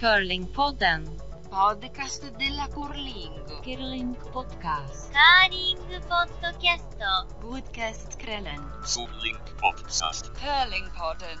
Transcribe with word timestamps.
Curlingpodden. 0.00 1.04
Podcast 1.50 2.32
della 2.38 2.66
curling. 2.74 3.32
Curlingpodcast. 3.64 5.12
Curlingpodcast. 5.12 6.86
Podcastkvällen. 7.40 8.60
Curlingpodcast. 8.84 10.24
Curlingpodden. 10.24 11.38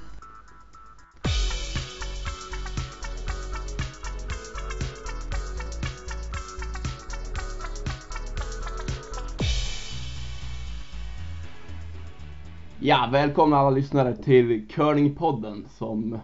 Ja, 12.80 13.08
välkomna 13.12 13.56
alla 13.56 13.70
lyssnare 13.70 14.16
till 14.16 14.68
Curlingpodden 14.68 15.68
som 15.78 16.18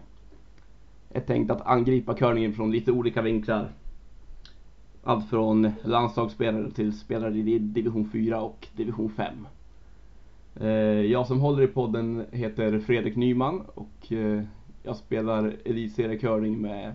är 1.14 1.20
tänkt 1.20 1.50
att 1.50 1.66
angripa 1.66 2.14
curlingen 2.14 2.52
från 2.52 2.72
lite 2.72 2.92
olika 2.92 3.22
vinklar. 3.22 3.68
Allt 5.02 5.30
från 5.30 5.72
landslagsspelare 5.82 6.70
till 6.70 6.98
spelare 6.98 7.38
i 7.38 7.58
division 7.58 8.10
4 8.12 8.40
och 8.40 8.68
division 8.76 9.10
5. 9.10 9.46
Eh, 10.60 10.68
Jag 11.10 11.26
som 11.26 11.40
håller 11.40 11.62
i 11.62 11.66
podden 11.66 12.26
heter 12.32 12.78
Fredrik 12.78 13.16
Nyman 13.16 13.62
och 13.74 14.12
eh, 14.12 14.42
jag 14.82 14.96
spelar 14.96 15.56
elitserie 15.64 16.18
curling 16.18 16.60
med 16.60 16.92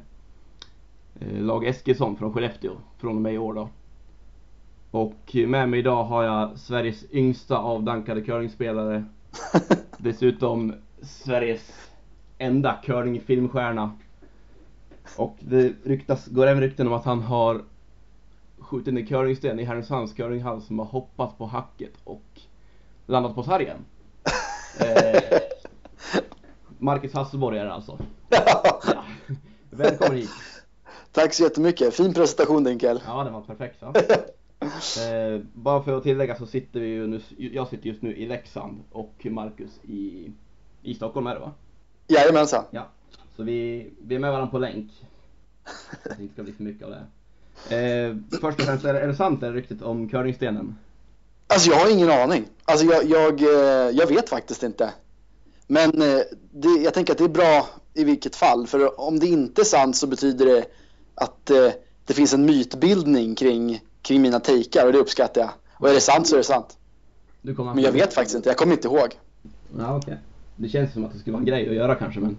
eh, 1.19 1.41
lag 1.41 1.65
Eskilsson 1.65 2.15
från 2.15 2.33
Skellefteå 2.33 2.71
från 2.97 3.15
och 3.15 3.21
med 3.21 3.33
i 3.33 3.37
år 3.37 3.53
då. 3.53 3.69
Och 4.91 5.35
med 5.47 5.69
mig 5.69 5.79
idag 5.79 6.03
har 6.03 6.23
jag 6.23 6.57
Sveriges 6.57 7.13
yngsta 7.13 7.57
avdankade 7.57 8.21
curlingspelare 8.21 9.05
Dessutom 9.97 10.73
Sveriges 11.01 11.91
enda 12.37 12.79
curling-filmstjärna. 12.83 13.91
Och 15.17 15.37
det 15.39 15.73
ryktas, 15.83 16.27
går 16.27 16.47
även 16.47 16.61
rykten 16.61 16.87
om 16.87 16.93
att 16.93 17.05
han 17.05 17.21
har 17.21 17.61
skjutit 18.59 18.87
en 18.87 19.05
curlingsten 19.05 19.59
i 19.59 19.63
Härnösands 19.63 20.13
curlinghall 20.13 20.61
som 20.61 20.79
har 20.79 20.85
hoppat 20.85 21.37
på 21.37 21.45
hacket 21.45 21.93
och 22.03 22.41
landat 23.05 23.35
på 23.35 23.43
sargen. 23.43 23.77
Eh, 24.79 25.39
Marcus 26.77 27.13
Hasselborg 27.13 27.59
är 27.59 27.65
det 27.65 27.73
alltså. 27.73 27.99
Ja. 28.29 29.03
Välkommen 29.69 30.17
hit. 30.17 30.29
Tack 31.11 31.33
så 31.33 31.43
jättemycket. 31.43 31.93
Fin 31.93 32.13
presentation 32.13 32.63
Dinkel. 32.63 33.01
Ja, 33.05 33.23
den 33.23 33.33
var 33.33 33.41
perfekt 33.41 33.81
va? 33.81 33.93
Eh, 35.09 35.41
bara 35.53 35.83
för 35.83 35.97
att 35.97 36.03
tillägga 36.03 36.35
så 36.35 36.45
sitter 36.45 36.79
vi 36.79 36.87
ju 36.87 37.07
nu, 37.07 37.21
jag 37.37 37.67
sitter 37.67 37.87
just 37.87 38.01
nu 38.01 38.15
i 38.15 38.25
Leksand 38.25 38.83
och 38.91 39.27
Marcus 39.29 39.79
i, 39.83 40.31
i 40.81 40.93
Stockholm 40.93 41.27
är 41.27 41.33
det 41.33 41.39
va? 41.39 41.51
Jajamensan. 42.07 42.63
Ja. 42.71 42.87
Så 43.39 43.43
vi, 43.43 43.89
vi 44.01 44.15
är 44.15 44.19
med 44.19 44.31
varandra 44.31 44.51
på 44.51 44.57
länk. 44.57 44.91
Det 46.03 46.23
inte 46.23 46.33
ska 46.33 46.43
bli 46.43 46.53
för 46.53 46.63
mycket 46.63 46.87
av 46.87 46.91
det. 46.91 47.05
Eh, 47.75 48.15
först 48.41 48.59
och 48.59 48.65
främst, 48.65 48.85
är 48.85 48.93
det, 48.93 48.99
är 48.99 49.07
det 49.07 49.15
sant 49.15 49.39
det 49.39 49.45
här 49.45 49.53
ryktet 49.53 49.81
om 49.81 50.09
curlingstenen? 50.09 50.75
Alltså 51.47 51.69
jag 51.69 51.77
har 51.77 51.91
ingen 51.91 52.09
aning. 52.09 52.45
Alltså 52.65 52.85
jag, 52.85 53.09
jag, 53.09 53.41
eh, 53.41 53.97
jag 53.97 54.07
vet 54.07 54.29
faktiskt 54.29 54.63
inte. 54.63 54.93
Men 55.67 56.01
eh, 56.01 56.19
det, 56.51 56.69
jag 56.83 56.93
tänker 56.93 57.13
att 57.13 57.17
det 57.17 57.23
är 57.23 57.29
bra 57.29 57.67
i 57.93 58.03
vilket 58.03 58.35
fall. 58.35 58.67
För 58.67 58.99
om 58.99 59.19
det 59.19 59.27
inte 59.27 59.61
är 59.61 59.65
sant 59.65 59.95
så 59.95 60.07
betyder 60.07 60.45
det 60.45 60.65
att 61.15 61.49
eh, 61.49 61.69
det 62.05 62.13
finns 62.13 62.33
en 62.33 62.45
mytbildning 62.45 63.35
kring, 63.35 63.81
kring 64.01 64.21
mina 64.21 64.39
takear 64.39 64.85
och 64.85 64.93
det 64.93 64.99
uppskattar 64.99 65.41
jag. 65.41 65.51
Och 65.73 65.89
är 65.89 65.93
det 65.93 66.01
sant 66.01 66.27
så 66.27 66.35
är 66.35 66.37
det 66.37 66.43
sant. 66.43 66.77
Men 67.41 67.79
jag 67.79 67.91
vet 67.91 68.13
faktiskt 68.13 68.35
inte. 68.35 68.49
Jag 68.49 68.57
kommer 68.57 68.73
inte 68.73 68.87
ihåg. 68.87 69.19
Ja, 69.77 69.97
okej. 69.97 70.17
Det 70.55 70.69
känns 70.69 70.93
som 70.93 71.05
att 71.05 71.13
det 71.13 71.19
skulle 71.19 71.33
vara 71.33 71.41
en 71.41 71.45
grej 71.45 71.69
att 71.69 71.75
göra 71.75 71.95
kanske, 71.95 72.19
men 72.19 72.37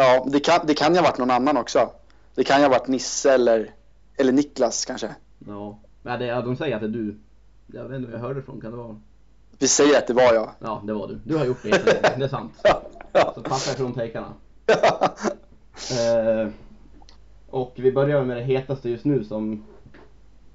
Ja, 0.00 0.26
det 0.28 0.40
kan, 0.40 0.60
det 0.66 0.74
kan 0.74 0.92
ju 0.94 0.98
ha 1.00 1.06
varit 1.06 1.18
någon 1.18 1.30
annan 1.30 1.56
också. 1.56 1.90
Det 2.34 2.44
kan 2.44 2.56
ju 2.56 2.62
ha 2.62 2.70
varit 2.70 2.88
Nisse 2.88 3.34
eller, 3.34 3.74
eller 4.16 4.32
Niklas 4.32 4.84
kanske. 4.84 5.14
ja. 5.46 5.78
Men 6.02 6.18
det, 6.18 6.26
ja, 6.26 6.40
de 6.42 6.56
säger 6.56 6.74
att 6.74 6.80
det 6.82 6.86
är 6.86 6.90
du. 6.90 7.18
Jag 7.66 7.88
vet 7.88 7.96
inte 7.96 8.10
var 8.10 8.18
jag 8.18 8.24
hörde 8.24 8.42
från, 8.42 8.60
kan 8.60 8.70
det 8.70 8.76
vara? 8.76 9.00
Vi 9.58 9.68
säger 9.68 9.98
att 9.98 10.06
det 10.06 10.14
var 10.14 10.34
jag. 10.34 10.50
Ja, 10.58 10.82
det 10.86 10.92
var 10.92 11.08
du. 11.08 11.20
Du 11.24 11.36
har 11.36 11.44
gjort 11.44 11.62
det, 11.62 11.70
det 12.18 12.24
är 12.24 12.28
sant. 12.38 12.52
Så 13.34 13.42
passa 13.42 13.76
från 13.76 13.94
takarna. 13.94 14.32
Eh, 15.90 16.48
och 17.50 17.72
vi 17.76 17.92
börjar 17.92 18.24
med 18.24 18.36
det 18.36 18.42
hetaste 18.42 18.90
just 18.90 19.04
nu 19.04 19.24
som 19.24 19.64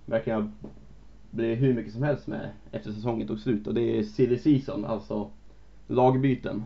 verkligen 0.06 0.42
har 0.42 0.52
blivit 1.32 1.60
hur 1.60 1.74
mycket 1.74 1.94
som 1.94 2.04
helst 2.04 2.28
med 2.28 2.50
efter 2.72 2.92
säsongen 2.92 3.28
tog 3.28 3.40
slut 3.40 3.68
och 3.68 3.74
det 3.74 4.00
är 4.00 4.04
silly 4.04 4.38
season, 4.40 4.86
alltså 4.86 5.30
lagbyten. 5.88 6.66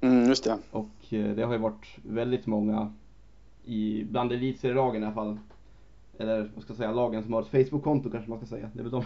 Mm, 0.00 0.28
just 0.28 0.44
det. 0.44 0.58
Och 0.70 0.86
det 1.22 1.42
har 1.44 1.52
ju 1.52 1.58
varit 1.58 1.86
väldigt 2.02 2.46
många 2.46 2.92
i, 3.64 4.04
bland 4.04 4.32
elitserielagen 4.32 5.02
i 5.02 5.06
alla 5.06 5.14
fall. 5.14 5.38
Eller 6.18 6.50
vad 6.54 6.62
ska 6.64 6.70
jag 6.72 6.76
säga, 6.78 6.92
lagen 6.92 7.22
som 7.22 7.32
har 7.32 7.42
ett 7.42 7.48
Facebook-konto 7.48 8.10
kanske 8.10 8.30
man 8.30 8.38
ska 8.38 8.46
säga. 8.46 8.70
Det 8.72 8.78
är 8.78 8.82
väl 8.82 8.92
de, 8.92 9.04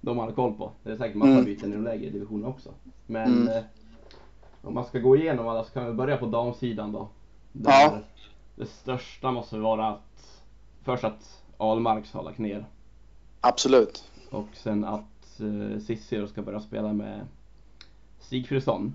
de 0.00 0.16
man 0.16 0.26
har 0.28 0.34
koll 0.34 0.54
på. 0.54 0.70
Det 0.82 0.90
är 0.92 0.96
säkert 0.96 1.16
massa 1.16 1.32
Mm. 1.32 1.44
byten 1.44 1.70
i 1.72 1.76
de 1.76 1.84
lägre 1.84 2.10
divisionerna 2.10 2.48
också. 2.48 2.70
Men 3.06 3.32
Mm. 3.42 3.48
eh, 3.48 3.62
om 4.62 4.74
man 4.74 4.84
ska 4.84 4.98
gå 4.98 5.16
igenom 5.16 5.48
alla 5.48 5.64
så 5.64 5.72
kan 5.72 5.86
vi 5.86 5.92
börja 5.92 6.16
på 6.16 6.26
damsidan 6.26 6.92
då. 6.92 7.08
Där 7.52 7.70
Ja. 7.70 7.98
Det 8.56 8.66
största 8.66 9.30
måste 9.30 9.58
vara 9.58 9.88
att 9.88 10.42
först 10.82 11.04
att 11.04 11.42
Almarks 11.56 12.12
har 12.12 12.22
lagt 12.22 12.38
ner 12.38 12.66
Absolut. 13.40 14.10
och 14.30 14.46
sen 14.52 14.84
att 14.84 15.40
eh, 15.40 15.78
Cissi 15.80 16.26
ska 16.28 16.42
börja 16.42 16.60
spela 16.60 16.92
med 16.92 17.20
Sigfridsson. 18.20 18.94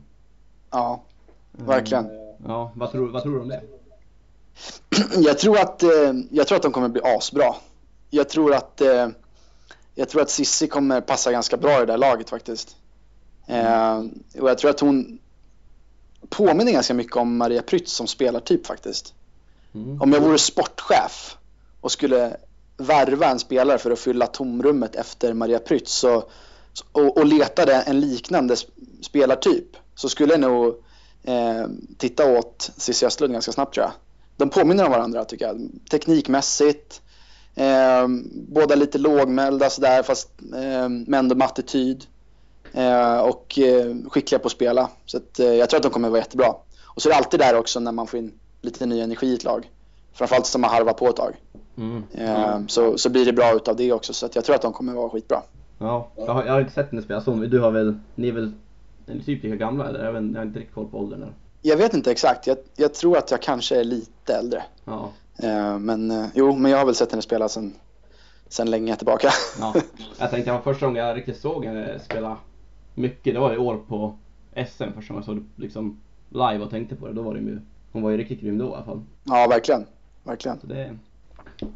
Ja, 0.71 1.01
verkligen. 1.51 2.05
Eh, 2.05 2.11
Ja, 2.45 2.71
vad 2.75 2.91
tror, 2.91 3.07
vad 3.11 3.23
tror 3.23 3.33
du 3.33 3.39
om 3.41 3.47
det? 3.47 3.61
Jag 5.17 5.39
tror 5.39 5.59
att, 5.59 5.83
eh, 5.83 6.13
jag 6.31 6.47
tror 6.47 6.55
att 6.55 6.63
de 6.63 6.71
kommer 6.71 6.89
bli 6.89 7.01
asbra. 7.03 7.55
Jag 8.09 8.29
tror 8.29 8.53
att, 8.53 8.81
eh, 8.81 9.07
jag 9.95 10.09
tror 10.09 10.21
att 10.21 10.29
Sissi 10.29 10.67
kommer 10.67 11.01
passa 11.01 11.31
ganska 11.31 11.57
bra 11.57 11.77
i 11.77 11.79
det 11.79 11.85
där 11.85 11.97
laget 11.97 12.29
faktiskt. 12.29 12.75
Eh, 13.47 13.97
och 14.39 14.49
jag 14.49 14.57
tror 14.57 14.71
att 14.71 14.79
hon 14.79 15.19
påminner 16.29 16.71
ganska 16.71 16.93
mycket 16.93 17.15
om 17.15 17.37
Maria 17.37 17.61
Prytz 17.61 17.91
som 17.93 18.07
spelartyp 18.07 18.65
faktiskt. 18.65 19.13
Mm. 19.73 20.01
Om 20.01 20.13
jag 20.13 20.21
vore 20.21 20.37
sportchef 20.37 21.37
och 21.81 21.91
skulle 21.91 22.37
värva 22.77 23.25
en 23.25 23.39
spelare 23.39 23.77
för 23.77 23.91
att 23.91 23.99
fylla 23.99 24.27
tomrummet 24.27 24.95
efter 24.95 25.33
Maria 25.33 25.59
Prytz 25.59 25.91
så, 25.91 26.23
och, 26.91 27.17
och 27.17 27.25
letade 27.25 27.73
en 27.73 27.99
liknande 27.99 28.55
sp- 28.55 29.01
spelartyp 29.01 29.67
så 29.95 30.09
skulle 30.09 30.33
jag 30.33 30.39
nog 30.41 30.83
eh, 31.27 31.67
titta 31.97 32.37
åt 32.39 32.71
Cissi 32.77 33.05
Östlund 33.05 33.33
ganska 33.33 33.51
snabbt 33.51 33.73
tror 33.73 33.85
jag. 33.85 33.93
De 34.35 34.49
påminner 34.49 34.85
om 34.85 34.91
varandra 34.91 35.25
tycker 35.25 35.45
jag. 35.45 35.69
Teknikmässigt, 35.91 37.01
eh, 37.55 38.07
båda 38.33 38.75
lite 38.75 38.97
lågmälda 38.97 39.69
sådär 39.69 40.03
fast 40.03 40.29
eh, 40.55 40.89
men 40.89 41.13
ändå 41.13 41.35
med 41.35 41.45
attityd. 41.45 42.05
Eh, 42.73 43.17
och 43.17 43.59
eh, 43.59 43.95
skickliga 44.09 44.39
på 44.39 44.45
att 44.45 44.51
spela. 44.51 44.89
Så 45.05 45.17
att, 45.17 45.39
eh, 45.39 45.53
jag 45.53 45.69
tror 45.69 45.77
att 45.77 45.83
de 45.83 45.91
kommer 45.91 46.09
vara 46.09 46.19
jättebra. 46.19 46.55
Och 46.85 47.01
så 47.01 47.09
är 47.09 47.13
det 47.13 47.17
alltid 47.17 47.39
där 47.39 47.57
också 47.57 47.79
när 47.79 47.91
man 47.91 48.07
får 48.07 48.19
in 48.19 48.31
lite 48.61 48.85
ny 48.85 48.99
energi 48.99 49.27
i 49.27 49.33
ett 49.33 49.43
lag. 49.43 49.71
Framförallt 50.13 50.45
som 50.45 50.63
har 50.63 50.69
harvat 50.69 50.97
på 50.97 51.09
ett 51.09 51.15
tag. 51.15 51.35
Mm. 51.77 52.03
Eh, 52.13 52.59
så, 52.67 52.97
så 52.97 53.09
blir 53.09 53.25
det 53.25 53.33
bra 53.33 53.53
utav 53.55 53.75
det 53.75 53.93
också. 53.93 54.13
Så 54.13 54.25
att 54.25 54.35
jag 54.35 54.45
tror 54.45 54.55
att 54.55 54.61
de 54.61 54.73
kommer 54.73 54.93
vara 54.93 55.09
skitbra. 55.09 55.41
Ja, 55.79 56.09
jag 56.15 56.33
har, 56.33 56.45
jag 56.45 56.53
har 56.53 56.59
inte 56.59 56.73
sett 56.73 56.91
henne 56.91 57.01
spela 57.01 57.21
så, 57.21 57.35
men 57.35 57.49
du 57.49 57.59
har 57.59 57.71
väl, 57.71 57.99
ni 58.15 58.27
är 58.27 58.31
väl 58.31 58.51
är 59.07 59.15
ni 59.15 59.23
typ 59.23 59.43
lika 59.43 59.55
gamla 59.55 59.89
eller? 59.89 60.05
Jag, 60.05 60.13
vet, 60.13 60.23
jag 60.33 60.39
har 60.39 60.45
inte 60.45 60.59
riktigt 60.59 60.75
koll 60.75 60.87
på 60.87 60.99
åldern. 60.99 61.21
Eller? 61.21 61.33
Jag 61.61 61.77
vet 61.77 61.93
inte 61.93 62.11
exakt. 62.11 62.47
Jag, 62.47 62.57
jag 62.75 62.93
tror 62.93 63.17
att 63.17 63.31
jag 63.31 63.41
kanske 63.41 63.79
är 63.79 63.83
lite 63.83 64.33
äldre. 64.35 64.63
Ja, 64.85 65.11
Eh, 65.43 65.79
men 65.79 66.11
eh, 66.11 66.25
jo, 66.33 66.55
men 66.55 66.71
jag 66.71 66.77
har 66.77 66.85
väl 66.85 66.95
sett 66.95 67.11
henne 67.11 67.21
spela 67.21 67.49
sen, 67.49 67.73
sen 68.47 68.71
länge 68.71 68.95
tillbaka. 68.95 69.29
ja. 69.59 69.73
Jag 70.19 70.29
tänkte 70.31 70.53
att 70.53 70.63
första 70.63 70.85
gången 70.85 71.05
jag 71.05 71.17
riktigt 71.17 71.37
såg 71.37 71.65
henne 71.65 71.99
spela 71.99 72.37
mycket, 72.95 73.33
det 73.33 73.39
var 73.39 73.53
i 73.53 73.57
år 73.57 73.77
på 73.87 74.15
SM 74.67 74.83
första 74.95 75.13
gången 75.13 75.15
jag 75.15 75.23
såg 75.25 75.35
det 75.37 75.61
liksom 75.61 76.01
live 76.29 76.59
och 76.59 76.69
tänkte 76.69 76.95
på 76.95 77.07
det. 77.07 77.13
Då 77.13 77.21
var 77.21 77.33
det 77.33 77.39
ju, 77.39 77.59
hon 77.91 78.01
var 78.03 78.09
ju 78.09 78.17
riktigt 78.17 78.41
grym 78.41 78.57
då 78.57 78.65
i 78.65 78.73
alla 78.73 78.83
fall. 78.83 79.01
ja, 79.23 79.47
verkligen. 79.49 79.85
Verkligen. 80.23 80.59
Så 80.59 80.67
det, 80.67 80.97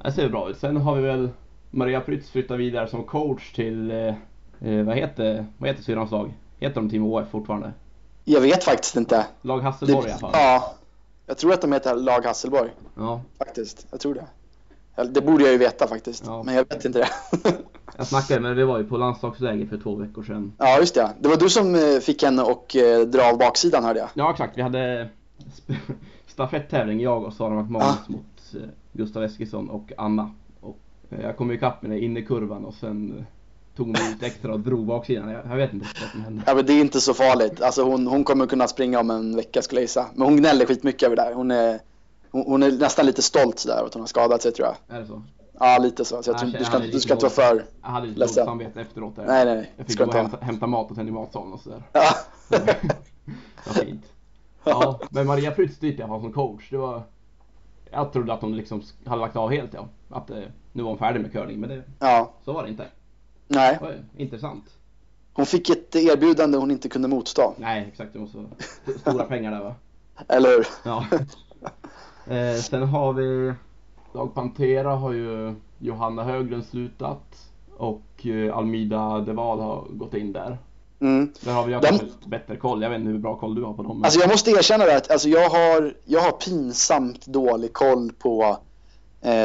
det 0.03 0.11
ser 0.11 0.29
bra 0.29 0.49
ut. 0.49 0.57
Sen 0.57 0.77
har 0.77 0.95
vi 0.95 1.01
väl 1.01 1.29
Maria 1.71 2.01
Prytz 2.01 2.29
flyttat 2.29 2.59
vidare 2.59 2.87
som 2.87 3.03
coach 3.03 3.53
till, 3.53 3.91
eh, 3.91 4.13
eh, 4.59 4.83
vad 4.85 4.95
heter, 4.95 5.45
vad 5.57 5.69
heter 5.69 5.83
syrrans 5.83 6.11
lag? 6.11 6.33
Heter 6.61 6.75
de 6.81 6.89
Team 6.89 7.03
HF 7.03 7.29
fortfarande? 7.31 7.73
Jag 8.23 8.41
vet 8.41 8.63
faktiskt 8.63 8.95
inte. 8.95 9.25
Lag 9.41 9.59
Hasselborg 9.59 10.07
i 10.07 10.11
alla 10.11 10.19
fall. 10.19 10.31
ja, 10.33 10.73
jag 11.25 11.37
tror 11.37 11.53
att 11.53 11.61
de 11.61 11.71
heter 11.73 11.95
Lag 11.95 12.25
Hasselborg. 12.25 12.69
Ja. 12.97 13.21
Faktiskt. 13.37 13.87
Jag 13.91 13.99
tror 13.99 14.13
det. 14.13 14.25
Det 15.05 15.21
borde 15.21 15.43
jag 15.43 15.51
ju 15.51 15.57
veta 15.57 15.87
faktiskt. 15.87 16.23
Ja. 16.25 16.43
Men 16.43 16.55
jag 16.55 16.65
vet 16.69 16.85
inte 16.85 16.99
det. 16.99 17.09
Jag 17.97 18.07
snackade 18.07 18.39
med 18.39 18.55
vi 18.55 18.63
var 18.63 18.77
ju 18.77 18.83
på 18.83 18.97
landslagsläger 18.97 19.65
för 19.65 19.77
två 19.77 19.95
veckor 19.95 20.23
sedan. 20.23 20.53
ja, 20.57 20.79
just 20.79 20.95
det. 20.95 21.09
Det 21.19 21.29
var 21.29 21.37
du 21.37 21.49
som 21.49 21.75
eh, 21.75 21.81
fick 22.01 22.23
henne 22.23 22.41
att 22.41 22.75
eh, 22.75 22.99
dra 22.99 23.23
av 23.31 23.37
baksidan 23.37 23.83
hörde 23.83 23.99
jag. 23.99 24.09
Ja 24.13 24.31
exakt, 24.31 24.57
vi 24.57 24.61
hade 24.61 25.09
stafetttävling 26.27 26.99
jag 26.99 27.23
och 27.23 27.33
Sara 27.33 27.61
McManus 27.61 27.85
Ah. 27.87 28.11
mot 28.11 28.53
eh, 28.55 28.69
Gustav 28.93 29.23
Eskilsson 29.23 29.69
och 29.69 29.91
Anna. 29.97 30.31
Och 30.61 30.77
jag 31.09 31.37
kom 31.37 31.51
ikapp 31.51 31.81
med 31.81 31.91
det 31.91 31.99
in 31.99 32.17
i 32.17 32.25
kurvan 32.25 32.65
och 32.65 32.73
sen 32.73 33.25
tog 33.75 33.87
hon 33.87 33.95
ut 33.95 34.23
extra 34.23 34.53
och 34.53 34.59
drog 34.59 34.85
baksidan. 34.85 35.29
Jag, 35.29 35.45
jag 35.45 35.55
vet 35.55 35.73
inte 35.73 35.87
vad 36.01 36.11
som 36.11 36.21
hände. 36.21 36.43
Ja, 36.45 36.55
men 36.55 36.65
det 36.65 36.73
är 36.73 36.81
inte 36.81 37.01
så 37.01 37.13
farligt. 37.13 37.61
Alltså 37.61 37.83
hon, 37.83 38.07
hon 38.07 38.23
kommer 38.23 38.47
kunna 38.47 38.67
springa 38.67 38.99
om 38.99 39.09
en 39.09 39.35
vecka 39.35 39.61
skulle 39.61 39.81
jag 39.81 39.83
gissa. 39.83 40.05
Men 40.13 40.27
hon 40.27 40.37
gnäller 40.37 40.65
skitmycket 40.65 41.03
över 41.03 41.15
det 41.15 41.21
där. 41.21 41.33
Hon 41.33 41.51
är 41.51 41.79
hon, 42.31 42.43
hon 42.47 42.63
är 42.63 42.71
nästan 42.71 43.05
lite 43.05 43.21
stolt 43.21 43.59
sådär 43.59 43.83
att 43.85 43.93
hon 43.93 44.01
har 44.01 44.07
skadat 44.07 44.41
sig 44.41 44.51
tror 44.51 44.67
jag. 44.67 44.97
Är 44.97 45.01
det 45.01 45.07
så? 45.07 45.21
Ja, 45.59 45.77
lite 45.77 46.05
så. 46.05 46.23
så 46.23 46.29
jag 46.29 46.33
Jag 46.33 46.39
tror, 46.39 46.49
känner- 46.49 46.51
du, 46.51 46.57
jag 46.57 46.67
ska, 46.67 46.79
du 46.79 46.85
lite 46.85 46.99
ska 46.99 47.13
inte 47.13 47.25
vara 47.25 47.33
för... 47.33 47.65
Jag 47.81 47.89
hade 47.89 48.07
lite 48.07 48.19
dåligt 48.19 48.35
samvete 48.35 48.81
efteråt. 48.81 49.15
Där. 49.15 49.25
Nej, 49.25 49.45
nej, 49.45 49.55
nej. 49.55 49.71
Jag 49.77 49.87
fick 49.87 49.97
gå 49.97 50.05
och 50.05 50.13
hämta, 50.13 50.37
hämta 50.41 50.67
mat 50.67 50.91
och 50.91 50.97
i 50.97 51.11
matsalen 51.11 51.53
och 51.53 51.59
sådär. 51.59 51.83
Ja. 51.93 52.11
Det 53.63 53.69
var 53.69 53.73
fint. 53.73 54.05
Ja, 54.63 54.99
men 55.09 55.27
Maria 55.27 55.51
Prytz 55.51 55.83
i 55.83 55.97
alla 55.97 56.07
fall 56.07 56.21
som 56.21 56.33
coach, 56.33 56.69
det 56.69 56.77
var... 56.77 57.03
Jag 57.91 58.13
trodde 58.13 58.33
att 58.33 58.41
hon 58.41 58.55
liksom 58.55 58.83
hade 59.05 59.21
lagt 59.21 59.35
av 59.35 59.51
helt 59.51 59.73
ja. 59.73 59.87
Att 60.09 60.29
eh, 60.29 60.37
nu 60.71 60.83
var 60.83 60.89
hon 60.89 60.97
färdig 60.97 61.21
med 61.21 61.31
curling, 61.31 61.59
men 61.59 61.69
det, 61.69 61.83
ja. 61.99 62.31
så 62.45 62.53
var 62.53 62.63
det 62.63 62.69
inte. 62.69 62.85
Nej, 63.51 63.77
var 63.81 63.95
intressant. 64.17 64.63
hon 65.33 65.45
fick 65.45 65.69
ett 65.69 65.95
erbjudande 65.95 66.57
hon 66.57 66.71
inte 66.71 66.89
kunde 66.89 67.07
motstå. 67.07 67.53
Nej, 67.57 67.85
exakt. 67.91 68.13
Det 68.13 68.19
vara 68.19 68.29
st- 68.29 68.99
stora 68.99 69.23
pengar 69.23 69.51
där 69.51 69.59
va? 69.63 69.75
Eller 70.27 70.49
hur? 70.49 70.67
Ja. 70.83 71.05
Eh, 72.35 72.55
sen 72.61 72.83
har 72.83 73.13
vi 73.13 73.53
Lag 74.13 74.33
Pantera 74.33 74.95
har 74.95 75.11
ju 75.11 75.55
Johanna 75.79 76.23
Höglund 76.23 76.65
slutat 76.65 77.49
och 77.77 78.25
eh, 78.25 78.57
Almida 78.57 79.19
Deval 79.19 79.59
har 79.59 79.85
gått 79.89 80.13
in 80.13 80.33
där. 80.33 80.57
Mm. 80.99 81.31
Där 81.41 81.53
har 81.53 81.65
vi 81.65 81.71
jag 81.71 81.81
De- 81.81 81.87
kanske 81.87 82.07
bättre 82.29 82.55
koll. 82.55 82.81
Jag 82.81 82.89
vet 82.89 82.99
inte 82.99 83.11
hur 83.11 83.17
bra 83.17 83.35
koll 83.35 83.55
du 83.55 83.63
har 83.63 83.73
på 83.73 83.83
dem. 83.83 83.97
Men... 83.97 84.05
Alltså 84.05 84.19
jag 84.19 84.29
måste 84.29 84.51
erkänna 84.51 84.85
det 84.85 84.97
att 84.97 85.11
alltså 85.11 85.29
jag, 85.29 85.49
har, 85.49 85.93
jag 86.05 86.21
har 86.21 86.31
pinsamt 86.31 87.25
dålig 87.25 87.73
koll 87.73 88.11
på 88.19 88.57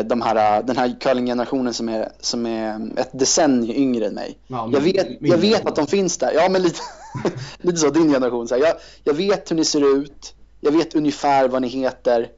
de 0.05 0.23
här, 0.23 0.63
den 0.63 0.77
här 0.77 0.97
curlinggenerationen 1.01 1.75
som 1.75 1.89
är, 1.89 2.13
som 2.21 2.47
är 2.47 2.91
ett 2.97 3.11
decennium 3.13 3.77
yngre 3.77 4.07
än 4.07 4.15
mig. 4.15 4.39
Ja, 4.47 4.71
Jag 4.73 4.81
vet, 4.81 5.09
jag 5.21 5.39
vet 5.39 5.67
att 5.67 5.77
de 5.77 5.87
finns 5.87 6.19
där. 6.19 6.33
Ja, 6.35 6.49
men 6.49 6.63
lite, 6.63 6.81
lite 7.59 7.77
så, 7.77 7.91
din 7.91 8.13
generation. 8.13 8.49
Så 8.49 8.55
här. 8.55 8.63
Jag, 8.63 8.75
jag 9.05 9.15
vet 9.15 9.51
hur 9.51 9.57
ni 9.57 9.65
ser 9.65 9.97
ut. 9.97 10.35
Jag 10.61 10.73
vet 10.73 10.95
ungefär 10.95 11.49
vad 11.49 11.63
ni 11.63 11.69
heter. 11.69 12.29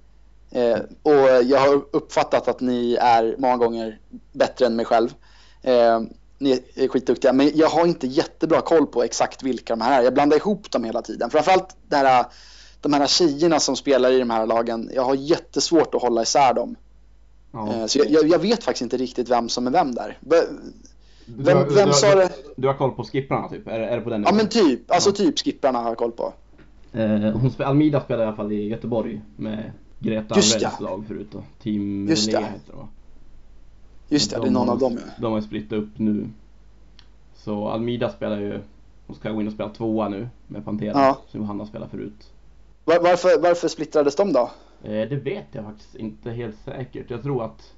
Eh, 0.50 0.78
och 1.02 1.44
jag 1.44 1.58
har 1.58 1.82
uppfattat 1.92 2.48
att 2.48 2.60
ni 2.60 2.94
är 2.94 3.34
många 3.38 3.56
gånger 3.56 3.98
bättre 4.32 4.66
än 4.66 4.76
mig 4.76 4.84
själv. 4.84 5.14
Eh, 5.62 6.00
ni 6.38 6.62
är 6.74 6.88
skitduktiga, 6.88 7.32
men 7.32 7.50
jag 7.54 7.68
har 7.68 7.86
inte 7.86 8.06
jättebra 8.06 8.60
koll 8.60 8.86
på 8.86 9.02
exakt 9.02 9.42
vilka 9.42 9.76
de 9.76 9.80
här 9.80 10.00
är. 10.00 10.04
Jag 10.04 10.14
blandar 10.14 10.36
ihop 10.36 10.70
dem 10.70 10.84
hela 10.84 11.02
tiden. 11.02 11.30
Framförallt 11.30 11.76
det 11.88 11.96
här, 11.96 12.26
de 12.80 12.92
här 12.92 13.06
tjejerna 13.06 13.60
som 13.60 13.76
spelar 13.76 14.12
i 14.12 14.18
de 14.18 14.30
här 14.30 14.46
lagen. 14.46 14.90
Jag 14.94 15.04
har 15.04 15.14
jättesvårt 15.14 15.94
att 15.94 16.02
hålla 16.02 16.22
isär 16.22 16.54
dem. 16.54 16.76
Ja. 17.52 17.74
Eh, 17.74 17.86
så 17.86 17.98
jag, 18.08 18.28
jag, 18.28 18.38
vet 18.38 18.64
faktiskt 18.64 18.82
inte 18.82 18.96
riktigt 18.96 19.30
vem 19.30 19.48
som 19.48 19.66
är 19.66 19.70
vem 19.70 19.94
där. 19.94 20.18
Du 20.20 21.42
Vem, 21.42 21.56
har- 21.56 21.64
vem 21.64 21.88
du, 21.88 21.92
sa 21.94 22.06
har- 22.08 22.16
det? 22.16 22.30
Du 22.56 22.66
har 22.66 22.74
koll 22.74 22.90
på 22.90 23.04
skipprarna 23.04 23.48
typ? 23.48 23.66
Är, 23.68 23.80
är 23.80 23.96
det 23.96 24.02
på 24.02 24.10
den 24.10 24.22
Ja 24.22 24.32
men 24.32 24.48
typ, 24.48 24.90
alltså 24.90 25.10
Ja. 25.10 25.14
typ 25.14 25.38
skipprarna 25.38 25.78
har 25.78 25.88
jag 25.88 25.98
koll 25.98 26.12
på. 26.12 26.32
Eh, 26.92 27.08
hon 27.18 27.50
spe, 27.50 27.66
Almida 27.66 28.00
spelar 28.00 28.24
i 28.24 28.26
alla 28.26 28.36
fall 28.36 28.52
i 28.52 28.68
Göteborg 28.68 29.20
med 29.36 29.72
Greta 29.98 30.34
ja. 30.60 30.70
lag 30.80 31.04
förut 31.08 31.28
då. 31.32 31.42
Team 31.62 32.06
Just 32.08 32.32
ja. 32.32 32.38
heter 32.40 32.52
det 32.66 32.76
va? 32.76 32.88
Just 34.08 34.30
det, 34.30 34.36
De 34.36 34.42
det 34.42 34.48
är 34.48 34.52
någon 34.52 34.66
har- 34.68 34.74
av 34.74 34.80
dem 34.80 34.98
ja. 35.06 35.12
De 35.20 35.32
har 35.32 35.38
ju 35.40 35.46
splittat 35.46 35.72
upp 35.72 35.88
nu. 35.98 36.28
Så 37.36 37.68
Almida 37.68 38.10
spelar 38.10 38.40
ju, 38.40 38.60
hon 39.06 39.16
ska 39.16 39.30
gå 39.30 39.40
in 39.40 39.46
och 39.46 39.52
spela 39.52 39.68
tvåa 39.68 40.08
nu 40.08 40.28
med 40.46 40.64
Pantera. 40.64 40.92
Ja. 41.00 41.18
Som 41.30 41.40
Johanna 41.40 41.66
spelade 41.66 41.90
förut. 41.90 42.30
Var, 42.84 43.00
varför, 43.00 43.40
varför 43.42 43.68
splittrades 43.68 44.16
de 44.16 44.32
då? 44.32 44.50
Eh, 44.82 45.08
det 45.08 45.16
vet 45.24 45.46
jag 45.52 45.64
faktiskt 45.64 45.94
inte 45.94 46.30
helt 46.30 46.56
säkert. 46.64 47.10
Jag 47.10 47.22
tror 47.22 47.44
att, 47.44 47.74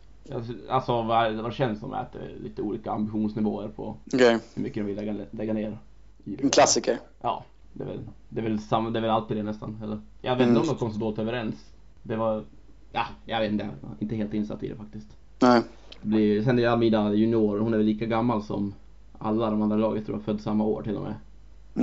alltså 0.68 1.02
vad, 1.02 1.34
vad 1.34 1.50
det 1.50 1.54
känns 1.54 1.80
som 1.80 1.92
är 1.92 1.96
att 1.96 2.12
det 2.12 2.18
är 2.18 2.42
lite 2.42 2.62
olika 2.62 2.90
ambitionsnivåer 2.92 3.68
på 3.68 3.96
Okej, 4.14 4.38
hur 4.54 4.62
mycket 4.62 4.76
de 4.76 4.86
vill 4.86 4.96
lägga, 4.96 5.24
lägga 5.30 5.52
ner. 5.52 5.78
en 6.24 6.50
klassiker. 6.50 6.98
Ja, 7.20 7.44
det 7.72 7.82
är 7.82 7.86
väl, 7.88 8.00
det 8.28 8.40
är 8.40 8.44
väl, 8.44 8.58
samma, 8.58 8.90
det 8.90 8.98
är 8.98 9.00
väl 9.00 9.10
alltid 9.10 9.36
det 9.36 9.42
nästan. 9.42 9.80
Eller? 9.82 10.00
Jag 10.22 10.36
vet 10.36 10.40
inte 10.48 10.50
Mm. 10.50 10.62
om 10.62 10.66
de 10.68 10.74
kom 10.76 10.92
så 10.92 10.98
dåligt 10.98 11.18
överens. 11.18 11.54
Det 12.02 12.16
var, 12.16 12.44
ja, 12.92 13.04
jag 13.26 13.40
vet 13.40 13.52
inte. 13.52 13.64
Jag 13.82 13.90
inte 13.98 14.16
helt 14.16 14.34
insatt 14.34 14.62
i 14.62 14.68
det 14.68 14.76
faktiskt. 14.76 15.06
Nej. 15.42 15.62
Det 16.02 16.08
blir, 16.08 16.42
sen 16.42 16.58
är 16.58 16.68
Almida 16.68 17.14
junior, 17.14 17.58
hon 17.58 17.72
är 17.74 17.76
väl 17.76 17.86
lika 17.86 18.06
gammal 18.06 18.42
som 18.42 18.74
alla 19.18 19.50
de 19.50 19.62
andra 19.62 19.76
laget 19.76 20.06
tror 20.06 20.18
jag, 20.18 20.24
född 20.24 20.40
samma 20.40 20.64
år 20.64 20.82
till 20.82 20.96
och 20.96 21.02
med. 21.02 21.14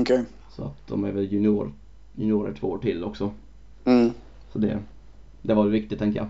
Okej. 0.01 0.25
Så 0.49 0.63
att 0.63 0.87
de 0.87 1.03
är 1.03 1.11
väl 1.11 1.31
junior, 1.33 1.71
juniorer 2.15 2.53
två 2.53 2.67
år 2.67 2.77
till 2.77 3.03
också. 3.03 3.31
Mm, 3.85 4.11
Så 4.53 4.59
det, 4.59 4.79
det 5.47 5.53
var 5.53 5.65
viktigt 5.65 5.99
tänker 5.99 6.19
jag. 6.19 6.27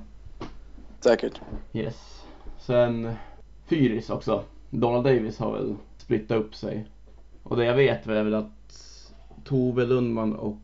säkert. 0.99 1.41
Yes. 1.73 2.25
Sen 2.59 3.11
Fyris 3.65 4.09
också. 4.09 4.43
Donald 4.69 5.03
Davis 5.03 5.39
har 5.39 5.51
väl 5.51 5.75
splittat 5.97 6.37
upp 6.37 6.55
sig. 6.55 6.85
Och 7.43 7.57
det 7.57 7.65
jag 7.65 7.75
vet 7.75 8.07
är 8.07 8.23
väl 8.23 8.33
att 8.33 8.93
Tove 9.43 9.85
Lundman 9.85 10.35
och 10.35 10.61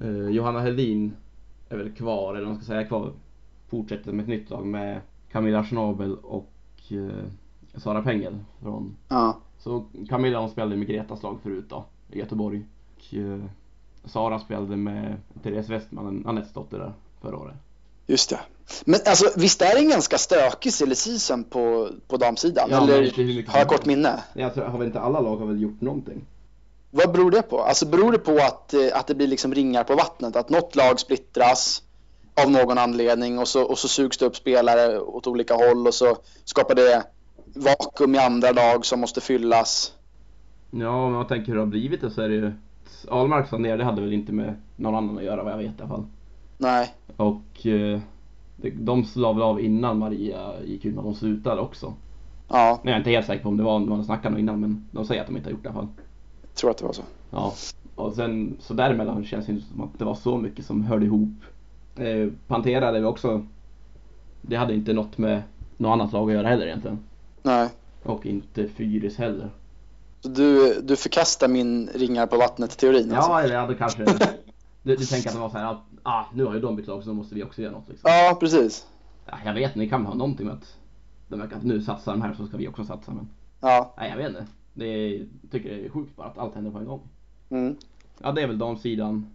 eh, 0.00 0.28
Johanna 0.28 0.60
Helin 0.60 1.16
är 1.68 1.76
väl 1.76 1.92
kvar, 1.92 2.34
eller 2.34 2.46
man 2.46 2.56
ska 2.56 2.64
säga 2.64 2.84
kvar. 2.84 3.12
Fortsätter 3.68 4.12
med 4.12 4.22
ett 4.22 4.28
nytt 4.28 4.50
lag 4.50 4.66
med 4.66 5.00
Camilla 5.32 5.64
Schnabel 5.64 6.16
och 6.16 6.52
eh, 6.90 7.24
Sara 7.74 8.02
Pengel 8.02 8.38
från 8.62 8.96
Ja, 9.08 9.36
Så 9.58 9.84
Camilla 10.08 10.40
hon 10.40 10.50
spelade 10.50 10.76
med 10.76 10.88
Gretas 10.88 11.22
lag 11.22 11.38
förut 11.42 11.66
då, 11.68 11.84
i 12.10 12.18
Göteborg. 12.18 12.62
Och 12.96 13.14
eh, 13.14 13.40
Sara 14.04 14.38
spelade 14.38 14.76
med 14.76 15.16
Therese 15.42 15.70
Westman, 15.70 16.26
Anettes 16.26 16.52
dotter 16.52 16.78
där, 16.78 16.92
förra 17.20 17.38
året. 17.38 17.63
Just 18.06 18.30
det. 18.30 18.40
Men 18.84 19.00
alltså 19.06 19.30
visst 19.36 19.62
är 19.62 19.74
det 19.74 19.80
en 19.80 19.88
ganska 19.88 20.18
stökig 20.18 20.72
silly 20.72 20.94
season 20.94 21.44
på, 21.44 21.90
på 22.08 22.16
damsidan? 22.16 22.68
Ja, 22.70 22.82
Eller 22.82 23.00
mycket 23.02 23.52
har 23.52 23.58
jag 23.58 23.68
kort 23.68 23.84
minne? 23.84 24.22
Jag 24.34 24.54
tror, 24.54 24.64
har 24.64 24.78
väl 24.78 24.86
inte 24.86 25.00
alla 25.00 25.20
lag 25.20 25.36
har 25.36 25.46
väl 25.46 25.62
gjort 25.62 25.80
någonting? 25.80 26.26
Vad 26.90 27.12
beror 27.12 27.30
det 27.30 27.42
på? 27.42 27.62
Alltså 27.62 27.86
beror 27.86 28.12
det 28.12 28.18
på 28.18 28.36
att, 28.36 28.74
eh, 28.74 28.80
att 28.92 29.06
det 29.06 29.14
blir 29.14 29.26
liksom 29.26 29.54
ringar 29.54 29.84
på 29.84 29.94
vattnet? 29.94 30.36
Att 30.36 30.50
något 30.50 30.76
lag 30.76 31.00
splittras 31.00 31.82
av 32.44 32.50
någon 32.50 32.78
anledning 32.78 33.38
och 33.38 33.48
så, 33.48 33.62
och 33.62 33.78
så 33.78 33.88
sugs 33.88 34.18
det 34.18 34.26
upp 34.26 34.36
spelare 34.36 35.00
åt 35.00 35.26
olika 35.26 35.54
håll 35.54 35.86
och 35.86 35.94
så 35.94 36.16
skapar 36.44 36.74
det 36.74 37.04
vakuum 37.54 38.14
i 38.14 38.18
andra 38.18 38.50
lag 38.50 38.86
som 38.86 39.00
måste 39.00 39.20
fyllas. 39.20 39.92
Ja, 40.70 41.06
om 41.06 41.12
man 41.12 41.26
tänker 41.26 41.46
hur 41.46 41.54
det 41.54 41.60
har 41.60 41.66
blivit 41.66 42.00
det 42.00 42.10
så 42.10 42.22
är 42.22 42.28
det 42.28 42.34
ju... 42.34 42.52
Ahlmark 43.08 43.48
sa 43.48 43.58
ner, 43.58 43.78
det 43.78 43.84
hade 43.84 44.00
väl 44.00 44.12
inte 44.12 44.32
med 44.32 44.54
någon 44.76 44.94
annan 44.94 45.18
att 45.18 45.24
göra 45.24 45.42
vad 45.42 45.52
jag 45.52 45.58
vet 45.58 45.78
i 45.78 45.82
alla 45.82 45.88
fall. 45.88 46.06
Nej, 46.64 46.94
Och 47.16 47.66
eh, 47.66 48.00
de 48.74 49.04
la 49.14 49.32
väl 49.32 49.42
av 49.42 49.60
innan 49.60 49.98
Maria 49.98 50.62
gick 50.64 50.84
ut 50.84 50.94
när 50.94 51.02
de 51.02 51.14
slutade 51.14 51.60
också. 51.60 51.94
ja, 52.48 52.80
är 52.84 52.90
jag 52.90 52.98
inte 53.00 53.10
helt 53.10 53.26
säker 53.26 53.42
på 53.42 53.48
om 53.48 53.56
det 53.56 53.62
var 53.62 53.78
någon 53.78 54.04
snackade 54.04 54.40
innan 54.40 54.60
men 54.60 54.88
de 54.90 55.04
säger 55.06 55.20
att 55.20 55.26
de 55.26 55.36
inte 55.36 55.48
har 55.48 55.52
gjort 55.52 55.62
det 55.62 55.68
i 55.68 55.70
alla 55.70 55.80
fall. 55.80 55.88
jag 56.42 56.54
tror 56.54 56.70
att 56.70 56.78
det 56.78 56.84
var 56.84 56.92
så. 56.92 57.02
Ja, 57.30 57.52
och 57.94 58.12
sen 58.14 58.56
så 58.60 58.74
däremellan 58.74 59.24
känns 59.24 59.46
det 59.46 59.52
inte 59.52 59.66
som 59.66 59.80
att 59.80 59.98
det 59.98 60.04
var 60.04 60.14
så 60.14 60.38
mycket 60.38 60.66
som 60.66 60.84
hörde 60.84 61.04
ihop. 61.04 61.28
Eh, 61.96 62.28
Pantera 62.46 62.92
det 62.92 63.00
var 63.00 63.10
också, 63.10 63.46
det 64.42 64.56
hade 64.56 64.74
inte 64.74 64.92
något 64.92 65.18
med 65.18 65.42
något 65.76 65.92
annat 65.92 66.12
lag 66.12 66.30
att 66.30 66.34
göra 66.36 66.48
heller 66.48 66.66
egentligen. 66.66 66.98
Nej. 67.42 67.68
Och 68.02 68.26
inte 68.26 68.68
Fyris 68.68 69.16
heller. 69.16 69.50
Så 70.20 70.28
du, 70.28 70.80
du 70.80 70.96
förkastar 70.96 71.48
min 71.48 71.90
ringar 71.94 72.26
på 72.26 72.36
vattnet-teorin 72.36 73.12
alltså? 73.14 73.30
Ja, 73.30 73.40
eller 73.40 73.54
jag 73.54 73.60
hade 73.60 73.74
kanske, 73.74 74.04
du, 74.82 74.96
du 74.96 75.04
tänker 75.04 75.28
att 75.28 75.34
det 75.34 75.40
var 75.40 75.50
så 75.50 75.58
här 75.58 75.72
att 75.72 75.82
ah, 76.04 76.24
nu 76.34 76.44
har 76.44 76.54
ju 76.54 76.60
de 76.60 76.76
bytt 76.76 76.86
lag 76.86 77.02
så 77.02 77.08
då 77.08 77.14
måste 77.14 77.34
vi 77.34 77.42
också 77.42 77.62
göra 77.62 77.72
något 77.72 77.88
liksom. 77.88 78.10
Ja, 78.10 78.36
precis. 78.40 78.86
Ja, 79.26 79.38
jag 79.44 79.54
vet 79.54 79.68
inte, 79.70 79.78
det 79.78 79.88
kan 79.88 80.06
ha 80.06 80.14
någonting 80.14 80.46
med 80.46 80.54
att 80.54 80.76
de 81.28 81.38
verkar 81.40 81.56
att 81.56 81.62
nu 81.64 81.82
satsar 81.82 82.12
de 82.12 82.22
här 82.22 82.34
så 82.34 82.46
ska 82.46 82.56
vi 82.56 82.68
också 82.68 82.84
satsa 82.84 83.12
men 83.12 83.28
Ja. 83.60 83.94
nej 83.98 84.10
jag 84.10 84.16
vet 84.16 84.28
inte. 84.28 84.46
Det 84.74 84.84
är, 84.86 85.26
tycker 85.50 85.70
det 85.76 85.84
är 85.86 85.88
sjukt 85.90 86.16
bara 86.16 86.26
att 86.26 86.38
allt 86.38 86.54
händer 86.54 86.70
på 86.70 86.78
en 86.78 86.84
gång. 86.84 87.00
Mm. 87.50 87.76
Ja 88.18 88.32
det 88.32 88.42
är 88.42 88.46
väl 88.46 88.58
damsidan. 88.58 89.26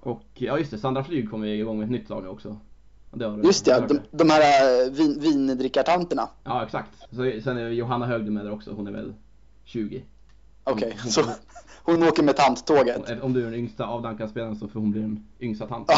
Och 0.00 0.22
ja 0.34 0.58
just 0.58 0.70
det, 0.70 0.78
Sandra 0.78 1.04
Flyg 1.04 1.30
kommer 1.30 1.46
igång 1.46 1.78
med 1.78 1.84
ett 1.84 1.90
nytt 1.90 2.08
lag 2.08 2.22
nu 2.22 2.28
också. 2.28 2.56
Det 3.10 3.40
Just 3.44 3.64
det, 3.64 3.84
de, 3.88 4.00
de 4.10 4.30
här 4.30 4.40
äh, 4.86 4.92
vin, 4.92 5.20
vindrickartanterna. 5.20 6.28
Ja 6.44 6.64
exakt. 6.64 6.90
Så, 7.10 7.40
sen 7.44 7.58
är 7.58 7.68
Johanna 7.68 8.06
med 8.18 8.44
där 8.44 8.50
också, 8.52 8.72
hon 8.72 8.86
är 8.86 8.92
väl 8.92 9.14
20. 9.64 10.04
Okej, 10.64 10.96
Hon- 11.02 11.10
så 11.10 11.22
hon 11.92 12.02
åker 12.08 12.22
med 12.22 12.36
tanttåget. 12.36 13.22
Om 13.22 13.32
du 13.32 13.40
är 13.40 13.44
den 13.44 13.54
yngsta 13.54 13.86
avdankade 13.86 14.56
så 14.60 14.68
får 14.68 14.80
hon 14.80 14.90
bli 14.90 15.00
den 15.00 15.26
yngsta 15.40 15.66
tanten. 15.66 15.96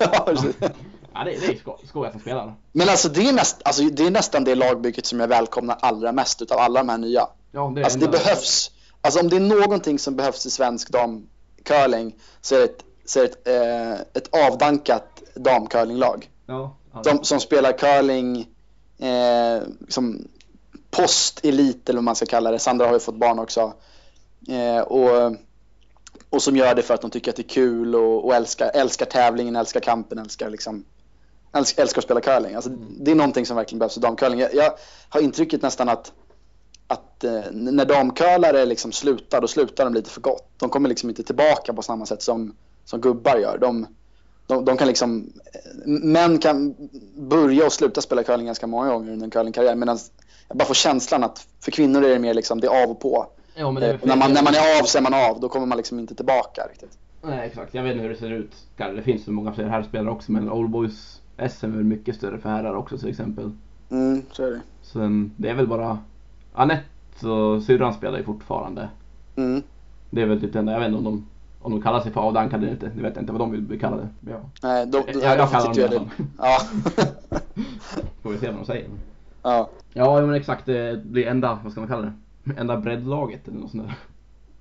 Ja, 0.00 0.22
precis. 0.26 0.56
Ja 1.14 1.24
det, 1.24 1.30
det 1.30 1.46
är 1.46 1.56
sko- 1.56 1.76
skoj 1.88 2.06
att 2.06 2.12
de 2.12 2.20
spelar. 2.20 2.54
Men 2.72 2.88
alltså 2.88 3.08
det, 3.08 3.28
är 3.28 3.32
näst, 3.32 3.60
alltså 3.64 3.82
det 3.82 4.06
är 4.06 4.10
nästan 4.10 4.44
det 4.44 4.54
lagbygget 4.54 5.06
som 5.06 5.20
jag 5.20 5.28
välkomnar 5.28 5.78
allra 5.80 6.12
mest 6.12 6.42
utav 6.42 6.58
alla 6.58 6.80
de 6.80 6.88
här 6.88 6.98
nya. 6.98 7.26
Ja 7.52 7.72
det 7.74 7.80
är 7.80 7.84
Alltså 7.84 7.98
det 7.98 8.08
behövs. 8.08 8.70
Alltså 9.00 9.20
om 9.20 9.28
det 9.28 9.36
är 9.36 9.40
någonting 9.40 9.98
som 9.98 10.16
behövs 10.16 10.46
i 10.46 10.50
svensk 10.50 10.90
damcurling 10.90 12.14
så 12.40 12.54
är 12.54 12.58
det 12.58 12.64
ett, 12.64 12.84
så 13.04 13.18
är 13.20 13.22
det 13.22 13.30
ett, 13.30 13.48
eh, 13.48 14.06
ett 14.14 14.46
avdankat 14.52 15.22
damcurlinglag. 15.34 16.30
Ja, 16.46 16.76
ja. 16.92 17.04
Som, 17.04 17.24
som 17.24 17.40
spelar 17.40 17.78
curling 17.78 18.48
eh, 18.98 19.62
som 19.88 20.28
post-elit 20.90 21.88
eller 21.88 21.98
vad 21.98 22.04
man 22.04 22.16
ska 22.16 22.26
kalla 22.26 22.50
det. 22.50 22.58
Sandra 22.58 22.86
har 22.86 22.92
ju 22.92 23.00
fått 23.00 23.14
barn 23.14 23.38
också. 23.38 23.72
Eh, 24.50 24.80
och, 24.80 25.36
och 26.30 26.42
som 26.42 26.56
gör 26.56 26.74
det 26.74 26.82
för 26.82 26.94
att 26.94 27.00
de 27.00 27.10
tycker 27.10 27.30
att 27.30 27.36
det 27.36 27.42
är 27.42 27.48
kul 27.48 27.94
och, 27.94 28.24
och 28.24 28.34
älskar, 28.34 28.70
älskar 28.74 29.06
tävlingen, 29.06 29.56
älskar 29.56 29.80
kampen, 29.80 30.18
älskar 30.18 30.50
liksom 30.50 30.84
älskar, 31.52 31.82
älskar 31.82 32.00
att 32.00 32.04
spela 32.04 32.20
curling. 32.20 32.54
Alltså, 32.54 32.70
Det 33.00 33.10
är 33.10 33.14
någonting 33.14 33.46
som 33.46 33.56
verkligen 33.56 33.78
behövs 33.78 33.96
i 33.96 34.00
damcurling. 34.00 34.40
Jag, 34.40 34.54
jag 34.54 34.72
har 35.08 35.20
intrycket 35.20 35.62
nästan 35.62 35.88
att, 35.88 36.12
att 36.86 37.24
eh, 37.24 37.40
när 37.52 37.84
damcurlare 37.84 38.66
liksom 38.66 38.92
slutar, 38.92 39.40
då 39.40 39.48
slutar 39.48 39.84
de 39.84 39.94
lite 39.94 40.10
för 40.10 40.20
gott. 40.20 40.48
De 40.56 40.68
kommer 40.68 40.88
liksom 40.88 41.08
inte 41.08 41.22
tillbaka 41.22 41.72
på 41.72 41.82
samma 41.82 42.06
sätt 42.06 42.22
som, 42.22 42.54
som 42.84 43.00
gubbar 43.00 43.36
gör. 43.36 43.58
De, 43.58 43.86
de, 44.46 44.64
de 44.64 44.76
kan 44.76 44.88
liksom 44.88 45.32
män 45.84 46.38
kan 46.38 46.74
börja 47.14 47.66
och 47.66 47.72
sluta 47.72 48.00
spela 48.00 48.22
curling 48.22 48.46
ganska 48.46 48.66
många 48.66 48.92
gånger 48.92 49.12
under 49.12 49.24
en 49.24 49.30
curlingkarriär 49.30 49.74
medan 49.74 49.98
jag 50.48 50.56
bara 50.56 50.64
får 50.64 50.74
känslan 50.74 51.24
att 51.24 51.46
för 51.60 51.70
kvinnor 51.70 52.04
är 52.04 52.08
det 52.08 52.18
mer 52.18 52.34
liksom 52.34 52.60
det 52.60 52.66
är 52.66 52.82
av 52.84 52.90
och 52.90 53.00
på. 53.00 53.26
Ja, 53.54 53.70
men 53.70 53.82
det 53.82 53.90
Eh, 53.92 53.98
när, 54.02 54.16
man, 54.16 54.32
när 54.32 54.42
man 54.42 54.54
är 54.54 54.80
av 54.80 54.84
så 54.84 54.98
är 54.98 55.02
man 55.02 55.14
av, 55.14 55.40
då 55.40 55.48
kommer 55.48 55.66
man 55.66 55.76
liksom 55.78 55.98
inte 55.98 56.14
tillbaka 56.14 56.62
riktigt. 56.70 56.98
Nej 57.22 57.46
exakt, 57.46 57.74
jag 57.74 57.82
vet 57.82 57.92
inte 57.92 58.02
hur 58.02 58.10
det 58.10 58.16
ser 58.16 58.30
ut. 58.30 58.52
Kanske 58.76 58.96
Det 58.96 59.02
finns 59.02 59.24
så 59.24 59.32
många 59.32 59.52
fler 59.52 59.68
herrspelare 59.68 60.10
också 60.10 60.32
men 60.32 60.50
Old 60.50 60.70
Boys 60.70 61.20
SM 61.50 61.64
är 61.64 61.82
mycket 61.82 62.16
större 62.16 62.38
för 62.38 62.48
herrar 62.48 62.74
också 62.74 62.98
till 62.98 63.08
exempel. 63.08 63.50
Mm, 63.90 64.22
så 64.32 64.44
är 64.44 64.50
det. 64.50 64.60
Sen 64.82 65.32
det 65.36 65.48
är 65.48 65.54
väl 65.54 65.66
bara 65.66 65.98
Anette 66.54 67.28
och 67.28 67.62
syrran 67.62 67.94
spelar 67.94 68.18
ju 68.18 68.24
fortfarande. 68.24 68.88
Mm. 69.36 69.62
Det 70.10 70.22
är 70.22 70.26
väl 70.26 70.40
typ 70.40 70.52
det 70.52 70.58
enda, 70.58 70.72
jag 70.72 70.80
vet 70.80 70.86
inte 70.88 70.98
om 70.98 71.04
de, 71.04 71.26
om 71.62 71.72
de 71.72 71.82
kallar 71.82 72.00
sig 72.00 72.12
för 72.12 72.20
avdankade 72.20 72.62
eller 72.62 72.72
inte. 72.72 72.86
Det 72.96 73.02
vet 73.02 73.14
jag 73.16 73.22
inte 73.22 73.32
vad 73.32 73.40
de 73.40 73.50
vill 73.50 73.62
bli 73.62 73.78
kallade. 73.78 74.08
Ja. 74.28 74.40
Nej, 74.62 74.78
Jag, 74.80 74.88
då, 74.90 74.98
jag, 75.22 75.38
då 75.38 75.46
kallar 75.46 75.64
dem 75.64 75.72
det 75.74 75.80
jag 75.80 75.90
det. 75.90 76.00
Ja. 76.38 76.58
Får 78.22 78.30
vi 78.30 78.38
se 78.38 78.46
vad 78.46 78.56
de 78.56 78.64
säger. 78.64 78.86
ja. 79.42 79.68
Ja 79.92 80.20
men 80.20 80.34
exakt, 80.34 80.66
det 80.66 81.04
blir 81.04 81.26
enda, 81.26 81.58
vad 81.62 81.72
ska 81.72 81.80
man 81.80 81.88
kalla 81.88 82.02
det? 82.02 82.12
Enda 82.56 82.76
breddlaget 82.76 83.48
eller 83.48 83.58
något 83.58 83.70
sånt 83.70 83.82
där. 83.86 83.94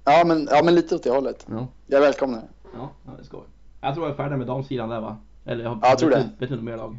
Ja, 0.04 0.24
men, 0.26 0.48
ja, 0.52 0.62
men 0.64 0.76
lite 0.76 0.96
åt 0.96 1.04
det 1.04 1.10
hållet. 1.10 1.46
Ja, 1.50 1.68
Jag 1.88 2.02
välkomnar 2.02 2.42
ja, 2.74 2.90
ja 3.06 3.12
det 3.20 3.24
ska. 3.24 3.38
Jag 3.82 3.94
tror 3.94 4.06
jag 4.08 4.14
är 4.14 4.18
färdig 4.18 4.38
med 4.38 4.48
damsidan 4.48 4.90
där 4.90 5.02
va? 5.02 5.18
Eller 5.46 5.64
jag, 5.64 5.80
Ja, 5.82 5.88
jag 5.90 6.00
tror 6.00 6.10
vet, 6.10 6.18
det. 6.20 6.30
vet 6.40 6.42
inte 6.50 6.60
om 6.60 6.66
mer 6.66 6.78
lag. 6.78 6.98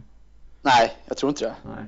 Nej, 0.62 0.92
jag 1.06 1.16
tror 1.16 1.30
inte 1.30 1.44
det. 1.44 1.54
Nej. 1.64 1.84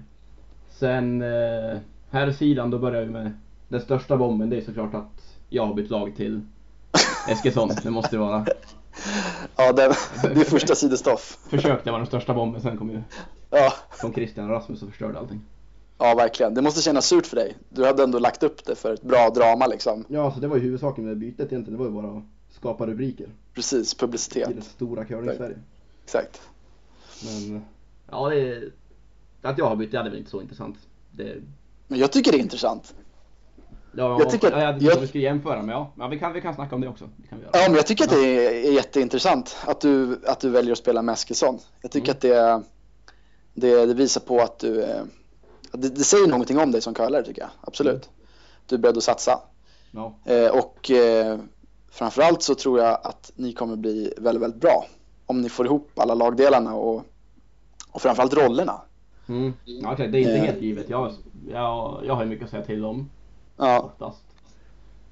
Sen 0.71 1.23
eh, 1.23 1.79
här 2.11 2.33
sidan 2.33 2.71
då 2.71 2.79
börjar 2.79 3.03
vi 3.03 3.11
med 3.11 3.33
den 3.69 3.81
största 3.81 4.17
bomben. 4.17 4.51
Det 4.51 4.57
är 4.57 4.61
såklart 4.61 4.95
att 4.95 5.37
jag 5.49 5.67
har 5.67 5.75
bytt 5.75 5.91
lag 5.91 6.17
till 6.17 6.41
Eskilsson. 7.29 7.71
Det 7.83 7.91
måste 7.91 8.17
det 8.17 8.21
vara. 8.21 8.47
Ja, 9.57 9.73
det, 9.73 9.95
det 10.35 10.45
första 10.45 10.75
sidestoff. 10.75 11.39
Försökte 11.51 11.91
vara 11.91 11.99
den 11.99 12.07
största 12.07 12.35
bomben. 12.35 12.61
Sen 12.63 12.77
kom 12.79 12.91
ju 12.91 13.03
Ja, 13.51 13.73
kom 14.01 14.13
Christian 14.13 14.45
och 14.45 14.51
Rasmus 14.51 14.83
och 14.83 14.89
förstörde 14.89 15.19
allting. 15.19 15.41
Ja, 16.03 16.15
verkligen. 16.15 16.55
Det 16.55 16.63
måste 16.63 16.83
kännas 16.83 17.07
surt 17.07 17.27
för 17.27 17.37
dig. 17.37 17.57
Du 17.69 17.85
hade 17.85 18.03
ändå 18.03 18.19
lagt 18.19 18.43
upp 18.43 18.65
det 18.65 18.75
för 18.75 18.95
ett 18.95 19.03
bra 19.03 19.31
drama 19.31 19.67
liksom. 19.67 20.05
Ja, 20.09 20.33
så 20.35 20.41
det 20.41 20.49
var 20.49 20.57
ju 20.57 20.63
huvudsaken 20.63 21.05
med 21.05 21.17
bytet 21.19 21.53
egentligen. 21.53 21.73
Det 21.73 21.79
var 21.79 21.87
ju 21.87 22.03
bara 22.03 22.17
att 22.19 22.23
skapa 22.57 22.87
rubriker 22.87 23.27
Precis, 23.55 23.95
publicitet. 23.95 24.51
i 24.51 24.55
det 24.55 24.63
stora 24.63 25.05
curling-Sverige. 25.05 25.57
Exakt. 26.05 26.41
Men 27.25 27.65
ja, 28.11 28.29
det 28.29 28.41
är, 28.41 28.71
att 29.43 29.59
jag 29.59 29.67
har 29.69 29.77
bytt 29.77 29.93
det 29.93 29.99
är 29.99 30.03
väl 30.05 30.19
inte 30.19 30.31
så 30.31 30.43
intressant. 30.43 30.77
Det, 31.11 31.35
Men 31.89 31.99
jag 31.99 32.13
tycker 32.13 32.33
det 32.33 32.39
är 32.39 32.43
intressant. 32.43 32.95
ja, 33.97 34.17
Jag 34.21 34.31
tycker 34.31 34.47
att- 34.47 34.53
ja, 34.53 34.61
jag 34.63 34.83
jag- 34.83 34.95
om 34.97 35.01
vi 35.03 35.07
ska 35.09 35.19
jämföra 35.19 35.57
men 35.63 35.69
ja, 35.69 35.93
ja 35.99 36.09
vi, 36.09 36.19
kan, 36.19 36.33
vi 36.33 36.41
kan 36.41 36.55
snacka 36.55 36.75
om 36.75 36.81
det 36.81 36.89
också. 36.89 37.09
Det 37.17 37.29
kan 37.29 37.39
vi 37.39 37.45
göra. 37.45 37.51
Ja, 37.55 37.61
men 37.69 37.77
jag 37.77 37.87
tycker 37.87 38.05
att 38.05 38.11
det 38.11 38.17
är, 38.47 38.69
är 38.69 38.73
jätteintressant 38.73 39.57
att 39.67 39.81
du, 39.81 40.21
att 40.27 40.41
du 40.41 40.51
väljer 40.51 40.73
att 40.73 40.79
spela 40.79 41.03
med 41.03 41.13
Eskilsson. 41.13 41.59
Jag 41.81 41.91
tycker 41.91 42.09
Mm. 42.09 42.17
att 42.17 42.21
det, 42.21 43.71
det, 43.77 43.87
det 43.87 43.95
visar 43.95 44.21
på 44.21 44.41
att 44.41 44.59
du, 44.59 44.83
eh, 44.83 45.03
det, 45.73 45.89
det 45.89 46.05
säger 46.05 46.27
någonting 46.29 46.59
om 46.59 46.71
dig 46.73 46.81
som 46.83 46.95
curlare 46.95 47.23
tycker 47.25 47.41
jag. 47.43 47.51
Absolut. 47.61 48.11
Du 48.67 48.75
är 48.75 48.79
beredd 48.79 48.97
att 48.97 49.03
satsa. 49.03 49.41
Ja. 49.91 50.15
Eh, 50.25 50.51
och 50.59 50.91
eh, 50.91 51.39
framförallt 51.91 52.43
så 52.43 52.55
tror 52.55 52.79
jag 52.81 52.99
att 53.05 53.33
ni 53.37 53.53
kommer 53.53 53.77
bli 53.77 54.13
väldigt, 54.19 54.43
väldigt 54.43 54.61
bra. 54.61 54.85
Om 55.27 55.41
ni 55.41 55.49
får 55.49 55.67
ihop 55.67 55.91
alla 55.97 56.15
lagdelarna 56.15 56.75
och, 56.75 57.05
och 57.91 58.03
framförallt 58.03 58.35
rollerna. 58.35 58.81
Mm. 59.29 59.53
Ja, 59.65 59.93
okej, 59.93 60.09
det 60.09 60.19
är 60.19 60.21
inte 60.21 60.33
Eh. 60.37 60.45
helt 60.45 60.63
givet. 60.63 60.91
Jag, 60.91 61.13
jag, 61.51 62.01
jag 62.07 62.15
har 62.15 62.23
ju 62.23 62.29
mycket 62.29 62.45
att 62.45 62.51
säga 62.51 62.65
till 62.65 62.85
om 62.85 63.11
Ja, 63.57 63.81
oftast. 63.81 64.23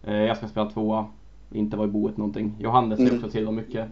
Eh, 0.05 0.15
jag 0.15 0.37
ska 0.37 0.49
spela 0.49 0.71
tvåa, 0.71 1.07
inte 1.53 1.77
vara 1.77 1.89
i 1.89 1.91
boet 1.91 2.17
någonting. 2.17 2.57
Johannes 2.59 2.99
Mm. 3.01 3.17
också 3.17 3.31
till 3.31 3.49
om 3.49 3.55
mycket. 3.57 3.89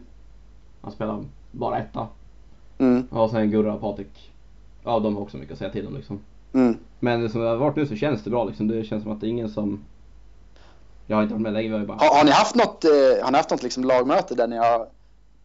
Han 0.81 0.93
spelar 0.93 1.25
bara 1.53 1.79
etta. 1.79 2.09
mm, 2.79 3.07
Och 3.11 3.31
sen 3.31 3.51
Gurra 3.51 3.75
och 3.75 3.81
Patrik. 3.81 4.33
Ja, 4.85 4.99
de 4.99 5.15
har 5.17 5.23
också 5.23 5.37
mycket 5.37 5.53
att 5.53 5.59
säga 5.59 5.71
till 5.71 5.87
om 5.87 5.95
liksom. 5.97 6.21
Mm. 6.53 6.77
Men 7.01 7.31
som 7.31 7.41
det 7.41 7.49
har 7.49 7.57
varit 7.57 7.77
nu 7.77 7.87
så 7.87 7.97
känns 7.97 8.25
det 8.25 8.31
bra 8.31 8.45
liksom. 8.45 8.69
Det 8.69 8.85
känns 8.85 9.03
som 9.03 9.13
att 9.13 9.21
det 9.21 9.27
är 9.27 9.29
ingen 9.29 9.49
som... 9.49 9.85
Jag 11.07 11.17
har 11.17 11.23
inte 11.23 11.35
varit 11.35 11.43
med 11.43 11.53
länge, 11.53 11.87
bara... 11.87 11.99
Har, 11.99 12.17
har 12.17 12.25
ni 12.25 12.31
haft 12.31 12.55
något, 12.55 12.85
eh, 12.85 12.91
har 13.25 13.31
ni 13.31 13.37
haft 13.37 13.51
något 13.51 13.63
liksom 13.63 13.85
lagmöte 13.85 14.35
där 14.35 14.47
ni 14.47 14.57
har 14.57 14.89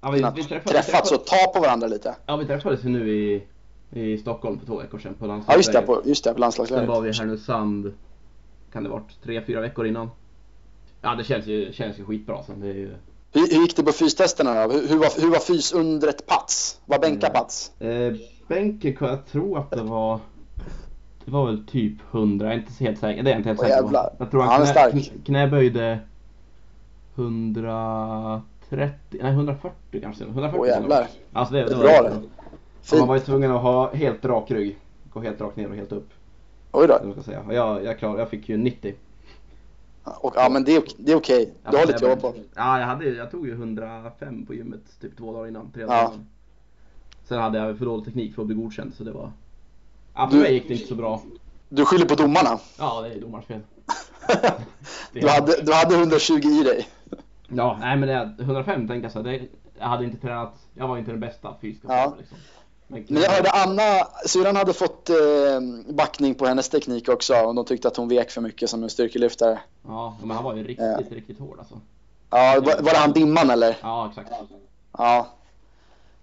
Ja, 0.04 0.12
vi, 0.12 0.18
vi 0.36 0.44
träffades, 0.44 0.86
träffats 0.86 1.12
och 1.12 1.26
ta 1.26 1.52
på 1.54 1.60
varandra 1.60 1.88
lite? 1.88 2.16
Ja, 2.26 2.36
vi 2.36 2.46
träffades 2.46 2.86
ju 2.86 2.90
nu 2.90 3.10
i, 3.10 3.44
i 3.92 4.18
Stockholm 4.18 4.60
för 4.60 4.66
två 4.66 4.78
veckor 4.78 5.00
sedan 5.00 5.14
på 5.14 5.44
Ja 5.48 5.56
just 5.56 5.74
det, 5.74 5.82
på, 5.82 6.02
just 6.06 6.24
det, 6.24 6.30
på 6.30 6.34
Sen 6.34 6.42
landslagsläget. 6.42 6.90
var 6.90 7.02
vi 7.02 7.10
i 7.10 7.14
Härnösand, 7.14 7.94
kan 8.74 8.84
det 8.84 8.90
varit 8.90 9.24
tre, 9.24 9.42
fyra 9.46 9.62
veckor 9.62 9.88
innan. 9.88 10.10
Ja, 11.02 11.16
det 11.16 11.24
känns 11.24 11.46
ju, 11.46 11.74
känns 11.74 12.00
ju 12.00 12.06
skitbra 12.06 12.44
sen. 12.44 12.60
Det 12.60 12.68
är 12.68 12.74
ju... 12.74 12.96
Hur, 13.32 13.56
hur 13.56 13.62
gick 13.62 13.76
det 13.76 13.84
på 13.84 13.92
fystesterna 13.92 14.68
då? 14.68 14.74
Hur, 14.74 14.88
hur, 14.88 14.98
var, 14.98 15.22
hur 15.22 15.30
var 15.30 15.40
fys 15.40 15.74
under 15.74 16.08
ett 16.08 16.28
pass? 16.28 16.80
Var 16.86 17.00
bänka 17.00 17.30
pass? 17.30 17.72
Eh, 17.82 18.14
bänken, 18.48 18.98
jag 19.00 19.26
tror 19.26 19.60
att 19.60 19.72
det 19.72 19.84
var... 19.84 20.20
Det 21.26 21.32
var 21.32 21.46
väl 21.46 21.66
typ 21.66 21.94
100, 22.12 22.46
jag 22.46 22.54
är 22.56 22.60
inte 22.60 22.84
helt 22.84 23.00
säker. 23.00 23.24
Det 23.24 23.30
är 23.30 23.32
jag 23.32 23.40
inte 23.40 23.50
helt 23.50 23.60
säker 23.60 23.82
på. 23.82 24.10
Jag 24.20 24.32
tror 24.32 24.44
Ja, 24.44 24.50
han 24.50 24.66
han 24.68 24.92
knä, 24.92 25.02
knäböjde 25.26 26.00
130, 27.16 29.20
nej 29.22 29.32
140 29.32 30.02
kanske. 30.02 30.24
140 30.24 30.60
Åh 30.62 30.68
jävlar. 30.68 31.08
Alltså 31.34 31.54
det, 31.54 31.64
det, 31.66 31.76
var 31.76 31.84
bra 31.84 32.02
det. 32.02 32.10
Och 32.10 32.14
man 32.14 32.30
Fint. 32.82 33.08
var 33.08 33.16
ju 33.16 33.22
tvungen 33.22 33.52
att 33.52 33.62
ha 33.62 33.94
helt 33.94 34.26
rak 34.26 34.52
rygg. 34.52 34.78
Gå 35.14 35.20
helt 35.22 35.42
rakt 35.42 35.58
ner 35.58 35.70
och 35.70 35.76
helt 35.76 35.92
upp. 35.92 36.10
Oj 36.72 36.88
då. 36.88 37.12
Ska 37.14 37.24
säga. 37.24 37.44
Jag, 37.50 37.84
jag, 37.84 38.00
klar, 38.00 38.20
jag 38.20 38.30
fick 38.30 38.50
ju 38.50 38.58
90. 38.58 38.94
Och, 40.04 40.34
ja 40.36 40.50
men 40.50 40.64
det 40.64 40.76
är, 40.76 40.84
det 40.98 41.12
är 41.12 41.16
okej. 41.16 41.54
Du 41.72 41.78
har 41.78 41.86
lite 41.86 41.96
att 41.96 42.02
jobba 42.02 42.16
på. 42.22 42.34
Ja, 42.56 42.80
jag, 42.80 42.86
hade, 42.88 43.10
jag 43.10 43.32
tog 43.32 43.48
ju 43.48 43.54
105 43.54 44.46
på 44.46 44.54
gymmet 44.54 44.82
typ 45.02 45.18
två 45.18 45.34
dagar 45.34 45.48
innan. 45.48 45.72
Tre 45.72 45.82
Ja. 45.82 45.88
dagar 45.88 46.04
innan. 46.14 46.26
Sen 47.24 47.42
hade 47.42 47.58
jag 47.58 47.78
för 47.78 47.86
dålig 47.86 48.06
teknik 48.06 48.36
för 48.36 48.42
att 48.42 48.48
bli 48.48 48.56
godkänd 48.56 48.94
så 48.94 49.04
det 49.04 49.12
var... 49.12 49.32
Ja, 50.16 50.28
för 50.30 50.38
Du- 50.38 50.44
mig 50.44 50.54
gick 50.54 50.68
det 50.68 50.74
inte 50.74 50.88
så 50.88 50.96
bra. 50.96 51.22
Du 51.70 51.86
skyller 51.86 52.06
på 52.06 52.16
domarna. 52.16 52.60
Ja, 52.80 53.02
det 53.02 53.14
är 53.16 53.22
domarens 53.22 53.48
fel. 53.48 53.60
Du 55.14 55.28
hade, 55.30 55.62
du 55.62 55.74
hade 55.74 55.96
120 55.96 56.34
i 56.34 56.64
dig. 56.64 56.88
Ja, 57.48 57.78
nej 57.82 57.98
men 57.98 58.10
det, 58.38 58.44
105 58.44 58.88
tänkte 58.88 59.06
jag 59.06 59.12
så. 59.12 59.22
Det, 59.22 59.42
jag 59.80 59.86
hade 59.88 60.04
inte 60.06 60.18
tränat, 60.22 60.54
jag 60.74 60.88
var 60.88 60.98
inte 60.98 61.12
den 61.12 61.20
bästa 61.20 61.56
fysiska 61.62 61.88
Ja. 61.90 62.14
liksom. 62.20 62.38
Men, 62.88 63.06
Men 63.10 63.22
jag 63.22 63.30
hörde 63.32 63.50
Anna, 63.52 64.08
syrran 64.26 64.56
hade 64.56 64.74
fått 64.74 65.10
eh, 65.10 65.16
backning 65.94 66.36
på 66.36 66.46
hennes 66.46 66.70
teknik 66.70 67.10
också 67.10 67.34
och 67.36 67.56
de 67.56 67.66
tyckte 67.66 67.88
att 67.88 67.98
hon 67.98 68.08
vek 68.10 68.32
för 68.32 68.42
mycket 68.42 68.70
som 68.70 68.84
en 68.84 68.90
styrkelyftare. 68.90 69.60
Ja, 69.88 70.18
men 70.22 70.32
han 70.32 70.44
var 70.44 70.56
ju 70.56 70.64
riktigt, 70.64 70.86
Ja. 71.10 71.16
riktigt 71.16 71.40
hård 71.40 71.60
alltså. 71.60 71.76
Ja, 72.30 72.54
var, 72.66 72.84
var 72.84 72.92
det 72.92 72.98
han 72.98 73.12
Dimman 73.14 73.50
eller? 73.50 73.78
Ja, 73.82 74.08
exakt. 74.10 74.32
Ja. 74.98 75.28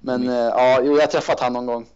Men 0.00 0.28
eh, 0.28 0.34
ja, 0.34 0.80
jag 0.82 1.00
har 1.00 1.06
träffat 1.06 1.40
han 1.40 1.52
någon 1.52 1.66
gång. 1.66 1.86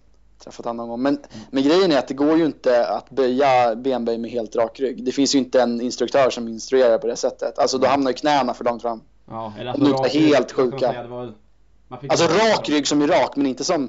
Träffat 0.44 0.66
han 0.66 0.76
någon 0.76 0.88
gång. 0.88 1.02
Men, 1.02 1.18
men 1.50 1.62
grejen 1.62 1.92
är 1.92 1.98
att 1.98 2.08
det 2.08 2.14
går 2.14 2.38
ju 2.38 2.44
inte 2.44 2.86
att 2.86 3.10
böja 3.10 3.74
benböj 3.76 4.18
med 4.18 4.30
helt 4.30 4.56
rak 4.56 4.80
rygg. 4.80 5.04
Det 5.04 5.12
finns 5.12 5.34
ju 5.34 5.38
inte 5.38 5.62
en 5.62 5.80
instruktör 5.80 6.30
som 6.30 6.48
instruerar 6.48 6.98
på 6.98 7.06
det 7.06 7.16
sättet. 7.16 7.58
Alltså 7.58 7.78
då 7.78 7.86
hamnar 7.86 8.10
ju 8.10 8.14
knäna 8.14 8.54
för 8.54 8.64
långt 8.64 8.82
fram. 8.82 9.00
Ja, 9.30 9.52
eller 9.58 9.72
De 9.72 9.80
luktar 9.80 10.04
rak 10.04 10.14
helt 10.14 10.52
sjuka. 10.52 10.78
säga, 10.78 11.02
det 11.02 11.08
var, 11.08 11.32
Alltså 11.88 12.26
rak 12.26 12.68
rygg 12.68 12.86
som 12.86 13.02
är 13.02 13.06
rak 13.06 13.36
men 13.36 13.46
inte 13.46 13.64
som, 13.64 13.88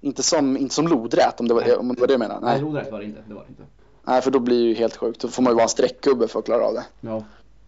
inte 0.00 0.22
som, 0.22 0.56
inte 0.56 0.74
som 0.74 0.88
lodrät 0.88 1.40
om 1.40 1.48
det 1.48 1.54
var, 1.54 1.78
om 1.78 1.88
det, 1.94 2.00
var 2.00 2.06
det 2.06 2.14
du 2.14 2.18
menar. 2.18 2.40
Nej, 2.40 2.52
Nej. 2.52 2.62
lodrätt 2.62 2.92
var 2.92 2.98
det 2.98 3.04
inte. 3.04 3.22
Det 3.28 3.34
var 3.34 3.42
det 3.42 3.48
inte. 3.48 3.62
Nej, 4.04 4.22
för 4.22 4.30
då 4.30 4.38
blir 4.38 4.58
det 4.62 4.68
ju 4.68 4.74
helt 4.74 4.96
sjukt. 4.96 5.20
Då 5.20 5.28
får 5.28 5.42
man 5.42 5.50
ju 5.50 5.54
vara 5.54 5.62
en 5.62 5.68
streckgubbe 5.68 6.28
för 6.28 6.38
att 6.38 6.44
klara 6.44 6.64
av 6.64 6.74
det. 6.74 6.84
Ja. 7.00 7.24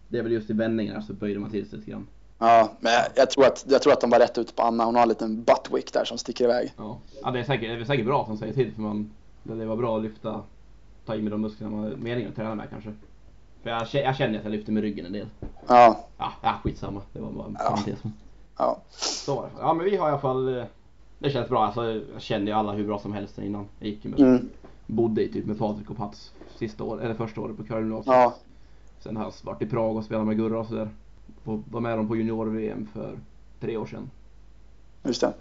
Det 0.07 0.17
är 0.17 0.23
väl 0.23 0.31
just 0.31 0.49
i 0.49 0.53
vändningarna 0.53 1.01
så 1.01 1.13
böjde 1.13 1.39
man 1.39 1.51
till 1.51 1.69
sig 1.69 1.79
lite 1.79 1.91
grann. 1.91 2.07
Ja, 2.41 2.69
men 2.79 2.91
jag, 3.15 3.29
tror 3.29 3.45
att, 3.45 3.65
jag 3.67 3.81
tror 3.81 3.93
att 3.93 4.01
de 4.01 4.09
var 4.09 4.19
rätt 4.19 4.37
ute 4.37 4.53
på 4.53 4.61
Anna. 4.63 4.85
Hon 4.85 4.95
har 4.95 5.01
en 5.01 5.09
liten 5.09 5.43
buttwick 5.43 5.93
där 5.93 6.05
som 6.05 6.17
sticker 6.17 6.43
iväg. 6.45 6.73
Ja, 6.77 6.97
ja 7.23 7.31
det, 7.31 7.39
är 7.39 7.43
säkert, 7.43 7.69
det 7.69 7.81
är 7.81 7.85
säkert 7.85 8.05
bra 8.05 8.25
de 8.27 8.37
säger 8.37 8.53
till 8.53 8.73
för 8.73 8.81
man, 8.81 9.11
det 9.43 9.65
var 9.65 9.75
bra 9.75 9.97
att 9.97 10.03
lyfta, 10.03 10.41
ta 11.05 11.15
i 11.15 11.21
med 11.21 11.31
de 11.31 11.41
musklerna 11.41 11.71
man 11.75 11.83
har 11.83 11.91
meningen 11.91 12.29
att 12.29 12.35
träna 12.35 12.55
med 12.55 12.69
kanske. 12.69 12.93
För 13.63 13.69
jag, 13.69 13.87
jag 13.93 14.15
känner 14.15 14.37
att 14.37 14.43
jag 14.43 14.51
lyfter 14.51 14.71
med 14.71 14.83
ryggen 14.83 15.05
en 15.05 15.13
del. 15.13 15.27
Ja, 15.67 16.05
Ja, 16.17 16.31
ja 16.41 16.55
skitsamma. 16.63 17.01
Det 17.13 17.19
var 17.19 17.31
bara 17.31 17.45
en 17.47 17.57
Ja. 17.59 17.77
ja. 18.57 18.77
Så 18.89 19.35
var 19.35 19.43
det. 19.43 19.49
Ja 19.59 19.73
men 19.73 19.85
vi 19.85 19.95
har 19.97 20.07
i 20.07 20.11
alla 20.11 20.19
fall, 20.21 20.57
eh, 20.57 20.63
det 21.19 21.29
känns 21.29 21.49
bra. 21.49 21.65
Alltså, 21.65 21.85
jag 22.13 22.21
kände 22.21 22.51
ju 22.51 22.57
alla 22.57 22.71
hur 22.71 22.87
bra 22.87 22.99
som 22.99 23.13
helst 23.13 23.37
innan. 23.39 23.65
Jag 23.79 23.89
gick 23.89 24.03
med, 24.03 24.19
Mm. 24.19 24.49
bodde 24.87 25.23
i 25.23 25.31
typ 25.31 25.45
med 25.45 25.59
Patrik 25.59 25.89
och 25.89 25.97
Pats 25.97 26.31
sista 26.55 26.83
år, 26.83 27.01
eller 27.03 27.13
första 27.13 27.41
året 27.41 27.57
på 27.57 27.63
Curlinggymnasiet. 27.63 28.15
Ja, 28.15 28.33
Sen 28.99 29.17
har 29.17 29.23
jag 29.23 29.33
varit 29.43 29.61
i 29.61 29.65
Prag 29.65 29.97
och 29.97 30.03
spelat 30.03 30.25
med 30.27 30.37
Gurra 30.37 30.59
och 30.59 30.65
sådär. 30.67 30.89
Och 31.43 31.59
var 31.71 31.81
med 31.81 31.97
dem 31.97 32.07
på 32.07 32.15
junior-VM 32.15 32.87
för 32.93 33.19
tre 33.59 33.77
år 33.77 33.85
sedan. 33.85 34.09
just 35.03 35.21
det. 35.21 35.33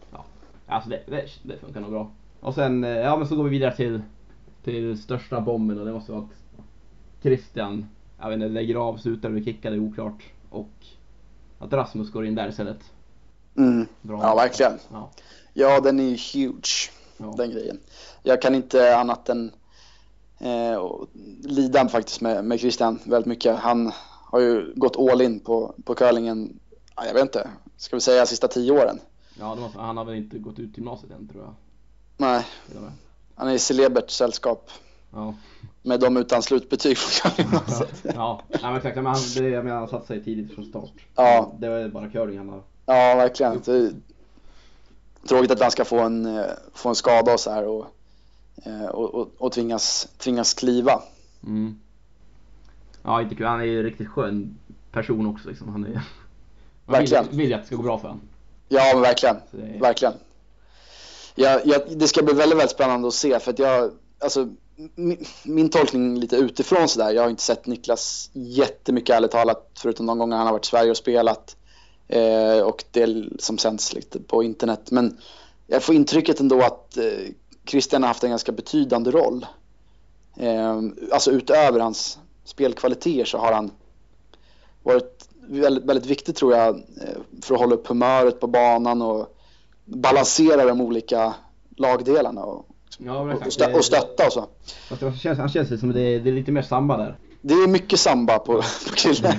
Alltså 0.66 0.90
det, 0.90 1.02
det, 1.07 1.26
det 1.42 1.59
funkar 1.59 1.80
nog 1.80 1.90
bra. 1.90 2.11
Och 2.40 2.54
sen, 2.54 2.85
eh, 2.85 2.90
ja 2.90 3.16
men 3.16 3.28
så 3.28 3.37
går 3.37 3.45
vi 3.45 3.50
vidare 3.50 3.76
till, 3.76 4.02
till 4.64 5.02
största 5.02 5.40
bomben 5.40 5.78
och 5.78 5.87
det 5.87 5.92
måste 5.92 6.12
vara 6.12 6.23
att 6.23 6.62
Christian, 7.23 7.87
jag 8.21 8.28
vet 8.28 8.35
inte, 8.35 8.49
lägger 8.49 8.75
av, 8.75 8.97
slutar 8.97 9.30
eller 9.30 9.42
kickar, 9.42 9.71
det 9.71 9.76
är 9.76 9.80
oklart. 9.80 10.23
Och 10.50 10.87
att 11.59 11.73
Rasmus 11.73 12.11
går 12.12 12.26
in 12.26 12.35
där 12.35 12.49
istället. 12.49 12.92
Mm. 13.57 13.87
Bra. 14.02 14.21
Ja, 14.23 14.35
verkligen. 14.35 14.78
Ja, 14.92 15.11
Ja, 15.52 15.80
den 15.80 16.00
är 16.00 16.04
ju 16.04 16.16
huge, 16.16 16.90
ja. 17.16 17.35
den 17.37 17.50
grejen. 17.50 17.80
Jag 18.23 18.42
kan 18.42 18.54
inte 18.54 18.97
annat 18.97 19.28
än 19.28 19.52
eh, 20.38 20.90
lida 21.42 21.88
faktiskt 21.88 22.21
med, 22.21 22.45
med 22.45 22.61
Christian 22.61 22.99
väldigt 23.04 23.26
mycket. 23.26 23.57
Han 23.57 23.92
har 24.30 24.40
ju 24.40 24.72
gått 24.76 24.96
all 24.99 25.20
in 25.20 25.40
på, 25.40 25.75
på 25.84 25.94
curlingen, 25.94 26.58
ja, 26.96 27.06
jag 27.06 27.14
vet 27.14 27.22
inte, 27.22 27.50
ska 27.76 27.96
vi 27.96 28.00
säga 28.00 28.26
sista 28.26 28.49
tio 28.49 28.72
åren? 28.72 29.00
ja 29.38 29.54
måste, 29.54 29.78
han 29.78 29.96
har 29.96 30.04
väl 30.04 30.14
inte 30.14 30.38
gått 30.38 30.58
ut 30.58 30.76
gymnasiet 30.76 31.12
än 31.12 31.28
tror 31.28 31.44
jag. 31.44 31.54
Nej, 32.16 32.46
han 33.34 33.49
är 33.49 33.52
i 33.52 33.58
celebert 33.58 34.10
sällskap. 34.10 34.70
Ja. 35.12 35.34
Med 35.82 36.00
de 36.00 36.16
utan 36.16 36.42
slutbetyg 36.42 36.99
från 36.99 37.30
curlinggymnasiet. 37.30 38.04
Ja, 38.14 38.42
nej, 38.49 38.60
men 38.62 38.76
exakt. 38.76 38.96
Men 38.96 39.06
han, 39.06 39.20
det, 39.37 39.49
jag 39.49 39.64
menar, 39.64 39.78
han 39.78 39.88
satte 39.88 40.06
sig 40.06 40.25
tidigt 40.25 40.54
från 40.54 40.64
start. 40.64 40.92
Ja. 41.14 41.52
Det 41.58 41.68
var 41.68 41.88
bara 41.88 42.10
curling 42.10 42.38
han 42.38 42.49
har. 42.49 42.62
Ja, 42.87 43.14
verkligen. 43.16 43.62
Det 43.64 43.92
tråkigt 45.28 45.50
att 45.50 45.60
han 45.60 45.70
ska 45.70 45.84
få 45.84 45.99
en, 45.99 46.44
få 46.75 46.88
en 46.88 46.94
skada 46.94 47.32
och 47.32 47.40
så 47.40 47.50
här 47.50 47.66
och, 47.66 47.87
eh, 48.64 48.84
och, 48.84 49.14
och, 49.14 49.28
och 49.38 49.52
tvingas, 49.52 50.08
tvingas 50.18 50.54
kliva. 50.54 51.02
Mm. 51.46 51.80
Ja, 53.02 53.23
inte 53.23 53.35
kul. 53.35 53.47
Han 53.47 53.61
är 53.61 53.64
ju 53.64 53.78
en 53.78 53.85
riktigt 53.85 54.09
skön 54.09 54.59
person 54.92 55.26
också 55.26 55.49
liksom. 55.49 55.69
Han 55.69 55.85
är... 55.85 56.02
Verkligen. 56.87 57.26
Vill, 57.28 57.37
vill 57.37 57.54
att 57.54 57.61
det 57.61 57.66
ska 57.66 57.76
gå 57.76 57.83
bra 57.83 57.99
för 57.99 58.09
honom. 58.09 58.23
Ja, 58.69 58.90
men 58.92 59.02
verkligen. 59.02 59.37
Det 59.50 59.78
Verkligen. 59.80 60.14
Ja, 61.35 61.61
ja, 61.64 61.78
det 61.90 62.09
ska 62.09 62.23
bli 62.23 62.35
väldigt, 62.35 62.59
väldigt 62.59 62.71
spännande 62.71 63.09
att 63.09 63.14
se 63.14 63.38
för 63.38 63.50
att 63.50 63.59
jag, 63.59 63.90
alltså 64.19 64.49
min, 64.95 65.25
min 65.45 65.71
tolkning 65.71 66.21
lite 66.21 66.37
utifrån 66.37 66.88
sådär, 66.88 67.11
jag 67.11 67.23
har 67.23 67.30
inte 67.30 67.42
sett 67.42 67.66
Niklas 67.66 68.30
jättemycket 68.33 69.16
ärligt 69.16 69.30
talat 69.30 69.71
förutom 69.75 70.07
de 70.07 70.19
gånger 70.19 70.37
han 70.37 70.47
har 70.47 70.52
varit 70.52 70.66
i 70.66 70.69
Sverige 70.69 70.90
och 70.90 70.97
spelat 70.97 71.57
eh, 72.09 72.61
och 72.61 72.85
det 72.90 73.26
som 73.38 73.59
sänds 73.59 73.95
lite 73.95 74.21
på 74.21 74.42
internet. 74.42 74.90
Men 74.90 75.19
jag 75.66 75.83
får 75.83 75.95
intrycket 75.95 76.40
ändå 76.40 76.62
att 76.62 76.97
eh, 76.97 77.04
Christian 77.66 78.02
har 78.02 78.09
haft 78.09 78.25
en 78.25 78.30
ganska 78.30 78.52
betydande 78.52 79.11
roll. 79.11 79.47
Eh, 80.37 80.80
alltså 81.12 81.30
utöver 81.30 81.80
hans 81.80 82.19
spelkvaliteter 82.50 83.25
så 83.25 83.38
har 83.38 83.52
han 83.52 83.71
varit 84.83 85.28
väldigt, 85.40 85.85
väldigt 85.85 86.07
viktig 86.07 86.37
tror 86.37 86.57
jag 86.57 86.69
eh, 86.76 86.83
för 87.42 87.54
att 87.54 87.61
hålla 87.61 87.75
upp 87.75 87.87
humöret 87.87 88.40
på 88.40 88.47
banan 88.47 89.02
och 89.02 89.37
balansera 89.85 90.64
de 90.64 90.80
olika 90.80 91.35
lagdelarna 91.76 92.45
och, 92.45 92.66
Ja, 92.99 93.21
och, 93.21 93.42
stö- 93.42 93.75
och 93.75 93.85
stötta 93.85 94.26
och 94.26 94.33
så. 94.33 94.47
Fast 94.88 95.00
det 95.00 95.12
känns, 95.19 95.38
han 95.38 95.49
känns 95.49 95.80
som 95.80 95.92
det 95.92 96.00
är, 96.00 96.21
det 96.21 96.30
är 96.30 96.35
lite 96.35 96.52
mer 96.52 96.62
samba 96.62 96.97
där. 96.97 97.19
Det 97.40 97.54
är 97.54 97.69
mycket 97.69 98.00
samba 98.00 98.38
på, 98.38 98.52
på 98.88 98.95
killen. 98.97 99.33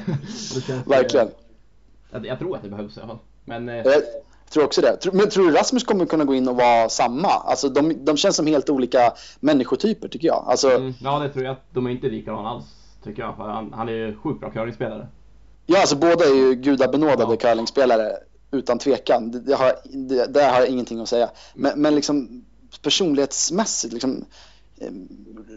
Verkligen. 0.86 1.28
Jag, 2.12 2.26
jag 2.26 2.40
tror 2.40 2.56
att 2.56 2.64
det 2.64 2.70
behövs 2.70 2.98
i 2.98 3.00
alla 3.00 3.08
fall. 3.08 3.18
Men 3.46 3.70
eh, 3.70 3.76
Jag 3.76 3.94
tror 4.54 4.64
också 4.64 4.82
det. 4.82 5.14
Men 5.14 5.30
tror 5.30 5.46
du 5.46 5.52
Rasmus 5.58 5.84
kommer 5.84 6.06
kunna 6.06 6.26
gå 6.26 6.36
in 6.36 6.48
och 6.48 6.56
vara 6.56 6.90
samma? 6.90 7.28
Alltså 7.28 7.70
de, 7.70 8.06
de 8.06 8.18
känns 8.18 8.36
som 8.36 8.48
helt 8.48 8.70
olika 8.70 9.14
människotyper 9.40 10.08
tycker 10.08 10.28
jag. 10.28 10.44
Alltså, 10.48 10.70
mm, 10.72 10.94
ja, 11.02 11.20
det 11.20 11.30
tror 11.30 11.46
jag 11.46 11.52
att 11.52 11.66
de 11.74 11.86
är 11.88 11.92
inte 11.92 12.08
likadana 12.08 12.50
alls. 12.50 12.66
Tycker 13.04 13.22
jag. 13.22 13.32
Han, 13.34 13.74
han 13.74 13.90
är 13.90 13.94
ju 13.94 14.16
sjukt 14.18 14.40
bra 14.40 14.50
curlingspelare. 14.50 15.08
ja, 15.66 15.80
alltså 15.80 15.96
båda 15.96 16.26
är 16.26 16.36
ju 16.36 16.56
gudabenådade 16.56 17.34
Ja. 17.34 17.36
curlingspelare 17.36 18.12
utan 18.52 18.80
tvekan. 18.80 19.32
Det, 19.32 19.40
det 19.40 19.56
har, 19.56 19.72
det, 19.84 20.34
där 20.34 20.52
har 20.54 20.60
jag 20.60 20.68
ingenting 20.68 21.00
att 21.00 21.10
säga. 21.10 21.30
Men, 21.54 21.82
men 21.82 21.96
liksom 21.96 22.46
personlighetsmässigt, 22.82 23.94
liksom, 23.94 24.26
eh, 24.78 24.88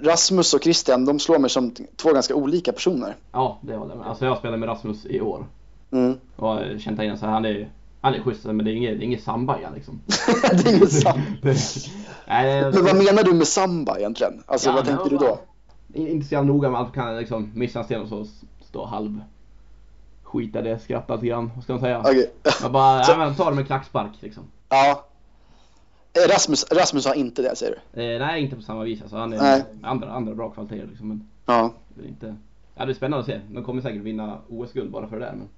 Rasmus 0.03 0.55
och 0.55 0.63
Christian, 0.63 1.05
de 1.05 1.19
slår 1.19 1.39
mig 1.39 1.51
som 1.51 1.75
två 1.97 2.13
ganska 2.13 2.35
olika 2.35 2.73
personer. 2.73 3.17
Ja, 3.33 3.59
det 3.63 3.77
var 3.77 3.87
det. 3.89 3.95
Alltså 4.05 4.25
jag 4.25 4.39
spelade 4.39 4.59
med 4.59 4.69
Rasmus 4.69 5.07
i 5.07 5.21
år. 5.21 5.47
Mm. 5.91 6.15
Och 6.37 6.49
har 6.49 6.79
känt 6.79 7.01
igen 7.03 7.19
så 7.19 7.27
här, 7.27 7.33
han 7.33 7.45
är 7.45 7.71
han 8.01 8.15
är 8.15 8.21
schysst 8.21 8.45
men 8.45 8.59
det 8.59 8.71
är 8.71 8.75
inget, 8.75 8.99
det 8.99 9.05
är 9.05 9.07
inget 9.07 9.23
samba 9.23 9.61
i 9.61 9.65
han, 9.65 9.75
liksom. 9.75 10.01
det 10.53 10.69
är 10.69 10.77
inget 10.77 11.05
Men 12.75 12.85
vad 12.85 12.97
menar 12.97 13.23
du 13.23 13.33
med 13.33 13.47
samba 13.47 13.99
egentligen? 13.99 14.43
Alltså 14.47 14.69
Ja, 14.69 14.75
vad 14.75 14.85
tänkte 14.85 15.09
du 15.09 15.17
då? 15.17 15.39
Inte 15.95 16.27
så 16.29 16.35
jävla 16.35 16.53
noga 16.53 16.71
med 16.71 16.81
allt 16.81 16.95
kan 16.95 17.17
liksom 17.17 17.51
missa 17.55 17.79
en 17.79 17.85
sten 17.85 18.01
och 18.03 18.09
så 18.09 18.27
stå 18.61 18.85
halv 18.85 19.21
skita 20.23 20.63
det, 20.63 20.79
skratta 20.79 21.15
lite 21.15 21.27
grann. 21.27 21.51
Vad 21.55 21.65
ska 21.65 21.73
man 21.73 21.81
säga? 21.83 22.01
Okej. 22.01 22.31
Jag 22.63 22.73
bara, 22.73 23.03
Så- 23.05 23.17
men 23.17 23.35
ta 23.35 23.51
det 23.51 23.57
med 23.57 23.67
klackspark 23.67 24.11
liksom. 24.21 24.43
Ja. 24.69 25.05
Eh, 26.13 26.29
Rasmus, 26.33 26.65
Rasmus 26.73 27.07
har 27.07 27.15
inte 27.15 27.43
det 27.43 27.57
säger 27.57 27.79
du? 27.93 28.03
Eh, 28.15 28.19
nej, 28.27 28.43
inte 28.43 28.57
på 28.57 28.63
samma 28.63 28.85
vis 28.85 29.03
alltså. 29.03 29.17
Han 29.17 29.33
är 29.33 29.39
Nej. 29.39 29.65
andra, 29.83 30.11
andra 30.13 30.35
bra 30.35 30.51
kvaliteter 30.51 30.87
liksom. 30.87 31.09
Men 31.09 31.29
Ja. 31.47 31.73
inte... 32.09 32.37
Ja, 32.75 32.85
det 32.85 32.93
är 32.93 32.95
spännande 32.95 33.21
att 33.21 33.27
se. 33.27 33.41
De 33.53 33.65
kommer 33.65 33.83
säkert 33.83 34.03
vinna 34.03 34.39
OS-guld 34.49 34.91
bara 34.91 35.09
för 35.09 35.19
det 35.21 35.25
där. 35.25 35.33
Men... 35.33 35.49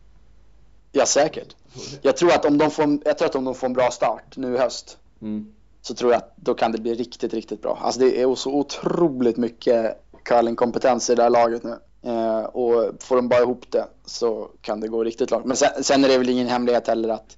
Ja, 0.92 1.06
säkert. 1.06 1.56
Jag 2.02 2.16
tror 2.16 2.30
att 2.32 2.44
om 2.44 2.58
de 2.58 2.70
får, 2.70 2.98
jag 3.04 3.18
tror 3.18 3.28
att 3.28 3.34
om 3.34 3.44
de 3.44 3.54
får 3.54 3.66
en 3.66 3.72
bra 3.72 3.88
start 3.90 4.36
nu 4.36 4.54
i 4.54 4.58
höst 4.58 4.98
Mm. 5.20 5.52
så 5.82 5.94
tror 5.94 6.12
jag 6.12 6.18
att 6.18 6.32
då 6.36 6.54
kan 6.54 6.72
det 6.72 6.78
bli 6.80 6.94
riktigt, 6.94 7.34
riktigt 7.34 7.62
bra. 7.62 7.78
Alltså 7.82 8.00
det 8.00 8.22
är 8.22 8.34
så 8.34 8.54
otroligt 8.54 9.36
mycket 9.36 10.05
curlingkompetens 10.28 11.10
i 11.10 11.14
det 11.14 11.22
här 11.22 11.30
laget 11.30 11.62
nu. 11.64 11.78
Eh, 12.02 12.42
och 12.42 13.02
får 13.02 13.16
de 13.16 13.28
bara 13.28 13.40
ihop 13.40 13.70
det 13.70 13.86
så 14.04 14.50
kan 14.60 14.80
det 14.80 14.88
gå 14.88 15.04
riktigt 15.04 15.30
långt. 15.30 15.44
Men 15.44 15.56
sen, 15.56 15.84
sen 15.84 16.04
är 16.04 16.08
det 16.08 16.18
väl 16.18 16.28
ingen 16.28 16.48
hemlighet 16.48 16.88
heller 16.88 17.08
att 17.08 17.36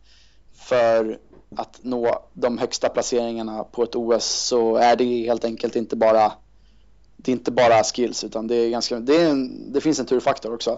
för 0.55 1.19
att 1.57 1.79
nå 1.83 2.29
de 2.33 2.59
högsta 2.59 2.89
placeringarna 2.89 3.65
på 3.65 3.83
ett 3.83 3.95
OS 3.95 4.25
så 4.25 4.77
är 4.77 4.97
det 4.97 5.05
helt 5.05 5.45
enkelt 5.45 5.77
inte 5.77 5.97
bara 5.97 6.33
det 7.17 7.31
är 7.31 7.33
inte 7.33 7.51
bara 7.51 7.85
skills 7.85 8.25
utan 8.25 8.47
det, 8.47 8.55
är 8.55 8.71
ganska, 8.71 9.01
det, 9.01 9.17
är 9.17 9.31
en, 9.31 9.73
det 9.73 9.81
finns 9.81 10.01
en 10.01 10.07
turfaktor 10.07 10.55
också. 10.55 10.71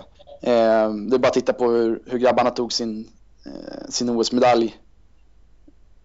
Eh, 0.43 0.91
det 0.93 1.17
är 1.17 1.19
bara 1.19 1.29
att 1.29 1.35
titta 1.35 1.53
på 1.53 1.71
hur, 1.71 2.03
hur 2.07 2.19
grabbarna 2.19 2.51
tog 2.51 2.73
sin, 2.73 3.09
eh, 3.47 3.89
sin 3.89 4.09
OS-medalj. 4.11 4.77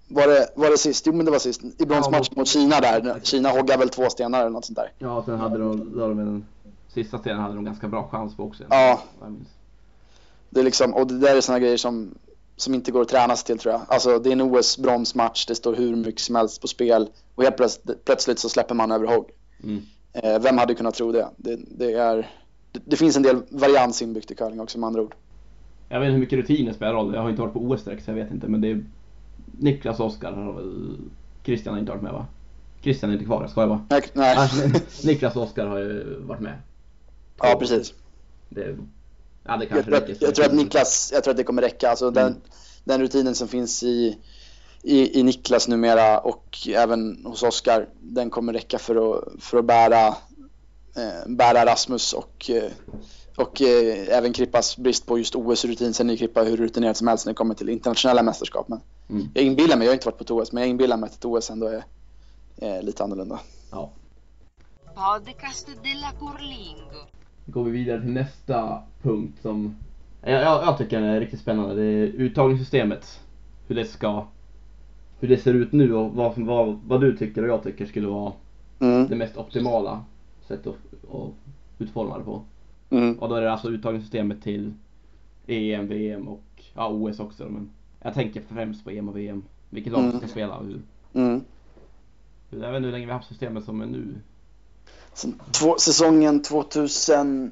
Var 0.08 0.28
det, 0.28 0.48
var 0.56 0.70
det 0.70 0.78
sist? 0.78 1.08
Jo 1.08 1.14
men 1.14 1.26
det 1.26 1.32
var 1.32 1.40
sist. 1.40 1.62
I 1.78 1.86
bronsmatchen 1.86 2.26
Ja, 2.30 2.40
mot 2.40 2.48
Kina 2.48 2.80
där. 2.80 3.20
Kina 3.24 3.50
hoggade 3.50 3.78
väl 3.78 3.90
två 3.90 4.10
stenar 4.10 4.40
eller 4.40 4.50
något 4.50 4.66
sånt 4.66 4.78
där. 4.78 4.92
Ja, 5.00 5.24
sen 5.26 5.40
hade 5.40 5.58
de, 5.58 5.92
då 5.98 6.08
de 6.08 6.18
den 6.18 6.46
sista 6.88 7.18
stenen 7.18 7.40
hade 7.40 7.56
de 7.56 7.66
ganska 7.66 7.88
bra 7.88 8.08
chans 8.12 8.36
på 8.36 8.44
också. 8.44 8.64
Ja. 8.70 9.02
Det 10.50 10.60
är 10.60 10.64
liksom, 10.64 10.94
och 10.94 11.08
det 11.08 11.20
där 11.20 11.36
är 11.36 11.42
såna 11.42 11.60
grejer 11.60 11.78
som, 11.78 12.16
som 12.56 12.74
inte 12.74 12.92
går 12.92 13.02
att 13.02 13.08
träna 13.08 13.36
sig 13.36 13.46
till 13.46 13.58
tror 13.58 13.74
jag. 13.74 13.82
Alltså 13.88 14.20
det 14.20 14.30
är 14.30 14.32
en 14.32 14.42
OS-bronsmatch, 14.42 15.46
det 15.48 15.56
står 15.56 15.76
hur 15.76 15.96
mycket 15.96 16.22
som 16.22 16.36
helst 16.36 16.62
på 16.62 16.68
spel 16.68 17.10
och 17.36 17.44
helt 17.44 17.58
plötsligt, 17.58 18.06
plötsligt 18.06 18.40
så 18.40 18.50
släpper 18.50 18.76
man 18.76 18.92
över 18.92 19.08
hogg. 19.08 19.30
Mm. 19.64 19.82
Eh, 20.14 20.40
vem 20.40 20.58
hade 20.58 20.76
kunnat 20.76 20.94
tro 20.94 21.12
det? 21.12 21.30
Det, 21.38 21.60
det, 21.78 21.94
är, 21.94 22.30
det, 22.72 22.80
det 22.86 22.96
finns 22.96 23.18
en 23.18 23.24
del 23.24 23.38
varians 23.50 24.02
inbyggt 24.02 24.32
i 24.32 24.36
curling 24.36 24.60
också 24.62 24.80
med 24.80 24.88
andra 24.88 25.02
ord. 25.02 25.16
Jag 25.90 26.00
vet 26.00 26.08
inte 26.08 26.14
hur 26.14 26.20
mycket 26.20 26.40
rutiner 26.40 26.74
spelar 26.74 26.94
roll. 26.94 27.14
Jag 27.14 27.22
har 27.22 27.30
inte 27.30 27.42
varit 27.42 27.54
på 27.54 27.60
OS 27.60 27.84
direkt 27.84 28.06
så 28.06 28.12
jag 28.12 28.16
vet 28.16 28.32
inte. 28.32 28.48
Men 28.48 28.62
det 28.62 28.72
är 28.72 28.86
Niklas 29.60 30.00
och 30.00 30.06
Oskar 30.06 30.32
har 30.32 30.54
väl... 30.54 30.98
Christian 31.44 31.74
har 31.74 31.80
inte 31.80 31.92
varit 31.92 32.02
med 32.04 32.14
va? 32.14 32.26
Christian 32.82 33.10
är 33.10 33.14
inte 33.14 33.26
kvar, 33.26 33.42
jag 33.42 33.50
skojar 33.52 33.68
bara. 33.68 33.86
Nej, 33.90 34.02
nej. 34.14 34.36
Alltså, 34.36 34.68
Niklas 35.08 35.36
och 35.36 35.44
Oskar 35.44 35.66
har 35.68 35.78
ju 35.80 36.20
varit 36.20 36.42
med. 36.42 36.54
ja 37.38 37.56
precis. 37.60 37.94
Det, 38.50 38.78
ja, 39.44 39.58
det 39.58 39.64
Jag, 39.64 39.70
kanske 39.70 39.92
jag, 39.92 40.02
räcker. 40.02 40.18
jag 40.20 40.36
tror 40.36 40.46
att 40.46 40.54
Niklas, 40.54 41.12
jag 41.14 41.24
tror 41.24 41.32
att 41.32 41.38
det 41.38 41.44
kommer 41.44 41.62
räcka. 41.62 41.90
Alltså 41.90 42.12
den, 42.12 42.28
Mm. 42.28 42.40
den 42.84 43.02
rutinen 43.02 43.36
som 43.36 43.48
finns 43.48 43.84
i, 43.84 44.18
i, 44.82 45.20
i 45.20 45.24
Niklas 45.24 45.68
numera 45.68 46.20
och 46.20 46.58
även 46.76 47.26
hos 47.26 47.44
Oskar, 47.44 47.88
den 48.02 48.30
kommer 48.30 48.54
räcka 48.54 48.80
för 48.80 48.96
att, 49.18 49.44
för 49.44 49.58
att 49.58 49.66
bära, 49.66 50.08
eh, 50.08 51.28
bära 51.28 51.66
Rasmus 51.66 52.14
och, 52.14 52.50
eh, 52.50 52.72
och 53.38 53.62
eh, 53.62 54.18
även 54.18 54.34
Krippas 54.34 54.78
brist 54.78 55.06
på 55.06 55.18
just 55.18 55.36
OS-rutin. 55.36 55.94
Sen 55.94 56.10
är 56.10 56.16
Krippa 56.16 56.44
hur 56.44 56.58
rutinerad 56.58 56.98
som 56.98 57.08
helst 57.08 57.26
när 57.26 57.34
det 57.34 57.38
kommer 57.38 57.56
till 57.56 57.70
internationella 57.70 58.24
mästerskap. 58.24 58.68
Men 58.68 58.80
Mm. 59.10 59.28
jag 59.34 59.44
inbillar 59.44 59.78
mig, 59.78 59.86
jag 59.86 59.92
har 59.92 59.96
inte 59.96 60.06
varit 60.08 60.18
på 60.18 60.24
ett 60.24 60.32
OS, 60.32 60.52
men 60.52 60.62
jag 60.64 60.70
inbillar 60.70 60.98
mig 60.98 61.08
att 61.08 61.14
ett 61.16 61.26
OS 61.26 61.50
ändå 61.50 61.68
är, 61.68 61.84
är 62.58 62.82
lite 62.82 63.04
annorlunda. 63.04 63.40
Ja. 63.72 63.90
Podcast 64.96 65.68
della 65.84 66.12
Curlingo. 66.20 67.06
Går 67.46 67.64
vi 67.64 67.72
vidare 67.72 68.02
till 68.02 68.10
nästa 68.12 68.82
punkt 69.02 69.38
som 69.42 69.76
jag, 70.22 70.42
jag, 70.42 70.64
jag 70.64 70.78
tycker 70.78 71.02
är 71.02 71.20
riktigt 71.20 71.40
spännande. 71.40 71.76
Det 71.76 71.84
är 71.84 72.04
uttagningssystemet. 72.08 73.20
Hur 73.68 73.76
det 73.76 73.86
ska 73.86 74.26
hur 75.20 75.28
det 75.28 75.38
ser 75.38 75.54
ut 75.54 75.72
nu 75.72 75.96
och 75.96 76.12
vad, 76.12 76.38
vad, 76.38 76.80
vad 76.86 77.02
du 77.02 77.18
tycker 77.18 77.44
och 77.44 77.50
jag 77.50 77.64
tycker 77.64 77.86
skulle 77.86 78.08
vara 78.08 78.34
Mm. 78.80 79.08
det 79.08 79.16
mest 79.16 79.38
optimala 79.38 80.04
sättet 80.48 80.68
att, 80.68 81.16
att 81.16 81.32
utforma 81.80 82.18
det 82.18 82.24
på. 82.24 82.42
Mm. 82.98 83.20
Och 83.20 83.30
då 83.30 83.36
är 83.36 83.42
det 83.42 83.52
alltså 83.52 83.70
uttagningssystemet 83.70 84.44
till 84.44 84.74
EM, 85.48 85.88
VM 85.88 86.28
och 86.28 86.44
ja, 86.74 86.88
OS 86.90 87.20
också. 87.20 87.44
Men 87.44 87.70
jag 88.02 88.14
tänker 88.14 88.42
främst 88.54 88.84
på 88.84 88.90
EM 88.90 89.10
och 89.10 89.18
VM. 89.18 89.44
Vilket 89.70 89.94
lag 89.94 90.00
som 90.02 90.10
Mm. 90.10 90.20
ska 90.20 90.28
spela 90.28 90.56
och 90.58 90.66
hur, 90.66 90.82
Mm. 91.14 91.42
jag 92.50 92.60
vet 92.60 92.68
inte 92.76 92.86
hur 92.86 92.92
länge 92.92 93.06
vi 93.06 93.12
har 93.12 93.18
haft 93.20 93.30
systemet 93.30 93.66
som 93.66 93.82
är 93.82 93.86
nu. 93.86 94.16
Sen 95.14 95.42
två, 95.52 95.76
säsongen 95.78 96.42
2000, 96.42 97.52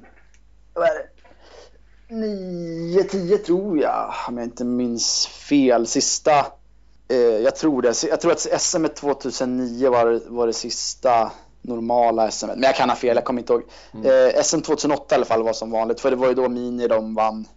vad 0.73 0.83
är 0.83 0.89
det? 0.93 1.09
9, 2.15 3.03
10 3.03 3.37
tror 3.37 3.79
jag, 3.79 4.13
om 4.27 4.37
jag 4.37 4.45
inte 4.45 4.65
minns 4.65 5.27
fel. 5.27 5.87
Sista, 5.87 6.31
eh, 7.07 7.17
jag 7.17 7.55
tror 7.55 7.81
det. 7.81 8.03
Jag 8.09 8.21
tror 8.21 8.31
att 8.31 8.61
SM 8.61 8.85
2009 8.95 9.89
var, 9.89 10.21
var 10.29 10.47
det 10.47 10.53
sista 10.53 11.31
normala 11.63 12.31
SM. 12.31 12.47
Men 12.47 12.61
jag 12.61 12.75
kan 12.75 12.89
ha 12.89 12.95
fel, 12.95 13.15
jag 13.15 13.25
kommer 13.25 13.41
inte 13.41 13.53
ihåg. 13.53 13.63
Mm. 13.93 14.05
Eh, 14.05 14.43
SM 14.43 14.61
2008 14.61 15.05
i 15.11 15.17
alla 15.17 15.25
fall 15.25 15.43
var 15.43 15.53
som 15.53 15.71
vanligt, 15.71 15.99
för 15.99 16.09
det 16.09 16.15
var 16.15 16.27
ju 16.27 16.33
då 16.33 16.49
Mini 16.49 16.87
de 16.87 17.15
vann. 17.15 17.47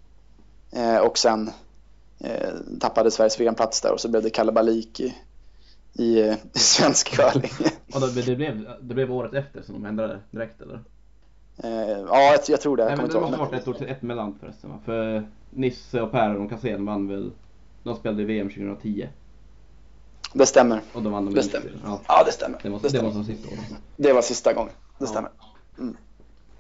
Eh, 0.73 0.99
och 0.99 1.19
sen 1.19 1.51
eh, 2.21 2.49
tappade 2.81 3.11
Sveriges 3.11 3.41
VM-plats 3.41 3.81
där 3.81 3.93
och 3.93 4.01
så 4.01 4.09
blev 4.09 4.23
det 4.23 4.31
kalabalik 4.31 5.01
i, 5.01 5.15
i, 5.93 6.21
eh, 6.21 6.35
i 6.55 6.59
svensk 6.59 7.09
curling. 7.09 7.51
Då, 7.87 8.07
det, 8.07 8.37
blev, 8.37 8.69
det 8.81 8.95
blev 8.95 9.13
året 9.13 9.35
efter 9.35 9.63
som 9.63 9.75
de 9.75 9.85
ändrade 9.85 10.21
direkt 10.31 10.61
eller? 10.61 10.81
Eh, 11.59 12.01
ja, 12.09 12.33
jag, 12.33 12.41
jag 12.49 12.61
tror 12.61 12.77
det. 12.77 12.85
Nej 12.85 12.97
men 12.97 13.09
det 13.09 13.21
måste 13.21 13.37
ihåg. 13.37 13.49
varit 13.49 13.61
ett 13.63 13.69
år 13.69 13.75
till 13.75 13.89
ett 13.89 14.03
mellan 14.03 14.39
förresten? 14.41 14.71
För 14.85 15.29
Nisse 15.51 16.01
och 16.01 16.11
Per 16.11 16.37
och 16.37 16.51
Cassén 16.51 16.87
vann 16.87 17.09
väl 17.09 17.31
De 17.83 17.97
spelade 17.97 18.23
i 18.23 18.25
VM 18.25 18.49
2010 18.49 19.09
Det 20.33 20.47
stämmer. 20.47 20.81
Och 20.93 21.03
de 21.03 21.13
Det 21.13 21.31
inte. 21.31 21.43
stämmer. 21.43 21.73
Ja, 21.85 22.01
Ja, 22.09 22.23
det 22.25 22.33
stämmer. 22.33 22.59
det 22.63 22.71
måste, 22.71 22.89
det, 22.89 22.99
det 22.99 23.03
måste 23.05 23.19
vara 23.19 23.27
sista 23.27 23.49
året. 23.49 23.61
det 23.97 24.13
var 24.13 24.23
sista 24.23 24.53
gången. 24.53 24.73
Det 24.99 25.05
Ja. 25.05 25.07
stämmer. 25.07 25.31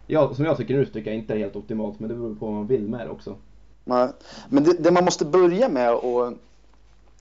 Ja, 0.06 0.34
som 0.34 0.44
jag 0.44 0.56
tycker 0.56 0.74
nu 0.74 0.86
tycker 0.86 1.10
jag 1.10 1.14
inte 1.18 1.34
är 1.34 1.38
helt 1.38 1.56
optimalt, 1.56 2.00
men 2.00 2.08
det 2.08 2.14
beror 2.14 2.34
på 2.34 2.46
vad 2.46 2.54
man 2.54 2.66
vill 2.66 2.88
med 2.88 3.06
det 3.06 3.10
också. 3.10 3.36
Nej. 3.84 4.08
Men 4.48 4.64
det, 4.64 4.72
det 4.72 4.90
man 4.90 5.04
måste 5.04 5.24
börja 5.24 5.68
med 5.68 5.90
att 5.90 6.04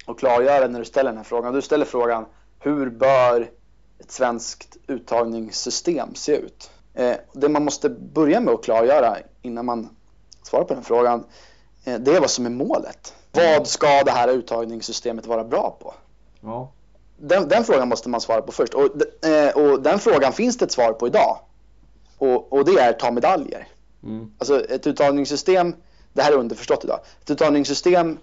och 0.05 0.19
klargöra 0.19 0.67
när 0.67 0.79
du 0.79 0.85
ställer 0.85 1.09
den 1.09 1.17
här 1.17 1.23
frågan. 1.23 1.53
Du 1.53 1.61
ställer 1.61 1.85
frågan 1.85 2.25
hur 2.59 2.89
bör 2.89 3.49
ett 3.99 4.11
svenskt 4.11 4.77
uttagningssystem 4.87 6.15
se 6.15 6.35
ut? 6.37 6.71
Eh, 6.93 7.15
det 7.33 7.49
man 7.49 7.65
måste 7.65 7.89
börja 7.89 8.39
med 8.39 8.53
att 8.53 8.63
klargöra 8.63 9.17
innan 9.41 9.65
man 9.65 9.89
svarar 10.43 10.63
på 10.63 10.73
den 10.73 10.83
frågan 10.83 11.23
eh, 11.85 11.99
det 11.99 12.15
är 12.15 12.19
vad 12.19 12.29
som 12.29 12.45
är 12.45 12.49
målet. 12.49 13.13
Vad 13.31 13.67
ska 13.67 13.87
det 14.03 14.11
här 14.11 14.27
uttagningssystemet 14.27 15.25
vara 15.25 15.43
bra 15.43 15.77
på? 15.81 15.93
Ja, 16.45 16.71
Den, 17.17 17.47
den 17.47 17.63
frågan 17.63 17.89
måste 17.89 18.09
man 18.09 18.21
svara 18.21 18.41
på 18.41 18.51
först. 18.51 18.73
Och, 18.73 19.25
eh, 19.25 19.49
och 19.55 19.81
den 19.81 19.99
frågan 19.99 20.33
finns 20.33 20.57
det 20.57 20.65
ett 20.65 20.71
svar 20.71 20.93
på 20.93 21.07
idag. 21.07 21.39
Och, 22.17 22.53
och 22.53 22.65
det 22.65 22.79
är 22.79 22.93
ta 22.93 23.11
medaljer. 23.11 23.67
mm. 24.03 24.31
Alltså 24.37 24.65
ett 24.65 24.87
uttagningssystem, 24.87 25.75
det 26.13 26.21
här 26.21 26.31
är 26.31 26.35
underförstått 26.35 26.83
idag. 26.83 26.99
Ett 27.21 27.31
uttagningssystem 27.31 28.17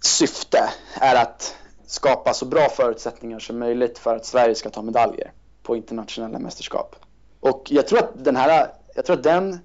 syfte 0.00 0.70
är 0.94 1.22
att 1.22 1.54
skapa 1.86 2.34
så 2.34 2.46
bra 2.46 2.68
förutsättningar 2.68 3.38
som 3.38 3.58
möjligt 3.58 3.98
för 3.98 4.16
att 4.16 4.26
Sverige 4.26 4.54
ska 4.54 4.70
ta 4.70 4.82
medaljer 4.82 5.32
på 5.62 5.76
internationella 5.76 6.38
mästerskap. 6.38 6.96
Och 7.40 7.66
jag 7.70 7.86
tror 7.86 7.98
att 7.98 8.24
den 8.24 8.36
här, 8.36 8.72
jag 8.94 9.04
tror 9.04 9.16
att 9.16 9.22
den, 9.22 9.58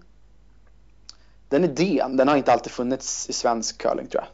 den 1.49 1.63
idén, 1.63 2.17
den 2.17 2.27
har 2.27 2.37
inte 2.37 2.53
alltid 2.53 2.71
funnits 2.71 3.29
i 3.29 3.33
svensk 3.33 3.77
curling 3.77 4.07
tror 4.07 4.23
jag. 4.23 4.29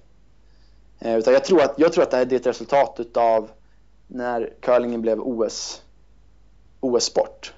Eh, 1.03 1.17
utan 1.17 1.33
jag 1.33 1.43
tror 1.43 1.61
att, 1.61 1.73
jag 1.77 1.93
tror 1.93 2.03
att 2.03 2.11
det 2.11 2.17
här 2.17 2.33
är 2.33 2.35
ett 2.35 2.45
resultat 2.47 2.95
utav 2.99 3.49
när 4.07 4.53
curlingen 4.61 5.01
blev 5.01 5.19
OS, 5.21 5.81
OS-sport. 6.79 7.53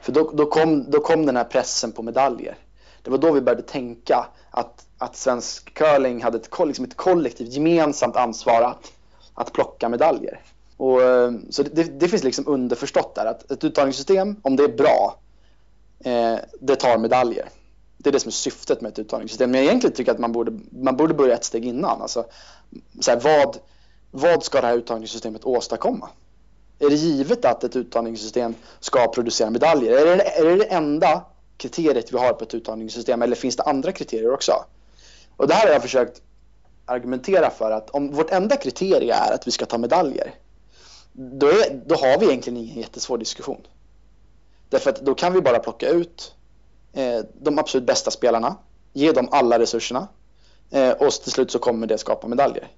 För 0.00 0.12
då, 0.12 0.30
då, 0.34 0.46
kom, 0.46 0.90
då 0.90 1.00
kom 1.00 1.26
den 1.26 1.36
här 1.36 1.44
pressen 1.44 1.92
på 1.92 2.02
medaljer. 2.02 2.58
Det 3.02 3.10
var 3.10 3.18
då 3.18 3.32
vi 3.32 3.40
började 3.40 3.62
tänka 3.62 4.26
att, 4.50 4.86
att 4.98 5.16
svensk 5.16 5.74
curling 5.74 6.22
hade 6.22 6.36
ett, 6.36 6.58
liksom 6.66 6.84
ett 6.84 6.96
kollektivt 6.96 7.52
gemensamt 7.52 8.16
ansvar 8.16 8.62
att, 8.62 8.92
att 9.34 9.52
plocka 9.52 9.88
medaljer. 9.88 10.40
Och, 10.76 11.02
eh, 11.02 11.32
så 11.50 11.62
det, 11.62 12.00
det 12.00 12.08
finns 12.08 12.24
liksom 12.24 12.44
underförstått 12.48 13.14
där 13.14 13.26
att 13.26 13.50
ett 13.50 13.64
uttagningssystem, 13.64 14.36
om 14.42 14.56
det 14.56 14.64
är 14.64 14.76
bra, 14.76 15.16
eh, 16.04 16.38
det 16.60 16.76
tar 16.76 16.98
medaljer. 16.98 17.48
Det 18.02 18.10
är 18.10 18.12
det 18.12 18.20
som 18.20 18.28
är 18.28 18.32
syftet 18.32 18.80
med 18.80 18.92
ett 18.92 18.98
uttagningssystem. 18.98 19.50
Men 19.50 19.60
jag 19.60 19.66
egentligen 19.68 19.96
tycker 19.96 20.12
att 20.12 20.18
man 20.18 20.32
borde, 20.32 20.58
man 20.70 20.96
borde 20.96 21.14
börja 21.14 21.34
ett 21.34 21.44
steg 21.44 21.64
innan. 21.64 22.02
Alltså, 22.02 22.24
så 23.00 23.10
här, 23.10 23.20
vad, 23.20 23.58
vad 24.10 24.44
ska 24.44 24.60
det 24.60 24.66
här 24.66 24.76
uttagningssystemet 24.76 25.44
åstadkomma? 25.44 26.08
Är 26.78 26.90
det 26.90 26.96
givet 26.96 27.44
att 27.44 27.64
ett 27.64 27.76
uttagningssystem 27.76 28.54
ska 28.80 29.08
producera 29.08 29.50
medaljer? 29.50 30.06
Är 30.06 30.16
det, 30.16 30.22
är 30.22 30.44
det 30.44 30.56
det 30.56 30.64
enda 30.64 31.24
kriteriet 31.56 32.12
vi 32.12 32.18
har 32.18 32.32
på 32.32 32.44
ett 32.44 32.54
uttagningssystem 32.54 33.22
eller 33.22 33.36
finns 33.36 33.56
det 33.56 33.62
andra 33.62 33.92
kriterier 33.92 34.32
också? 34.32 34.52
Och 35.36 35.48
det 35.48 35.54
här 35.54 35.66
har 35.66 35.72
jag 35.72 35.82
försökt 35.82 36.22
argumentera 36.86 37.50
för 37.50 37.70
att 37.70 37.90
om 37.90 38.12
vårt 38.12 38.30
enda 38.30 38.56
kriterie 38.56 39.14
är 39.14 39.34
att 39.34 39.46
vi 39.46 39.50
ska 39.50 39.66
ta 39.66 39.78
medaljer 39.78 40.34
då, 41.12 41.46
är, 41.46 41.82
då 41.86 41.94
har 41.94 42.18
vi 42.18 42.26
egentligen 42.26 42.56
ingen 42.56 42.78
jättesvår 42.78 43.18
diskussion. 43.18 43.66
Därför 44.68 44.90
att 44.90 45.00
då 45.00 45.14
kan 45.14 45.32
vi 45.32 45.40
bara 45.40 45.58
plocka 45.58 45.88
ut 45.88 46.34
de 47.32 47.58
absolut 47.58 47.86
bästa 47.86 48.10
spelarna, 48.10 48.56
ge 48.92 49.12
dem 49.12 49.28
alla 49.30 49.58
resurserna 49.58 50.08
eh, 50.70 50.90
och 50.90 51.10
till 51.12 51.32
slut 51.32 51.50
så 51.50 51.58
kommer 51.58 51.86
det 51.86 51.98
skapa 51.98 52.28
medaljer. 52.28 52.68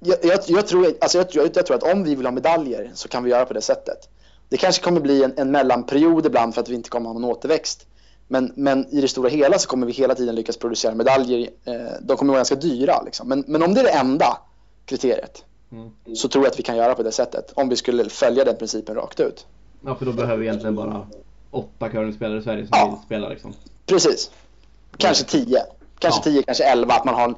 Jag, 0.00 0.18
jag, 0.22 0.40
jag, 0.46 0.66
tror, 0.66 0.86
alltså 1.00 1.18
jag, 1.18 1.26
jag, 1.30 1.50
jag 1.54 1.66
tror 1.66 1.76
att 1.76 1.92
om 1.92 2.04
vi 2.04 2.14
vill 2.14 2.26
ha 2.26 2.32
medaljer 2.32 2.90
så 2.94 3.08
kan 3.08 3.24
vi 3.24 3.30
göra 3.30 3.46
på 3.46 3.54
det 3.54 3.60
sättet. 3.60 4.08
Det 4.48 4.56
kanske 4.56 4.84
kommer 4.84 5.00
bli 5.00 5.24
en, 5.24 5.32
en 5.36 5.50
mellanperiod 5.50 6.26
ibland 6.26 6.54
för 6.54 6.60
att 6.60 6.68
vi 6.68 6.74
inte 6.74 6.90
kommer 6.90 7.06
ha 7.06 7.14
någon 7.14 7.24
återväxt. 7.24 7.86
Men, 8.28 8.52
men 8.56 8.86
i 8.86 9.00
det 9.00 9.08
stora 9.08 9.28
hela 9.28 9.58
så 9.58 9.68
kommer 9.68 9.86
vi 9.86 9.92
hela 9.92 10.14
tiden 10.14 10.34
lyckas 10.34 10.56
producera 10.56 10.94
medaljer. 10.94 11.50
Eh, 11.64 11.74
de 12.00 12.16
kommer 12.16 12.32
vara 12.32 12.38
ganska 12.38 12.54
dyra. 12.54 13.02
Liksom. 13.02 13.28
Men, 13.28 13.44
men 13.46 13.62
om 13.62 13.74
det 13.74 13.80
är 13.80 13.84
det 13.84 13.90
enda 13.90 14.38
kriteriet 14.86 15.44
Mm. 15.72 15.90
så 16.16 16.28
tror 16.28 16.44
jag 16.44 16.50
att 16.50 16.58
vi 16.58 16.62
kan 16.62 16.76
göra 16.76 16.94
på 16.94 17.02
det 17.02 17.12
sättet. 17.12 17.52
Om 17.54 17.68
vi 17.68 17.76
skulle 17.76 18.08
följa 18.08 18.44
den 18.44 18.56
principen 18.56 18.94
rakt 18.94 19.20
ut. 19.20 19.46
ja, 19.84 19.94
för 19.94 20.06
då 20.06 20.12
behöver 20.12 20.36
vi 20.36 20.46
egentligen 20.46 20.74
bara 20.74 21.06
åtta 21.56 21.88
curlingspelare 21.88 22.38
i 22.38 22.42
Sverige 22.42 22.66
som 22.66 22.78
Ja. 22.78 22.86
vill 22.90 22.98
spela 23.06 23.28
liksom. 23.28 23.54
Precis. 23.86 24.30
Kanske 24.96 25.24
tio. 25.24 25.62
Kanske 25.98 26.18
Ja. 26.18 26.24
tio, 26.24 26.42
kanske 26.42 26.64
elva. 26.64 26.94
Att 26.94 27.04
man 27.04 27.14
har 27.14 27.34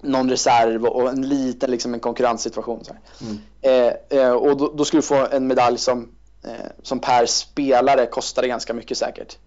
någon 0.00 0.30
reserv 0.30 0.84
och 0.84 1.08
en 1.08 1.28
liten 1.28 1.70
liksom, 1.70 1.94
en 1.94 2.00
konkurrenssituation. 2.00 2.82
Mm. 3.20 3.38
Eh, 3.62 4.18
eh, 4.20 4.30
och 4.32 4.56
då, 4.56 4.72
då 4.74 4.84
skulle 4.84 4.98
du 4.98 5.06
få 5.06 5.26
en 5.32 5.46
medalj 5.46 5.78
som, 5.78 6.08
eh, 6.44 6.50
som 6.82 6.98
per 6.98 7.26
spelare 7.26 8.06
kostade 8.06 8.48
ganska 8.48 8.74
mycket 8.74 8.98
säkert. 8.98 9.38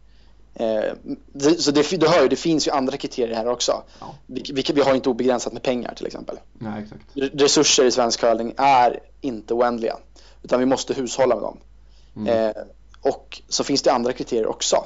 Eh, 0.56 0.94
det, 1.34 1.62
så 1.62 1.72
det, 1.72 1.98
du 2.00 2.08
hör 2.08 2.22
ju, 2.22 2.28
det 2.28 2.36
finns 2.36 2.68
ju 2.68 2.72
andra 2.72 2.98
kriterier 2.98 3.36
här 3.36 3.48
också. 3.48 3.84
Ja. 4.00 4.16
Vi, 4.26 4.44
vi, 4.54 4.64
vi 4.74 4.82
har 4.82 4.96
inte 4.96 5.10
obegränsat 5.10 5.54
med 5.54 5.64
pengar 5.64 5.94
till 5.94 6.06
exempel. 6.06 6.40
Nej. 6.54 6.86
Resurser 7.14 7.86
i 7.86 7.92
svensk 7.92 8.20
curling 8.20 8.54
är 8.58 9.00
inte 9.22 9.54
oändliga. 9.54 9.98
Utan 10.44 10.60
vi 10.60 10.66
måste 10.66 10.94
hushålla 10.94 11.36
med 11.36 11.44
dem. 11.44 11.58
Mm. 12.16 12.54
Och 13.02 13.42
så 13.50 13.64
finns 13.64 13.82
det 13.82 13.92
andra 13.94 14.14
kriterier 14.14 14.48
också. 14.48 14.86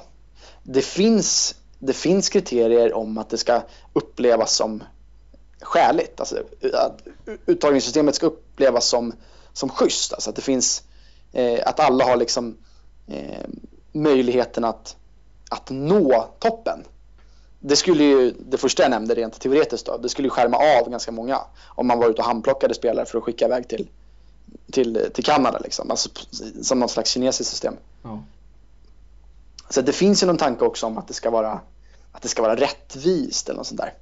Det 0.64 0.82
finns, 0.82 1.56
det 1.80 1.94
finns 1.94 2.30
kriterier 2.30 2.94
om 2.94 3.18
att 3.18 3.30
det 3.30 3.38
ska 3.38 3.62
upplevas 3.94 4.56
som 4.56 4.84
skäligt. 5.62 6.20
Alltså, 6.20 6.44
att 6.74 7.02
uttagningssystemet 7.46 8.16
ska 8.16 8.26
upplevas 8.26 8.88
som, 8.88 9.14
som 9.54 9.70
schysst. 9.70 10.14
Alltså 10.14 10.30
att 10.30 10.36
det 10.36 10.42
finns, 10.42 10.84
eh, 11.32 11.60
att 11.66 11.80
alla 11.80 12.06
har 12.06 12.16
liksom 12.16 12.58
eh, 13.08 13.46
möjligheten 13.92 14.64
att, 14.64 14.96
att 15.50 15.70
nå 15.70 16.28
toppen. 16.40 16.84
Det 17.60 17.76
skulle 17.76 18.04
ju, 18.04 18.32
det 18.32 18.58
första 18.58 18.84
jag 18.84 18.90
nämnde 18.90 19.16
rent 19.16 19.40
teoretiskt 19.40 19.86
då, 19.86 19.98
det 19.98 20.10
skulle 20.10 20.26
ju 20.26 20.30
skärma 20.30 20.58
av 20.58 20.90
ganska 20.90 21.12
många 21.12 21.40
om 21.68 21.88
man 21.88 22.00
var 22.00 22.10
ute 22.10 22.22
och 22.22 22.28
handplockade 22.28 22.74
spelare 22.74 23.06
för 23.06 23.18
att 23.18 23.24
skicka 23.24 23.46
iväg 23.46 23.68
till, 23.68 23.90
till, 24.72 25.10
till 25.14 25.24
Kanada 25.24 25.60
liksom. 25.60 25.92
Alltså, 25.92 26.10
som 26.62 26.80
någon 26.80 26.90
slags 26.90 27.10
kinesiskt 27.10 27.52
system. 27.52 27.74
Ja. 28.04 28.24
Så 29.70 29.82
det 29.82 29.94
finns 29.94 30.24
ju 30.24 30.28
någon 30.28 30.38
tanke 30.38 30.66
också 30.66 30.86
om 30.86 30.98
att 30.98 31.08
det 31.08 31.14
ska 31.14 31.30
vara, 31.30 31.60
att 32.12 32.22
det 32.22 32.28
ska 32.28 32.42
vara 32.42 32.56
rättvist 32.56 33.50
eller 33.50 33.58
något 33.58 33.68
sånt 33.68 33.82
där. 33.82 33.94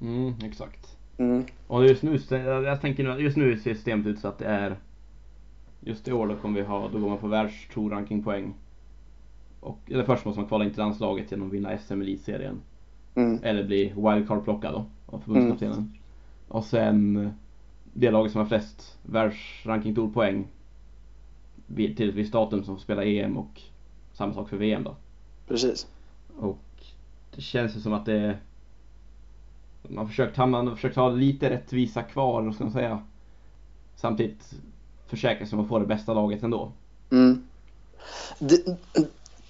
Mm, 0.00 0.34
exakt. 0.44 0.86
Mm. 1.18 1.44
Och 1.66 1.86
just 1.86 2.02
nu, 2.02 2.20
jag 2.30 2.80
tänker 2.80 3.04
nu, 3.04 3.22
just 3.22 3.36
nu 3.36 3.52
är 3.52 3.56
systemet 3.56 4.06
ut 4.06 4.20
så 4.20 4.28
att 4.28 4.38
det 4.38 4.46
är 4.46 4.76
Just 5.80 6.08
i 6.08 6.12
år 6.12 6.26
då 6.26 6.36
kommer 6.36 6.60
vi 6.60 6.66
ha, 6.66 6.88
då 6.88 6.98
går 6.98 7.08
man 7.08 7.18
på 7.18 7.26
världstour-rankingpoäng. 7.26 8.54
Och, 9.60 9.78
eller 9.86 10.04
först 10.04 10.24
måste 10.24 10.40
man 10.40 10.48
kvala 10.48 10.64
in 10.64 10.70
till 10.70 10.78
landslaget 10.78 11.30
genom 11.30 11.46
att 11.46 11.52
vinna 11.54 11.78
SM 11.78 12.00
elitserien. 12.00 12.60
Mm. 13.14 13.38
Eller 13.42 13.64
bli 13.64 13.92
wildcard-plockad 13.96 14.72
då 14.72 14.84
av 15.06 15.18
förbundskaptenen. 15.18 15.92
Och 16.48 16.64
sen 16.64 17.30
det 17.92 18.10
laget 18.10 18.32
som 18.32 18.40
har 18.40 18.48
flest 18.48 18.98
världsrankingtourpoäng 19.02 20.46
vid- 21.66 21.96
till 21.96 22.08
ett 22.08 22.14
visst 22.14 22.32
datum 22.32 22.64
som 22.64 22.76
får 22.76 22.82
spela 22.82 23.04
EM 23.04 23.36
och 23.36 23.60
samma 24.12 24.34
sak 24.34 24.48
för 24.48 24.56
VM 24.56 24.84
då. 24.84 24.96
Precis. 25.48 25.86
Och 26.38 26.58
det 27.34 27.40
känns 27.42 27.76
ju 27.76 27.80
som 27.80 27.92
att 27.92 28.04
det 28.06 28.38
man 29.82 29.98
har 29.98 30.06
försökt, 30.06 30.36
man 30.36 30.54
har 30.66 30.74
försökt 30.74 30.96
ha 30.96 31.08
lite 31.10 31.50
rättvisa 31.50 32.02
kvar, 32.02 32.42
vad 32.42 32.54
ska 32.54 32.64
man 32.64 32.72
säga. 32.72 33.02
Samtidigt 33.96 34.50
försäkra 35.06 35.46
sig 35.46 35.56
om 35.58 35.62
att 35.64 35.68
få 35.68 35.78
det 35.78 35.86
bästa 35.86 36.14
laget 36.14 36.42
ändå. 36.42 36.72
Mm. 37.10 37.44
Det, 38.38 38.78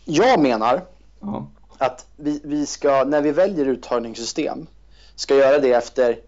jag 0.04 0.42
menar 0.42 0.82
Ja. 1.20 1.46
att 1.78 2.06
vi, 2.16 2.40
vi 2.44 2.66
ska, 2.66 3.04
när 3.04 3.22
vi 3.22 3.32
väljer 3.32 3.66
uttagningssystem, 3.66 4.66
ska 5.14 5.34
göra 5.34 5.58
det 5.58 5.72
efter 5.72 6.18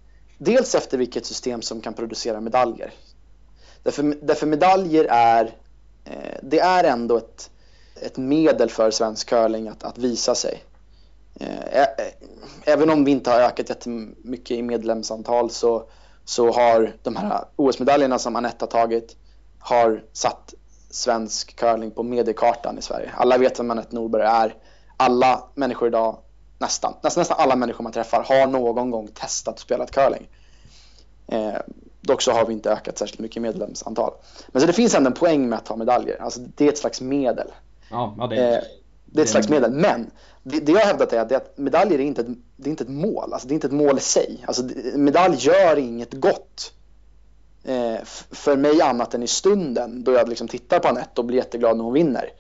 dels 0.45 0.75
efter 0.75 0.99
vilket 0.99 1.27
system 1.27 1.63
som 1.63 1.81
kan 1.81 1.95
producera 1.95 2.41
medaljer. 2.41 2.93
Därför, 3.83 4.17
därför 4.23 4.47
medaljer 4.47 5.05
är, 5.11 5.45
eh, 6.05 6.39
det 6.43 6.61
är 6.61 6.85
ändå 6.85 7.17
ett, 7.17 7.51
ett 8.01 8.17
medel 8.17 8.71
för 8.71 8.91
svensk 8.91 9.29
curling 9.29 9.69
att, 9.69 9.85
att 9.85 9.99
visa 9.99 10.35
sig. 10.35 10.63
Eh, 11.41 11.87
även 12.65 12.91
om 12.91 13.05
vi 13.05 13.11
inte 13.11 13.31
har 13.31 13.41
ökat 13.41 13.69
jättemycket 13.69 14.51
i 14.51 14.63
medlemsantal 14.63 15.51
så, 15.51 15.85
så 16.25 16.53
har 16.53 16.97
de 17.03 17.17
här 17.17 17.45
OS-medaljerna 17.57 18.19
som 18.19 18.37
Anette 18.37 18.65
har 18.65 18.71
tagit 18.71 19.17
har 19.59 20.05
satt 20.13 20.55
svensk 20.91 21.57
curling 21.57 21.91
på 21.91 22.03
mediekartan 22.03 22.79
i 22.79 22.83
Sverige. 22.83 23.11
Alla 23.17 23.39
vet 23.39 23.59
vem 23.59 23.71
Anette 23.71 23.95
Norberg 23.95 24.23
är. 24.23 24.55
Alla 24.97 25.45
människor 25.55 25.89
idag, 25.89 26.17
nästan, 26.63 26.95
nästan, 27.03 27.21
nästan 27.21 27.37
alla 27.41 27.57
människor 27.57 27.83
man 27.83 27.93
träffar 27.93 28.23
har 28.23 28.47
någon 28.47 28.91
gång 28.91 29.09
testat 29.15 29.55
och 29.55 29.61
spelat 29.61 29.91
curling. 29.91 30.29
Eh, 31.27 31.55
dock 32.01 32.23
så 32.23 32.33
har 32.33 32.47
vi 32.47 32.53
inte 32.53 32.71
ökat 32.71 32.99
särskilt 32.99 33.21
mycket 33.21 33.43
medlemsantal. 33.43 34.13
Men 34.49 34.61
så 34.61 34.67
det 34.67 34.73
finns 34.73 34.95
ändå 34.95 35.09
en 35.09 35.15
poäng 35.15 35.49
med 35.49 35.59
att 35.59 35.67
ta 35.67 35.77
medaljer. 35.77 36.23
Alltså 36.23 36.41
det 36.41 36.65
är 36.65 36.69
ett 36.69 36.79
slags 36.79 37.01
medel. 37.01 37.49
Ja, 37.91 38.15
ja 38.19 38.27
det 38.27 38.37
Eh, 38.37 38.55
är 38.55 38.65
det 39.13 39.21
är 39.21 39.25
ett 39.25 39.31
slags 39.31 39.49
medel. 39.49 39.73
Men 39.73 40.11
det, 40.43 40.61
det 40.61 40.73
jag 40.73 40.79
har 40.79 40.87
hävdat 40.87 41.13
är 41.13 41.21
att, 41.21 41.33
är 41.33 41.37
att 41.37 41.59
medaljer 41.59 41.99
är 41.99 42.05
inte 42.05 42.21
ett, 42.21 42.29
det 42.57 42.69
är 42.69 42.71
inte 42.71 42.85
ett 42.85 42.91
mål. 42.91 43.33
Alltså 43.33 43.49
det 43.49 43.53
är 43.53 43.55
inte 43.55 43.67
ett 43.67 43.73
mål 43.73 43.99
i 43.99 44.01
sig. 44.01 44.45
Alltså 44.47 44.63
medalj 44.95 45.37
gör 45.39 45.79
inget 45.79 46.13
gott 46.13 46.73
eh, 47.65 48.05
för 48.31 48.57
mig 48.57 48.83
annat 48.83 49.15
än 49.15 49.23
i 49.23 49.27
stunden 49.27 50.05
då 50.05 50.13
jag 50.13 50.29
liksom 50.29 50.49
tittar 50.49 50.79
på 50.79 50.89
Anette 50.89 51.21
och 51.21 51.25
blir 51.25 51.39
jätteglad 51.39 51.77
när 51.77 51.85
hon 51.85 51.93
vinner. 51.93 52.31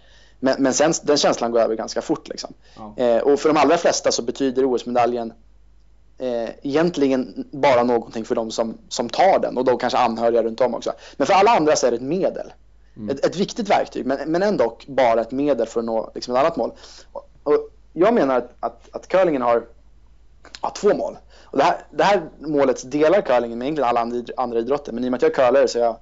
Men, 0.44 0.62
men 0.62 0.74
sen, 0.74 0.92
den 1.02 1.16
känslan 1.16 1.50
går 1.52 1.60
över 1.60 1.74
ganska 1.74 2.02
fort. 2.02 2.28
Liksom. 2.28 2.54
Ja. 2.76 2.94
Eh, 2.96 3.18
och 3.22 3.40
för 3.40 3.48
de 3.48 3.56
allra 3.58 3.76
flesta 3.76 4.12
så 4.12 4.22
betyder 4.22 4.64
OS-medaljen 4.74 5.32
eh, 6.18 6.48
egentligen 6.62 7.48
bara 7.52 7.82
någonting 7.82 8.24
för 8.24 8.34
de 8.34 8.50
som, 8.50 8.78
som 8.88 9.08
tar 9.08 9.38
den 9.38 9.58
och 9.58 9.64
då 9.64 9.76
kanske 9.76 9.98
anhöriga 9.98 10.42
runt 10.42 10.60
om 10.60 10.74
också. 10.74 10.92
Men 11.16 11.26
för 11.26 11.34
alla 11.34 11.50
andra 11.50 11.76
så 11.76 11.86
är 11.86 11.90
det 11.90 11.96
ett 11.96 12.02
medel. 12.02 12.52
Ett, 13.10 13.24
ett 13.26 13.36
viktigt 13.36 13.70
verktyg 13.70 14.06
men, 14.06 14.18
men 14.32 14.42
ändå 14.42 14.78
bara 14.86 15.20
ett 15.20 15.30
medel 15.30 15.66
för 15.66 15.80
att 15.80 15.86
nå 15.86 16.10
liksom, 16.14 16.34
ett 16.34 16.40
annat 16.40 16.56
mål. 16.56 16.72
Och, 17.12 17.28
och 17.42 17.68
jag 17.92 18.14
menar 18.14 18.36
att, 18.38 18.50
att, 18.60 18.88
att 18.92 19.08
curlingen 19.08 19.42
har, 19.42 19.64
har 20.60 20.70
två 20.70 20.94
mål. 20.96 21.16
Och 21.44 21.58
det, 21.58 21.64
här, 21.64 21.76
det 21.90 22.04
här 22.04 22.22
målet 22.38 22.90
delar 22.90 23.20
curlingen 23.20 23.58
med 23.58 23.66
egentligen 23.66 23.88
alla 23.88 24.00
andra, 24.00 24.16
id- 24.16 24.30
andra 24.36 24.58
idrotter 24.58 24.92
men 24.92 25.04
i 25.04 25.06
och 25.06 25.10
med 25.10 25.18
att 25.18 25.22
jag 25.22 25.30
är 25.30 25.34
curlare 25.34 25.68
så 25.68 25.78
jag, 25.78 25.96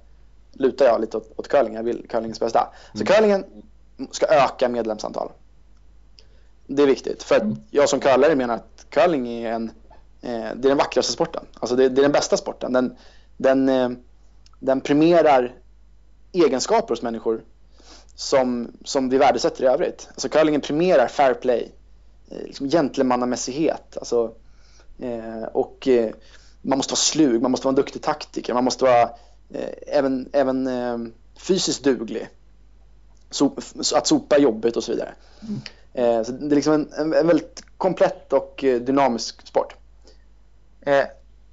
lutar 0.53 0.85
jag 0.85 1.01
lite 1.01 1.17
åt, 1.17 1.31
åt 1.35 1.47
curling. 1.47 1.73
Jag 1.73 1.83
vill 1.83 2.07
curlingens 2.09 2.39
bästa. 2.39 2.73
Så 2.93 3.05
curlingen 3.05 3.45
ska 4.11 4.25
öka 4.25 4.69
medlemsantal. 4.69 5.31
Det 6.67 6.83
är 6.83 6.87
viktigt. 6.87 7.23
För 7.23 7.35
att 7.35 7.43
jag 7.69 7.89
som 7.89 7.99
curlare 7.99 8.35
menar 8.35 8.55
att 8.55 8.85
curling 8.89 9.27
är 9.27 9.51
en 9.51 9.71
eh, 10.21 10.29
det 10.31 10.67
är 10.67 10.69
den 10.69 10.77
vackraste 10.77 11.13
sporten. 11.13 11.45
Alltså 11.59 11.75
det, 11.75 11.89
det 11.89 12.01
är 12.01 12.03
den 12.03 12.11
bästa 12.11 12.37
sporten. 12.37 12.73
Den, 12.73 12.95
den, 13.37 13.69
eh, 13.69 13.89
den 14.59 14.81
premierar 14.81 15.55
egenskaper 16.31 16.89
hos 16.89 17.01
människor 17.01 17.43
som, 18.15 18.71
som 18.83 19.09
vi 19.09 19.17
värdesätter 19.17 19.63
i 19.63 19.67
övrigt. 19.67 20.07
Alltså 20.09 20.29
curlingen 20.29 20.61
premierar 20.61 21.07
fair 21.07 21.33
play, 21.33 21.71
eh, 22.31 22.43
liksom 22.43 22.69
gentlemannamässighet. 22.69 23.97
Alltså, 23.97 24.33
eh, 24.99 25.43
och 25.43 25.87
man 26.61 26.77
måste 26.77 26.91
vara 26.91 26.97
slug, 26.97 27.41
man 27.41 27.51
måste 27.51 27.65
vara 27.65 27.71
en 27.71 27.75
duktig 27.75 28.01
taktiker, 28.01 28.53
man 28.53 28.63
måste 28.63 28.83
vara 28.83 29.09
även, 29.87 30.29
även 30.33 31.13
fysiskt 31.37 31.83
duglig. 31.83 32.29
So, 33.31 33.55
att 33.95 34.07
sopa 34.07 34.35
är 34.35 34.39
jobbigt 34.39 34.77
och 34.77 34.83
så 34.83 34.91
vidare. 34.91 35.13
Eh, 35.93 36.23
så 36.23 36.31
det 36.31 36.53
är 36.53 36.55
liksom 36.55 36.73
en, 36.73 37.13
en, 37.13 37.27
väldigt 37.27 37.63
komplett 37.77 38.33
och 38.33 38.63
eh, 38.63 38.81
dynamisk 38.81 39.47
sport. 39.47 39.75
Eh, 40.81 41.05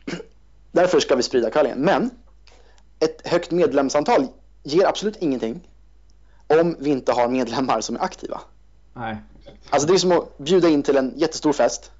därför 0.72 1.00
ska 1.00 1.16
vi 1.16 1.22
sprida 1.22 1.50
curlingen. 1.50 1.78
Men 1.78 2.10
ett 3.00 3.26
högt 3.26 3.50
medlemsantal 3.50 4.26
ger 4.62 4.86
absolut 4.86 5.16
ingenting 5.16 5.68
om 6.46 6.76
vi 6.78 6.90
inte 6.90 7.12
har 7.12 7.28
medlemmar 7.28 7.80
som 7.80 7.96
är 7.96 8.00
aktiva. 8.00 8.40
Nej. 8.94 9.16
Alltså 9.70 9.88
det 9.88 9.94
är 9.94 9.98
som 9.98 10.12
att 10.12 10.38
bjuda 10.38 10.68
in 10.68 10.82
till 10.82 10.96
en 10.96 11.12
jättestor 11.16 11.52
fest 11.52 11.90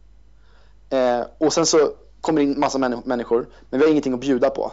eh, 0.91 1.21
och 1.38 1.53
sen 1.53 1.67
så 1.67 1.93
kommer 2.21 2.41
det 2.41 2.45
in 2.45 2.61
massa 2.61 2.79
männi- 2.79 3.03
människor 3.05 3.49
men 3.71 3.81
vi 3.81 3.87
har 3.87 3.91
ingenting 3.91 4.14
att 4.14 4.21
bjuda 4.21 4.51
på. 4.51 4.73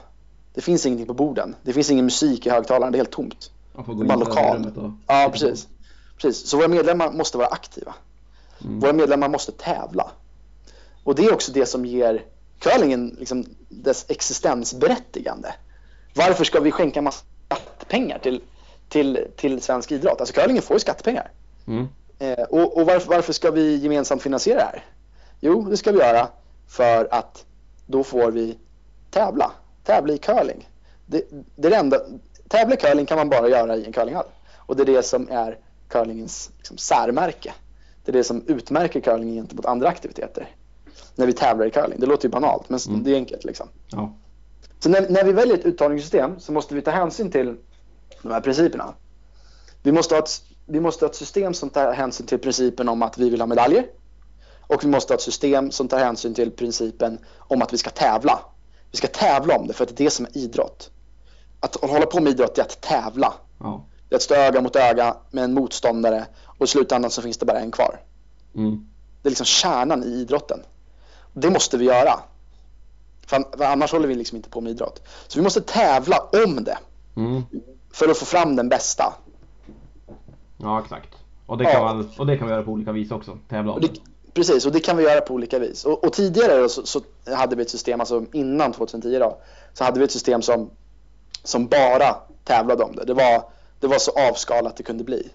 Det 0.54 0.62
finns 0.62 0.86
ingenting 0.86 1.08
på 1.08 1.13
borden. 1.13 1.56
Det 1.63 1.74
finns 1.74 1.91
ingen 1.91 2.06
musik 2.06 2.46
i 2.46 2.50
högtalaren. 2.50 2.91
Det 2.91 2.96
är 2.96 3.00
helt 3.00 3.12
tomt. 3.12 3.52
Man 3.75 3.85
får 3.85 3.93
gå 3.93 4.01
in 4.01 4.07
bara 4.07 4.15
i 4.15 4.19
lokal. 4.19 4.57
rummet 4.57 4.77
och... 4.77 4.91
Ja, 5.07 5.29
precis. 5.31 5.67
precis. 6.17 6.49
Så 6.49 6.57
våra 6.57 6.67
medlemmar 6.67 7.11
måste 7.11 7.38
vara 7.38 7.47
aktiva. 7.47 7.93
Mm. 8.63 8.79
Våra 8.79 8.93
medlemmar 8.93 9.29
måste 9.29 9.51
tävla. 9.51 10.11
Och 11.03 11.15
det 11.15 11.25
är 11.25 11.33
också 11.33 11.51
det 11.51 11.65
som 11.65 11.85
ger 11.85 12.23
curlingen 12.59 13.15
liksom, 13.19 13.45
dess 13.69 14.05
existensberättigande. 14.09 15.53
Varför 16.13 16.43
ska 16.43 16.59
vi 16.59 16.71
skänka 16.71 17.01
massa 17.01 17.25
skattepengar 17.45 18.19
till, 18.19 18.41
till, 18.89 19.27
till 19.35 19.61
svensk 19.61 19.91
idrott? 19.91 20.19
Alltså 20.19 20.33
curlingen 20.33 20.63
får 20.63 20.75
ju 20.75 20.79
skattepengar. 20.79 21.31
Mm. 21.67 21.88
Eh, 22.19 22.43
och 22.43 22.77
och 22.77 22.85
varför, 22.85 23.09
varför 23.09 23.33
ska 23.33 23.51
vi 23.51 23.75
gemensamt 23.75 24.21
finansiera 24.21 24.57
det 24.57 24.65
här? 24.65 24.83
Jo, 25.39 25.61
det 25.69 25.77
ska 25.77 25.91
vi 25.91 25.99
göra 25.99 26.27
för 26.67 27.07
att 27.11 27.45
då 27.85 28.03
får 28.03 28.31
vi 28.31 28.57
tävla. 29.11 29.51
Tävla 29.83 30.13
i 30.13 30.17
curling. 30.17 30.69
Det, 31.05 31.23
det 31.55 31.67
är 31.67 31.71
det 31.71 31.77
enda, 31.77 31.97
tävla 32.47 32.73
i 32.73 32.77
curling 32.77 33.05
kan 33.05 33.17
man 33.17 33.29
bara 33.29 33.49
göra 33.49 33.75
i 33.75 33.86
en 33.86 33.91
curlinghall. 33.93 34.25
Och 34.58 34.75
det 34.75 34.84
är 34.84 34.86
det 34.86 35.03
som 35.03 35.29
är 35.31 35.58
curlingens 35.89 36.51
liksom, 36.58 36.77
särmärke. 36.77 37.53
Det 38.05 38.12
är 38.12 38.13
det 38.13 38.23
som 38.23 38.43
utmärker 38.47 38.99
curlingen 38.99 39.36
gentemot 39.36 39.65
andra 39.65 39.88
aktiviteter. 39.88 40.49
När 41.15 41.25
vi 41.25 41.34
tävlar 41.34 41.65
i 41.65 41.71
curling. 41.71 41.99
Det 41.99 42.05
låter 42.05 42.23
ju 42.25 42.29
banalt, 42.31 42.69
men 42.69 42.79
Mm. 42.88 43.03
det 43.03 43.12
är 43.12 43.15
enkelt 43.15 43.43
liksom. 43.43 43.67
Ja. 43.88 44.13
Så 44.79 44.89
när, 44.89 45.10
när 45.10 45.23
vi 45.23 45.31
väljer 45.31 45.58
ett 45.58 45.65
uttagningssystem 45.65 46.39
så 46.39 46.51
måste 46.51 46.75
vi 46.75 46.81
ta 46.81 46.91
hänsyn 46.91 47.31
till 47.31 47.58
de 48.21 48.31
här 48.31 48.41
principerna. 48.41 48.93
Vi 49.84 49.91
måste, 49.91 50.15
ha 50.15 50.19
ett, 50.19 50.41
vi 50.65 50.79
måste 50.79 51.05
ha 51.05 51.10
ett 51.10 51.15
system 51.15 51.53
som 51.53 51.69
tar 51.69 51.93
hänsyn 51.93 52.27
till 52.27 52.39
principen 52.39 52.89
om 52.89 53.01
att 53.01 53.17
vi 53.17 53.29
vill 53.29 53.41
ha 53.41 53.47
medaljer. 53.47 53.86
Och 54.67 54.84
vi 54.84 54.88
måste 54.88 55.13
ha 55.13 55.15
ett 55.15 55.21
system 55.21 55.71
som 55.71 55.88
tar 55.88 55.99
hänsyn 55.99 56.34
till 56.34 56.51
principen 56.51 57.19
om 57.38 57.62
att 57.62 57.73
vi 57.73 57.77
ska 57.77 57.89
tävla. 57.89 58.39
Vi 58.91 58.97
ska 58.97 59.08
tävla 59.08 59.58
om 59.58 59.67
det 59.67 59.73
för 59.73 59.84
att 59.84 59.89
det 59.97 60.03
är 60.03 60.05
det 60.05 60.12
som 60.12 60.25
är 60.25 60.38
idrott. 60.38 60.91
Att 61.65 61.75
hålla 61.89 62.06
på 62.06 62.19
med 62.21 62.32
idrott 62.32 62.58
är 62.58 62.62
att 62.62 62.82
tävla. 62.82 63.34
Ja. 63.60 63.86
Det 64.10 64.15
är 64.15 64.17
att 64.17 64.21
stå 64.23 64.36
öga 64.36 64.62
mot 64.62 64.75
öga 64.75 65.17
med 65.32 65.43
en 65.43 65.54
motståndare 65.54 66.25
och 66.45 66.65
i 66.65 66.67
slutändan 66.67 67.12
så 67.12 67.21
finns 67.21 67.38
det 67.38 67.45
bara 67.45 67.60
en 67.60 67.71
kvar. 67.71 67.99
Mm. 68.56 68.88
Det 69.21 69.28
är 69.28 69.32
liksom 69.32 69.45
kärnan 69.45 70.04
i 70.04 70.08
idrotten. 70.08 70.60
Det 71.34 71.49
måste 71.49 71.78
vi 71.78 71.86
göra. 71.86 72.19
För 73.28 73.36
an- 73.36 73.45
för 73.58 73.63
annars 73.65 73.91
håller 73.91 74.08
vi 74.08 74.15
liksom 74.15 74.36
inte 74.36 74.49
på 74.49 74.62
med 74.62 74.71
idrott. 74.71 75.01
Så 75.28 75.39
vi 75.39 75.43
måste 75.43 75.62
tävla 75.62 76.17
om 76.45 76.63
det 76.63 76.78
Mm. 77.15 77.43
för 77.91 78.10
att 78.10 78.17
få 78.17 78.25
fram 78.25 78.56
den 78.56 78.69
bästa. 78.69 79.13
Ja, 80.58 80.80
exakt. 80.82 81.10
Och 81.45 81.58
det, 81.58 81.63
Ja. 81.63 81.71
kan 81.71 81.84
man, 81.84 82.10
och 82.17 82.25
det 82.25 82.38
kan 82.38 82.47
vi 82.47 82.54
göra 82.54 82.63
på 82.63 82.71
olika 82.71 82.91
vis 82.91 83.12
också. 83.12 83.38
Tävla 83.49 83.71
om 83.73 83.82
det, 83.82 83.89
precis, 84.34 84.65
och 84.65 84.71
det 84.71 84.80
kan 84.80 84.97
vi 84.97 85.04
göra 85.04 85.21
på 85.21 85.34
olika 85.34 85.60
vis. 85.60 85.86
Och, 85.86 86.04
och 86.04 86.13
tidigare 86.13 86.69
så, 86.69 86.86
så 86.86 87.01
hade 87.36 87.56
vi 87.56 87.62
ett 87.62 87.69
system, 87.69 87.99
alltså 87.99 88.25
innan 88.34 88.71
2010 88.73 89.19
då, 89.19 89.38
så 89.73 89.84
hade 89.84 89.99
vi 89.99 90.06
ett 90.06 90.12
system 90.12 90.41
som, 90.41 90.69
som 91.45 91.67
bara 91.67 92.15
tävlade 92.43 92.84
om 92.84 92.95
det. 92.95 93.05
Det 93.05 93.13
var, 93.13 93.43
det 93.79 93.88
var 93.88 93.99
så 93.99 94.12
avskalat 94.12 94.77
det 94.77 94.84
kunde 94.84 95.03
bli. 95.03 95.29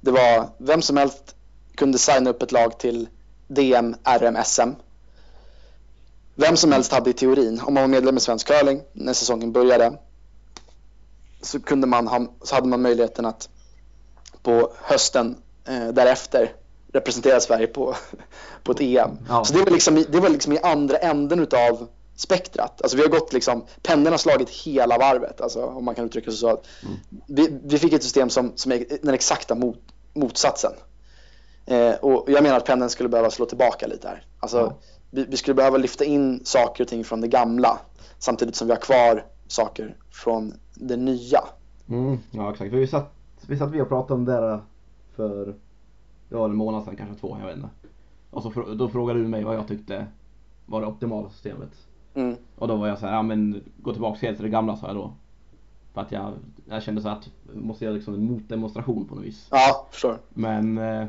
Det 0.00 0.10
var 0.10 0.48
vem 0.58 0.82
som 0.82 0.96
helst 0.96 1.34
kunde 1.74 1.98
signa 1.98 2.30
upp 2.30 2.42
ett 2.42 2.52
lag 2.52 2.78
till 2.78 3.08
DM, 3.48 3.96
RM, 4.04 4.36
SM. 4.44 4.70
Vem 6.34 6.56
som 6.56 6.72
helst 6.72 6.92
hade 6.92 7.10
i 7.10 7.12
teorin, 7.12 7.60
om 7.64 7.74
man 7.74 7.82
var 7.82 7.88
medlem 7.88 8.16
i 8.16 8.20
Svensk 8.20 8.46
Curling 8.46 8.82
när 8.92 9.12
säsongen 9.12 9.52
började, 9.52 9.98
så, 11.42 11.60
kunde 11.60 11.86
man 11.86 12.06
ha, 12.06 12.26
så 12.42 12.54
hade 12.54 12.68
man 12.68 12.82
möjligheten 12.82 13.26
att 13.26 13.48
på 14.42 14.72
hösten 14.82 15.36
eh, 15.64 15.88
därefter 15.88 16.52
representera 16.92 17.40
Sverige 17.40 17.66
på, 17.66 17.94
på 18.62 18.72
ett 18.72 18.80
EM. 18.80 19.18
Ja. 19.28 19.44
Så 19.44 19.54
det 19.54 19.64
var, 19.64 19.70
liksom, 19.70 20.04
det 20.08 20.20
var 20.20 20.28
liksom 20.28 20.52
i 20.52 20.58
andra 20.58 20.96
änden 20.96 21.40
utav 21.40 21.88
spektrat. 22.20 22.82
Alltså 22.82 22.96
vi 22.96 23.02
har 23.02 23.10
gått 23.10 23.32
liksom, 23.32 23.64
pendeln 23.82 24.12
har 24.12 24.18
slagit 24.18 24.50
hela 24.50 24.98
varvet, 24.98 25.40
alltså, 25.40 25.64
om 25.64 25.84
man 25.84 25.94
kan 25.94 26.04
uttrycka 26.04 26.30
sig 26.30 26.38
så. 26.40 26.60
Vi, 27.26 27.60
vi 27.64 27.78
fick 27.78 27.92
ett 27.92 28.02
system 28.02 28.30
som, 28.30 28.52
som 28.56 28.72
är 28.72 28.84
den 29.02 29.14
exakta 29.14 29.54
mot, 29.54 29.78
motsatsen. 30.12 30.72
Eh, 31.66 31.92
och 31.94 32.24
jag 32.30 32.42
menar 32.42 32.56
att 32.56 32.64
pendeln 32.64 32.90
skulle 32.90 33.08
behöva 33.08 33.30
slå 33.30 33.46
tillbaka 33.46 33.86
lite 33.86 34.08
här. 34.08 34.24
Alltså, 34.40 34.58
Ja. 34.58 34.76
vi, 35.10 35.24
vi 35.24 35.36
skulle 35.36 35.54
behöva 35.54 35.76
lyfta 35.76 36.04
in 36.04 36.40
saker 36.44 36.84
och 36.84 36.88
ting 36.88 37.04
från 37.04 37.20
det 37.20 37.28
gamla 37.28 37.78
samtidigt 38.18 38.56
som 38.56 38.66
vi 38.66 38.72
har 38.72 38.80
kvar 38.80 39.26
saker 39.48 39.96
från 40.10 40.54
det 40.74 40.96
nya. 40.96 41.40
Mm. 41.88 42.18
Ja, 42.30 42.52
exakt. 42.52 42.70
För 42.70 42.78
vi 42.78 42.86
satt, 42.86 43.12
vi 43.46 43.58
satt 43.58 43.74
och 43.74 43.88
pratade 43.88 44.14
om 44.14 44.24
det 44.24 44.32
där 44.32 44.60
för, 45.16 45.54
var 46.28 46.44
en 46.44 46.54
månad 46.54 46.84
sedan, 46.84 46.96
kanske 46.96 47.20
två, 47.20 47.36
jag 47.40 47.46
vet 47.46 47.56
inte. 47.56 47.68
Och 48.30 48.42
så 48.42 48.50
då 48.74 48.88
frågade 48.88 49.20
du 49.22 49.28
mig 49.28 49.44
vad 49.44 49.56
jag 49.56 49.68
tyckte 49.68 50.06
var 50.66 50.80
det 50.80 50.86
optimala 50.86 51.30
systemet. 51.30 51.70
Mm. 52.14 52.36
Och 52.56 52.68
då 52.68 52.76
var 52.76 52.88
jag 52.88 52.98
så 52.98 53.06
här, 53.06 53.14
ja 53.14 53.22
men 53.22 53.62
gå 53.82 53.92
tillbaka 53.92 54.26
helt 54.26 54.38
till 54.38 54.44
det 54.44 54.50
gamla 54.50 54.76
sa 54.76 54.86
jag 54.86 54.96
då. 54.96 55.12
För 55.94 56.00
att 56.00 56.12
jag, 56.12 56.32
jag 56.68 56.82
kände 56.82 57.02
så 57.02 57.08
att 57.08 57.30
jag 57.54 57.62
måste 57.62 57.84
göra 57.84 57.94
liksom 57.94 58.14
en 58.14 58.24
motdemonstration 58.24 59.04
på 59.04 59.14
något 59.14 59.24
vis. 59.24 59.48
Ja, 59.50 59.86
förstår. 59.90 60.18
Men 60.30 60.78
eh, 60.78 61.06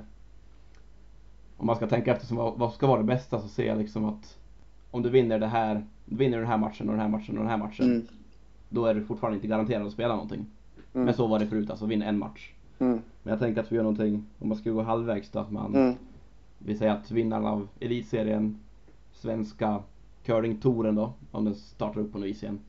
om 1.58 1.66
man 1.68 1.76
ska 1.76 1.88
tänka 1.88 2.16
efter 2.16 2.36
vad, 2.36 2.58
vad 2.58 2.74
ska 2.74 2.88
vara 2.88 2.98
det 2.98 3.08
bästa 3.08 3.42
så 3.42 3.48
ser 3.48 3.68
jag 3.68 3.78
liksom 3.78 4.06
att 4.06 4.38
om 4.92 5.02
du 5.02 5.10
vinner 5.10 5.40
det 5.40 5.48
här, 5.48 5.86
vinner 6.06 6.38
den 6.38 6.48
här 6.48 6.58
matchen 6.58 6.90
och 6.90 6.94
den 6.94 7.02
här 7.02 7.10
matchen 7.10 7.38
och 7.38 7.44
den 7.44 7.50
här 7.52 7.58
matchen. 7.58 7.86
Mm. 7.86 8.08
Då 8.70 8.86
är 8.86 8.94
du 8.94 9.06
fortfarande 9.06 9.36
inte 9.36 9.48
garanterad 9.48 9.88
att 9.88 9.94
spela 9.94 10.14
någonting. 10.14 10.46
Mm. 10.94 11.06
Men 11.06 11.14
så 11.14 11.28
var 11.28 11.40
det 11.40 11.48
förut, 11.48 11.70
alltså 11.70 11.86
vinna 11.86 12.06
en 12.06 12.20
match. 12.20 12.52
Mm. 12.80 13.02
Men 13.24 13.32
jag 13.32 13.40
tänker 13.40 13.62
att 13.62 13.72
vi 13.72 13.76
gör 13.76 13.84
någonting, 13.84 14.26
om 14.40 14.48
man 14.48 14.58
ska 14.58 14.72
gå 14.72 14.82
halvvägs 14.82 15.30
då, 15.30 15.40
att 15.40 15.52
man, 15.52 15.76
Mm. 15.76 15.96
vi 16.58 16.76
säger 16.78 16.92
att 16.92 17.12
vinnaren 17.12 17.46
av 17.46 17.68
elitserien, 17.80 18.60
svenska 19.14 19.80
curlingtouren 20.26 20.96
då, 20.96 21.14
om 21.32 21.46
den 21.46 21.56
startar 21.56 22.02
upp 22.02 22.12
på 22.12 22.18
något 22.18 22.28
vis 22.28 22.44
igen. 22.44 22.60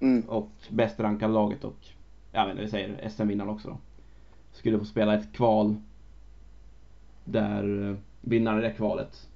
Mm. 0.00 0.28
Och 0.28 0.50
bäst 0.68 1.00
rankade 1.00 1.32
laget 1.32 1.64
och, 1.64 1.86
jag 2.32 2.46
vet 2.46 2.50
inte, 2.50 2.64
vi 2.64 2.70
säger 2.70 3.08
SM-vinnaren 3.08 3.50
också 3.50 3.68
då. 3.68 3.76
Skulle 4.52 4.78
få 4.78 4.84
spela 4.84 5.14
ett 5.14 5.32
kval 5.32 5.76
där 7.24 7.90
eh, 7.90 7.96
vinnaren 8.20 8.58
i 8.58 8.62
det 8.62 8.72
kvalet 8.72 9.28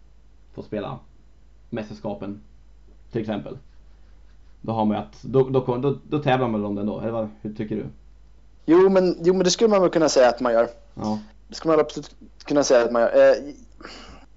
får 0.53 0.63
spela 0.63 0.99
mästerskapen 1.71 2.41
till 3.13 3.21
exempel. 3.21 3.59
Då 4.61 4.73
har 4.73 4.85
man 4.85 4.97
ju 4.97 5.03
att, 5.03 5.23
då, 5.23 5.49
då, 5.49 5.65
då, 5.65 5.77
då, 5.77 5.99
då 6.09 6.19
tävlar 6.19 6.49
man 6.49 6.65
om 6.65 6.75
den 6.75 6.87
då, 6.87 7.01
eller 7.01 7.11
vad, 7.11 7.29
hur 7.41 7.55
tycker 7.55 7.77
du? 7.77 7.87
Jo, 8.67 8.89
men, 8.89 9.17
jo, 9.21 9.35
men 9.35 9.45
det 9.45 9.51
skulle 9.51 9.71
man 9.71 9.81
väl 9.81 9.91
kunna 9.91 10.09
säga 10.09 10.29
att 10.29 10.41
man 10.41 10.53
gör. 10.53 10.69
Ja. 10.95 11.19
Det 11.49 11.55
skulle 11.55 11.73
man 11.73 11.81
absolut 11.81 12.17
kunna 12.45 12.65
säga 12.65 12.85
att 12.85 12.93
man 12.93 13.03
gör. 13.03 13.31
Eh, 13.31 13.55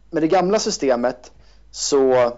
med 0.09 0.23
det 0.23 0.27
gamla 0.27 0.59
systemet 0.59 1.31
så... 1.71 2.33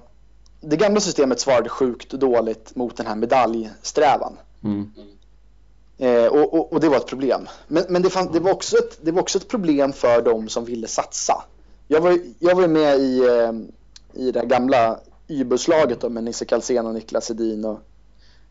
Det 0.61 0.77
gamla 0.77 0.99
systemet 0.99 1.39
svarade 1.39 1.69
sjukt 1.69 2.11
dåligt 2.11 2.75
mot 2.75 2.97
den 2.97 3.05
här 3.05 3.15
medaljsträvan. 3.15 4.37
Mm. 4.63 4.91
Eh, 5.97 6.25
och, 6.25 6.53
och, 6.53 6.73
och 6.73 6.79
det 6.79 6.89
var 6.89 6.97
ett 6.97 7.07
problem. 7.07 7.47
Men, 7.67 7.85
men 7.89 8.01
det, 8.01 8.09
fann, 8.09 8.31
det, 8.33 8.39
var 8.39 8.51
också 8.51 8.77
ett, 8.77 8.99
det 9.01 9.11
var 9.11 9.21
också 9.21 9.37
ett 9.37 9.47
problem 9.47 9.93
för 9.93 10.21
de 10.21 10.49
som 10.49 10.65
ville 10.65 10.87
satsa. 10.87 11.43
Jag 11.87 12.01
var, 12.01 12.19
jag 12.39 12.55
var 12.55 12.67
med 12.67 12.97
i, 12.99 13.19
eh, 13.19 13.51
i 14.21 14.31
det 14.31 14.45
gamla 14.45 14.99
Ybus-laget 15.27 16.01
då, 16.01 16.09
med 16.09 16.23
Nisse 16.23 16.45
Kalsén 16.45 16.85
och 16.85 16.93
Niklas 16.93 17.31
Edin 17.31 17.65
och 17.65 17.79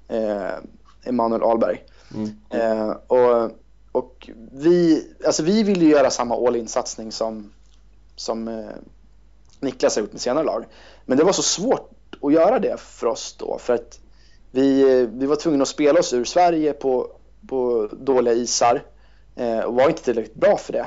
eh, 0.09 0.59
Emanuel 1.05 1.42
Ahlberg. 1.42 1.85
Mm. 2.14 2.31
Eh, 2.51 2.90
och 3.07 3.51
och 3.92 4.31
vi, 4.53 5.09
alltså 5.27 5.42
vi 5.42 5.62
ville 5.62 5.85
göra 5.85 6.11
samma 6.11 6.46
all-in-satsning 6.46 7.12
som, 7.12 7.53
som 8.16 8.49
eh, 8.49 8.70
Niklas 9.61 9.96
har 9.96 10.03
gjort 10.03 10.12
med 10.12 10.20
senare 10.20 10.44
lag. 10.44 10.64
Men 11.05 11.18
det 11.18 11.25
var 11.25 11.33
så 11.33 11.42
svårt 11.42 11.90
att 12.23 12.33
göra 12.33 12.59
det 12.59 12.81
för 12.81 13.07
oss 13.07 13.37
då 13.39 13.59
för 13.59 13.75
att 13.75 14.01
vi, 14.51 15.07
vi 15.13 15.27
var 15.27 15.37
tvungna 15.37 15.63
att 15.63 15.69
spela 15.69 16.01
oss 16.01 16.13
ur 16.13 16.25
Sverige 16.25 16.73
på, 16.73 17.11
på 17.49 17.89
dåliga 17.93 18.35
isar 18.35 18.83
eh, 19.37 19.59
och 19.59 19.75
var 19.75 19.89
inte 19.89 20.03
tillräckligt 20.03 20.35
bra 20.35 20.57
för 20.57 20.73
det. 20.73 20.87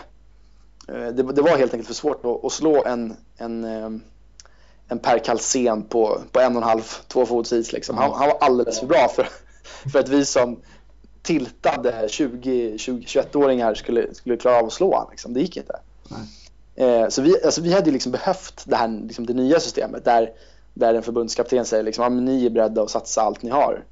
Eh, 0.88 1.08
det. 1.08 1.24
Det 1.24 1.42
var 1.42 1.58
helt 1.58 1.74
enkelt 1.74 1.88
för 1.88 1.94
svårt 1.94 2.26
att, 2.26 2.46
att 2.46 2.52
slå 2.52 2.84
en, 2.86 3.16
en, 3.38 3.64
eh, 3.64 3.90
en 4.88 5.00
Per 5.00 5.20
Kalsén 5.20 5.84
på, 5.84 6.22
på 6.32 6.40
en 6.40 6.56
och 6.56 6.62
en 6.62 6.68
halv, 6.68 6.82
två 7.08 7.26
fots 7.26 7.54
is. 7.54 7.74
Liksom. 7.74 7.98
Han, 7.98 8.12
han 8.12 8.28
var 8.28 8.38
alldeles 8.38 8.80
för 8.80 8.88
bra 8.88 9.08
för, 9.16 9.28
för 9.92 10.00
att 10.00 10.10
vi 10.10 10.26
som 10.26 10.60
tiltade 11.22 12.08
20-21-åringar 12.08 13.74
skulle, 13.74 14.14
skulle 14.14 14.38
klara 14.38 14.60
av 14.60 14.66
att 14.66 14.74
slå 14.74 14.94
honom. 14.94 15.08
Liksom. 15.12 15.34
Det 15.34 15.40
gick 15.40 15.58
inte. 15.58 15.80
Eh, 16.76 17.08
så 17.10 17.22
vi, 17.22 17.44
alltså, 17.46 17.62
vi 17.62 17.74
hade 17.74 17.92
liksom 17.92 18.12
behövt 18.12 18.64
det, 18.66 18.76
här, 18.76 18.88
liksom, 18.88 19.26
det 19.26 19.34
nya 19.34 19.60
systemet 19.60 20.06
där, 20.06 20.32
där 20.74 20.94
en 20.94 21.04
förbundskapten 21.04 21.66
säger 21.66 21.84
liksom, 21.84 22.04
ah, 22.06 22.10
ni 22.10 22.46
är 22.46 22.50
beredda 22.50 22.82
att 22.82 22.90
satsa 22.90 23.22
allt 23.22 23.44
ni 23.44 23.50
har. 23.50 23.84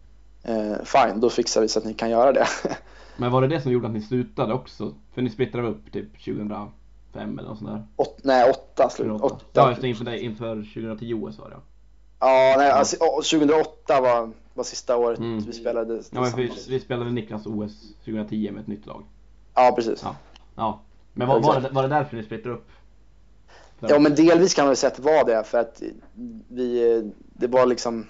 Eh, 0.43 0.73
fine, 0.83 1.19
då 1.19 1.29
fixar 1.29 1.61
vi 1.61 1.67
så 1.67 1.79
att 1.79 1.85
ni 1.85 1.93
kan 1.93 2.09
göra 2.09 2.31
det. 2.31 2.47
Men 3.17 3.31
var 3.31 3.41
det 3.41 3.47
det 3.47 3.61
som 3.61 3.71
gjorde 3.71 3.87
att 3.87 3.93
ni 3.93 4.01
slutade 4.01 4.53
också? 4.53 4.93
För 5.13 5.21
ni 5.21 5.29
splittrade 5.29 5.67
upp 5.67 5.91
typ 5.91 6.23
2005 6.25 6.69
eller 7.39 7.49
något 7.49 7.57
sånt 7.57 7.69
där? 7.71 7.83
Åt, 7.95 8.19
nej, 8.23 8.49
åtta 8.51 8.89
slut. 8.89 9.21
Åtta. 9.21 9.37
Ja, 9.53 9.69
just 9.69 9.81
det, 9.81 9.87
inför, 9.87 10.05
det- 10.05 10.19
inför 10.19 10.55
2010 10.55 11.13
OS 11.13 11.39
var 11.39 11.49
det 11.49 11.55
ja. 11.55 11.61
Ja, 12.19 12.55
nej, 12.57 12.71
alltså, 12.71 12.95
å- 12.99 13.21
2008 13.21 14.01
var, 14.01 14.31
var 14.53 14.63
sista 14.63 14.97
året 14.97 15.19
Mm. 15.19 15.39
vi 15.39 15.53
spelade. 15.53 16.01
Ja, 16.11 16.21
men 16.21 16.31
vi, 16.35 16.51
vi 16.69 16.79
spelade 16.79 17.11
Niklas 17.11 17.45
OS 17.45 17.93
2010 18.05 18.51
med 18.51 18.61
ett 18.61 18.67
nytt 18.67 18.85
lag. 18.85 19.03
ja 19.55 19.71
precis. 19.75 20.01
Ja. 20.03 20.15
Ja. 20.55 20.79
Men 21.13 21.27
var, 21.27 21.39
var, 21.39 21.61
det, 21.61 21.69
var 21.69 21.81
det 21.83 21.89
därför 21.89 22.17
ni 22.17 22.23
splittrade 22.23 22.55
upp? 22.55 22.67
Ja, 23.89 23.99
men 23.99 24.15
delvis 24.15 24.53
kan 24.53 24.63
man 24.65 24.69
väl 24.69 24.77
säga 24.77 24.89
att 24.91 24.95
det 24.97 25.01
var 25.01 25.25
det 25.25 25.43
för 25.43 25.57
att 25.57 25.81
vi, 26.47 27.11
det 27.33 27.47
var 27.47 27.65
liksom, 27.65 28.07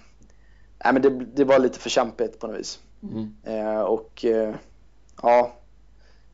nej 0.83 0.93
men 0.93 1.01
det, 1.01 1.09
det 1.09 1.43
var 1.43 1.59
lite 1.59 1.79
för 1.79 1.89
kämpigt 1.89 2.39
på 2.39 2.47
något 2.47 2.59
vis. 2.59 2.79
Mm. 3.03 3.33
Eh, 3.43 3.81
och 3.81 4.25
eh, 4.25 4.55
ja, 5.21 5.53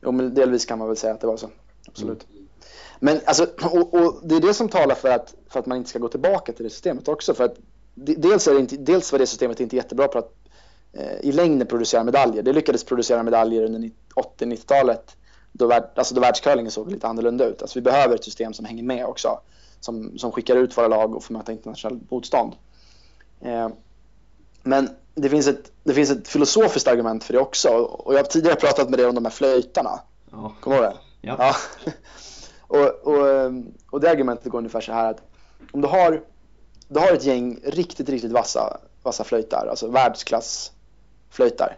jo, 0.02 0.12
men 0.12 0.34
delvis 0.34 0.66
kan 0.66 0.78
man 0.78 0.88
väl 0.88 0.96
säga 0.96 1.14
att 1.14 1.20
det 1.20 1.26
var 1.26 1.36
så. 1.36 1.50
Absolut. 1.88 2.26
Men 3.00 3.20
alltså, 3.24 3.46
och, 3.62 3.94
och 3.94 4.20
det 4.22 4.34
är 4.36 4.40
det 4.40 4.54
som 4.54 4.68
talar 4.68 4.94
för 4.94 5.08
att, 5.08 5.34
för 5.48 5.60
att 5.60 5.66
man 5.66 5.78
inte 5.78 5.90
ska 5.90 5.98
gå 5.98 6.08
tillbaka 6.08 6.52
till 6.52 6.64
det 6.64 6.70
systemet 6.70 7.08
också. 7.08 7.34
För 7.34 7.44
att 7.44 7.56
de- 7.94 8.14
dels, 8.14 8.48
är 8.48 8.54
det 8.54 8.60
inte, 8.60 8.76
dels 8.76 9.12
var 9.12 9.18
det 9.18 9.26
systemet 9.26 9.60
inte 9.60 9.76
jättebra 9.76 10.08
på 10.08 10.18
att 10.18 10.32
eh, 10.92 11.20
i 11.20 11.32
längden 11.32 11.66
producera 11.66 12.04
medaljer. 12.04 12.42
Det 12.42 12.52
lyckades 12.52 12.84
producera 12.84 13.22
medaljer 13.22 13.62
under 13.64 13.78
ni- 13.78 13.92
80-90-talet 14.38 15.16
då, 15.58 15.66
värld, 15.66 15.84
alltså 15.94 16.14
då 16.14 16.20
världscurlingen 16.20 16.70
såg 16.70 16.92
lite 16.92 17.06
annorlunda 17.06 17.44
ut. 17.44 17.62
Alltså 17.62 17.78
vi 17.78 17.82
behöver 17.82 18.14
ett 18.14 18.24
system 18.24 18.52
som 18.52 18.64
hänger 18.64 18.82
med 18.82 19.06
också. 19.06 19.40
Som, 19.80 20.18
som 20.18 20.32
skickar 20.32 20.56
ut 20.56 20.78
våra 20.78 20.88
lag 20.88 21.16
och 21.16 21.24
får 21.24 21.34
möta 21.34 21.52
internationellt 21.52 22.10
motstånd. 22.10 22.52
Eh, 23.40 23.68
men 24.62 24.90
det 25.14 25.28
finns, 25.28 25.48
ett, 25.48 25.72
det 25.84 25.94
finns 25.94 26.10
ett 26.10 26.28
filosofiskt 26.28 26.88
argument 26.88 27.24
för 27.24 27.32
det 27.32 27.38
också. 27.38 27.68
Och 27.68 28.14
jag 28.14 28.18
har 28.18 28.24
tidigare 28.24 28.56
pratat 28.56 28.90
med 28.90 28.98
dig 28.98 29.06
om 29.06 29.14
de 29.14 29.24
här 29.24 29.32
flöjtarna. 29.32 30.00
Ja. 30.30 30.54
Kommer 30.60 30.76
du 30.76 30.82
ihåg 30.82 30.92
det? 30.92 30.98
Ja. 31.20 31.36
Ja. 31.38 31.54
och, 32.60 33.14
och, 33.14 33.28
ehm, 33.28 33.72
och 33.90 34.00
det 34.00 34.10
argumentet 34.10 34.52
går 34.52 34.58
ungefär 34.58 34.80
så 34.80 34.92
här 34.92 35.10
att 35.10 35.22
om 35.72 35.80
du 35.80 35.88
har, 35.88 36.22
du 36.88 37.00
har 37.00 37.12
ett 37.12 37.24
gäng 37.24 37.60
riktigt, 37.64 38.08
riktigt 38.08 38.32
vassa, 38.32 38.80
vassa 39.02 39.24
flöjtar, 39.24 39.66
alltså 39.70 39.88
världsklassflöjtar. 39.88 41.76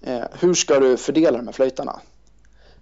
Eh, 0.00 0.24
hur 0.40 0.54
ska 0.54 0.80
du 0.80 0.96
fördela 0.96 1.38
de 1.38 1.46
här 1.46 1.52
flöjtarna? 1.52 2.00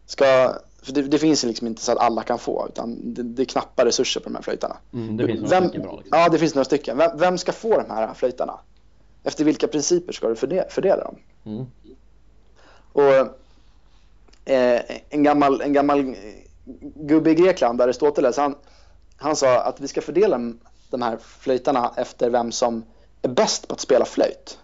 Ska, 0.06 0.54
för 0.82 0.92
det, 0.92 1.02
det 1.02 1.18
finns 1.18 1.44
liksom 1.44 1.66
inte 1.66 1.82
så 1.82 1.92
att 1.92 1.98
alla 1.98 2.22
kan 2.22 2.38
få, 2.38 2.66
utan 2.68 3.14
det, 3.14 3.22
det 3.22 3.42
är 3.42 3.46
knappa 3.46 3.84
resurser 3.84 4.20
på 4.20 4.28
de 4.28 4.34
här 4.34 4.42
flöjtarna. 4.42 4.76
Mm, 4.92 5.16
det 5.16 5.26
finns 5.26 5.40
några 5.40 5.60
Vem- 5.60 5.68
stycken 5.68 5.82
bra 5.82 5.96
liksom. 5.96 6.18
Ja, 6.18 6.28
det 6.28 6.38
finns 6.38 6.54
några 6.54 6.64
stycken. 6.64 6.96
Vem, 6.96 7.18
vem 7.18 7.38
ska 7.38 7.52
få 7.52 7.78
de 7.80 7.90
här 7.90 8.14
flöjtarna? 8.14 8.60
Efter 9.24 9.44
vilka 9.44 9.68
principer 9.68 10.12
ska 10.12 10.28
du 10.28 10.36
förde, 10.36 10.66
fördela 10.70 11.04
dem? 11.04 11.16
Mm. 11.44 11.66
Och 12.92 13.38
eh, 14.44 14.82
en 15.08 15.22
gammal, 15.22 15.60
en 15.60 15.72
gammal 15.72 16.14
gubbe 16.94 17.30
i 17.30 17.34
Grekland, 17.34 17.80
Aristoteles, 17.80 18.36
han, 18.36 18.54
han 19.16 19.36
sa 19.36 19.60
att 19.60 19.80
vi 19.80 19.88
ska 19.88 20.00
fördela 20.00 20.52
de 20.90 21.02
här 21.02 21.16
flöjtarna 21.16 21.92
efter 21.96 22.30
vem 22.30 22.52
som 22.52 22.84
är 23.22 23.28
bäst 23.28 23.68
på 23.68 23.74
att 23.74 23.80
spela 23.80 24.04
flöjt. 24.04 24.58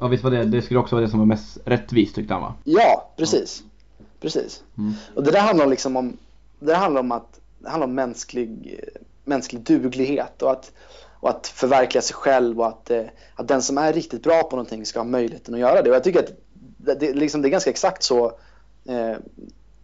Ja 0.00 0.08
visst 0.08 0.24
var 0.24 0.30
det, 0.30 0.44
det 0.44 0.62
skulle 0.62 0.80
också 0.80 0.96
vara 0.96 1.04
det 1.04 1.10
som 1.10 1.18
var 1.18 1.26
mest 1.26 1.58
rättvist 1.64 2.14
tyckte 2.14 2.34
han 2.34 2.42
va? 2.42 2.54
Ja, 2.64 3.12
precis. 3.16 3.62
Precis. 4.20 4.62
Mm. 4.78 4.92
Och 5.14 5.24
det 5.24 5.30
där 5.30 5.40
handlar 5.40 5.66
liksom 5.66 5.96
om, 5.96 6.16
det 6.58 6.74
handlar 6.74 7.00
om 7.00 7.12
att 7.12 7.40
det 7.58 7.68
handlar 7.68 7.86
om 7.86 7.94
mänsklig, 7.94 8.80
mänsklig 9.24 9.62
duglighet 9.62 10.42
och 10.42 10.50
att, 10.50 10.72
och 11.20 11.30
att 11.30 11.46
förverkliga 11.46 12.02
sig 12.02 12.14
själv 12.14 12.60
och 12.60 12.66
att, 12.68 12.90
eh, 12.90 13.04
att 13.34 13.48
den 13.48 13.62
som 13.62 13.78
är 13.78 13.92
riktigt 13.92 14.22
bra 14.22 14.42
på 14.42 14.56
någonting 14.56 14.86
ska 14.86 14.98
ha 14.98 15.04
möjligheten 15.04 15.54
att 15.54 15.60
göra 15.60 15.82
det. 15.82 15.90
Och 15.90 15.96
jag 15.96 16.04
tycker 16.04 16.18
att 16.18 16.32
det, 16.76 16.94
det, 16.94 17.14
liksom, 17.14 17.42
det 17.42 17.48
är 17.48 17.50
ganska 17.50 17.70
exakt 17.70 18.02
så 18.02 18.26
eh, 18.88 19.16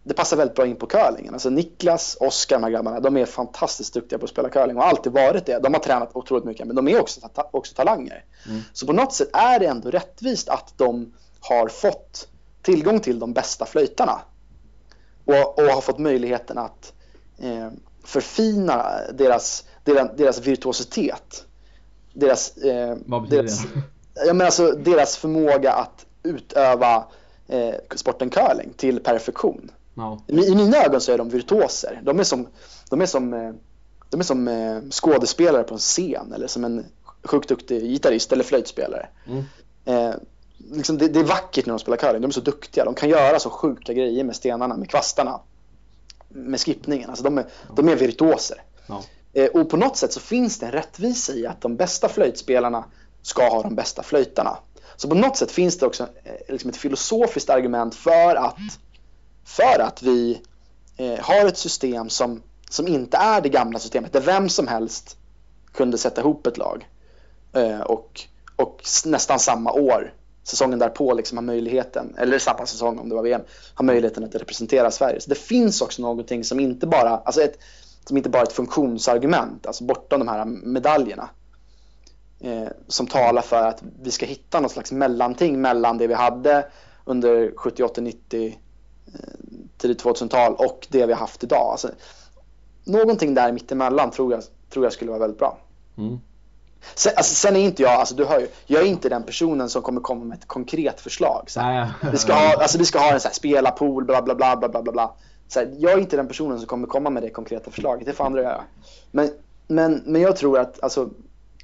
det 0.03 0.13
passar 0.13 0.37
väldigt 0.37 0.55
bra 0.55 0.65
in 0.65 0.75
på 0.75 0.85
curlingen. 0.85 1.33
Alltså 1.33 1.49
Niklas, 1.49 2.17
Oskar, 2.19 2.55
de 2.55 2.63
här 2.63 2.71
grabbarna, 2.71 2.99
de 2.99 3.17
är 3.17 3.25
fantastiskt 3.25 3.93
duktiga 3.93 4.19
på 4.19 4.25
att 4.25 4.31
spela 4.31 4.49
curling 4.49 4.77
och 4.77 4.83
har 4.83 4.89
alltid 4.89 5.11
varit 5.11 5.45
det. 5.45 5.59
De 5.59 5.73
har 5.73 5.81
tränat 5.81 6.09
otroligt 6.13 6.45
mycket, 6.45 6.67
men 6.67 6.75
de 6.75 6.87
är 6.87 7.01
också, 7.01 7.21
ta- 7.33 7.49
också 7.51 7.75
talanger. 7.75 8.23
Mm. 8.47 8.61
Så 8.73 8.85
på 8.85 8.93
något 8.93 9.13
sätt 9.13 9.29
är 9.33 9.59
det 9.59 9.65
ändå 9.65 9.91
rättvist 9.91 10.49
att 10.49 10.73
de 10.77 11.13
har 11.39 11.67
fått 11.67 12.27
tillgång 12.67 12.99
till 12.99 13.19
de 13.19 13.33
bästa 13.33 13.65
flöjtarna 13.65 14.21
och, 15.25 15.59
och 15.59 15.65
har 15.65 15.81
fått 15.81 15.99
möjligheten 15.99 16.57
att 16.57 16.93
eh, 17.37 17.69
förfina 18.03 18.91
deras, 19.13 19.63
deras, 19.83 20.17
deras 20.17 20.39
virtuositet. 20.39 21.45
Deras, 22.13 22.57
eh, 22.57 22.97
Vad 23.05 23.21
betyder 23.21 23.43
deras, 23.43 23.61
det? 23.61 23.81
Ja, 24.27 24.33
men 24.33 24.45
alltså, 24.45 24.71
deras 24.71 25.17
förmåga 25.17 25.73
att 25.73 26.05
utöva 26.23 27.07
eh, 27.47 27.75
sporten 27.95 28.29
curling 28.29 28.73
till 28.77 28.99
perfektion. 28.99 29.71
Ja. 29.93 30.19
I, 30.27 30.39
I 30.39 30.55
mina 30.55 30.77
ögon 30.77 31.01
så 31.01 31.11
är 31.11 31.17
de 31.17 31.29
virtuoser. 31.29 32.01
De 32.03 32.19
är 32.19 32.23
som, 32.23 32.47
de 32.89 33.01
är 33.01 33.05
som, 33.05 33.33
eh, 33.33 33.53
de 34.09 34.19
är 34.19 34.23
som 34.23 34.47
eh, 34.47 34.81
skådespelare 34.91 35.63
på 35.63 35.73
en 35.73 35.79
scen 35.79 36.33
eller 36.33 36.47
som 36.47 36.63
en 36.63 36.85
sjukt 37.23 37.49
duktig 37.49 37.81
gitarrist 37.81 38.33
eller 38.33 38.43
flöjtspelare. 38.43 39.09
Mm. 39.27 39.43
Liksom 40.71 40.97
det, 40.97 41.07
det 41.07 41.19
är 41.19 41.23
vackert 41.23 41.65
när 41.65 41.73
de 41.73 41.79
spelar 41.79 41.97
curling. 41.97 42.21
De 42.21 42.27
är 42.27 42.31
så 42.31 42.41
duktiga. 42.41 42.85
De 42.85 42.93
kan 42.93 43.09
göra 43.09 43.39
så 43.39 43.49
sjuka 43.49 43.93
grejer 43.93 44.23
med 44.23 44.35
stenarna, 44.35 44.77
med 44.77 44.89
kvastarna, 44.89 45.39
med 46.29 46.59
skippningen. 46.59 47.09
Alltså 47.09 47.23
de, 47.23 47.37
är, 47.37 47.45
de 47.75 47.89
är 47.89 47.95
virtuoser. 47.95 48.61
Ja. 48.87 49.03
Eh, 49.33 49.45
och 49.45 49.69
på 49.69 49.77
något 49.77 49.97
sätt 49.97 50.13
så 50.13 50.19
finns 50.19 50.59
det 50.59 50.65
en 50.65 50.71
rättvisa 50.71 51.33
i 51.33 51.47
att 51.47 51.61
de 51.61 51.75
bästa 51.75 52.09
flöjtspelarna 52.09 52.85
ska 53.21 53.49
ha 53.49 53.63
de 53.63 53.75
bästa 53.75 54.03
flöjtarna. 54.03 54.57
Så 54.95 55.07
på 55.07 55.15
något 55.15 55.37
sätt 55.37 55.51
finns 55.51 55.77
det 55.77 55.85
också 55.85 56.03
eh, 56.23 56.33
liksom 56.47 56.69
ett 56.69 56.77
filosofiskt 56.77 57.49
argument 57.49 57.95
för 57.95 58.35
att, 58.35 58.57
för 59.45 59.79
att 59.79 60.03
vi 60.03 60.41
eh, 60.97 61.19
har 61.19 61.45
ett 61.45 61.57
system 61.57 62.09
som, 62.09 62.41
som 62.69 62.87
inte 62.87 63.17
är 63.17 63.41
det 63.41 63.49
gamla 63.49 63.79
systemet 63.79 64.13
där 64.13 64.21
vem 64.21 64.49
som 64.49 64.67
helst 64.67 65.17
kunde 65.73 65.97
sätta 65.97 66.21
ihop 66.21 66.47
ett 66.47 66.57
lag 66.57 66.87
eh, 67.53 67.81
och, 67.81 68.21
och 68.55 68.81
nästan 69.05 69.39
samma 69.39 69.71
år, 69.71 70.13
säsongen 70.47 70.79
därpå, 70.79 71.13
liksom 71.13 71.37
har 71.37 71.43
möjligheten, 71.43 72.15
eller 72.17 72.39
samma 72.39 72.65
säsong 72.65 72.99
om 72.99 73.09
det 73.09 73.15
var 73.15 73.23
VM, 73.23 73.41
ha 73.75 73.83
möjligheten 73.83 74.23
att 74.23 74.35
representera 74.35 74.91
Sverige. 74.91 75.21
Så 75.21 75.29
det 75.29 75.37
finns 75.37 75.81
också 75.81 76.01
någonting 76.01 76.43
som 76.43 76.59
inte 76.59 76.87
bara, 76.87 77.09
alltså 77.09 77.41
ett, 77.41 77.59
som 78.05 78.17
inte 78.17 78.29
bara 78.29 78.41
är 78.41 78.45
ett 78.45 78.53
funktionsargument, 78.53 79.65
alltså 79.65 79.83
bortom 79.83 80.19
de 80.19 80.27
här 80.27 80.45
medaljerna. 80.45 81.29
Eh, 82.39 82.67
som 82.87 83.07
talar 83.07 83.41
för 83.41 83.67
att 83.67 83.83
vi 84.01 84.11
ska 84.11 84.25
hitta 84.25 84.59
något 84.59 84.71
slags 84.71 84.91
mellanting 84.91 85.61
mellan 85.61 85.97
det 85.97 86.07
vi 86.07 86.13
hade 86.13 86.67
under 87.05 87.49
70-, 87.49 87.81
80-, 87.81 88.01
90, 88.01 88.59
eh, 89.07 89.19
tidigt 89.77 90.03
2000-tal 90.03 90.53
och 90.53 90.87
det 90.89 91.05
vi 91.05 91.13
har 91.13 91.19
haft 91.19 91.43
idag. 91.43 91.71
Alltså, 91.71 91.89
någonting 92.83 93.33
där 93.33 93.51
mittemellan 93.51 94.11
tror 94.11 94.33
jag, 94.33 94.43
tror 94.69 94.85
jag 94.85 94.93
skulle 94.93 95.11
vara 95.11 95.19
väldigt 95.19 95.39
bra. 95.39 95.57
Mm. 95.97 96.19
Sen, 96.95 97.13
alltså, 97.15 97.35
sen 97.35 97.55
är 97.55 97.59
inte 97.59 97.83
jag, 97.83 97.91
alltså 97.91 98.15
du 98.15 98.25
hör 98.25 98.39
ju, 98.39 98.47
jag 98.65 98.81
är 98.81 98.85
inte 98.85 99.09
den 99.09 99.23
personen 99.23 99.69
som 99.69 99.81
kommer 99.81 100.01
komma 100.01 100.25
med 100.25 100.37
ett 100.37 100.47
konkret 100.47 101.01
förslag. 101.01 101.43
Så 101.47 101.59
här, 101.59 101.87
vi, 102.11 102.17
ska 102.17 102.33
ha, 102.33 102.53
alltså, 102.61 102.77
vi 102.77 102.85
ska 102.85 102.99
ha 102.99 103.13
en 103.13 103.19
så 103.19 103.27
här, 103.27 103.35
spela 103.35 103.71
pool, 103.71 104.05
bla 104.05 104.21
bla 104.21 104.35
bla 104.35 104.55
bla 104.55 104.69
bla 104.69 104.81
bla, 104.81 104.91
bla. 104.91 105.13
Så 105.47 105.59
här, 105.59 105.75
jag 105.77 105.91
är 105.91 105.97
inte 105.97 106.17
den 106.17 106.27
personen 106.27 106.57
som 106.57 106.67
kommer 106.67 106.87
komma 106.87 107.09
med 107.09 107.23
det 107.23 107.29
konkreta 107.29 107.71
förslaget, 107.71 108.05
det 108.05 108.13
får 108.13 108.25
andra 108.25 108.41
göra. 108.41 108.63
Men, 109.11 109.29
men, 109.67 110.03
men 110.05 110.21
jag 110.21 110.35
tror 110.35 110.59
att 110.59 110.83
alltså, 110.83 111.09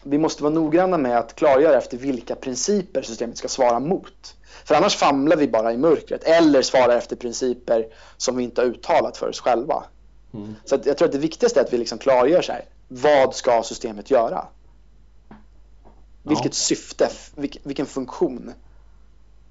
vi 0.03 0.17
måste 0.17 0.43
vara 0.43 0.53
noggranna 0.53 0.97
med 0.97 1.19
att 1.19 1.35
klargöra 1.35 1.77
efter 1.77 1.97
vilka 1.97 2.35
principer 2.35 3.01
systemet 3.01 3.37
ska 3.37 3.47
svara 3.47 3.79
mot. 3.79 4.35
För 4.65 4.75
annars 4.75 4.95
famlar 4.95 5.37
vi 5.37 5.47
bara 5.47 5.73
i 5.73 5.77
mörkret 5.77 6.23
eller 6.23 6.61
svarar 6.61 6.97
efter 6.97 7.15
principer 7.15 7.87
som 8.17 8.37
vi 8.37 8.43
inte 8.43 8.61
har 8.61 8.65
uttalat 8.65 9.17
för 9.17 9.29
oss 9.29 9.39
själva. 9.39 9.83
Mm. 10.33 10.55
Så 10.65 10.79
jag 10.85 10.97
tror 10.97 11.07
att 11.07 11.11
det 11.11 11.17
viktigaste 11.17 11.59
är 11.59 11.63
att 11.63 11.73
vi 11.73 11.77
liksom 11.77 11.97
klargör 11.97 12.41
så 12.41 12.51
här. 12.51 12.65
Vad 12.87 13.35
ska 13.35 13.63
systemet 13.63 14.11
göra? 14.11 14.45
Vilket 16.23 16.53
syfte, 16.53 17.09
vilk, 17.35 17.57
vilken 17.63 17.85
funktion 17.85 18.53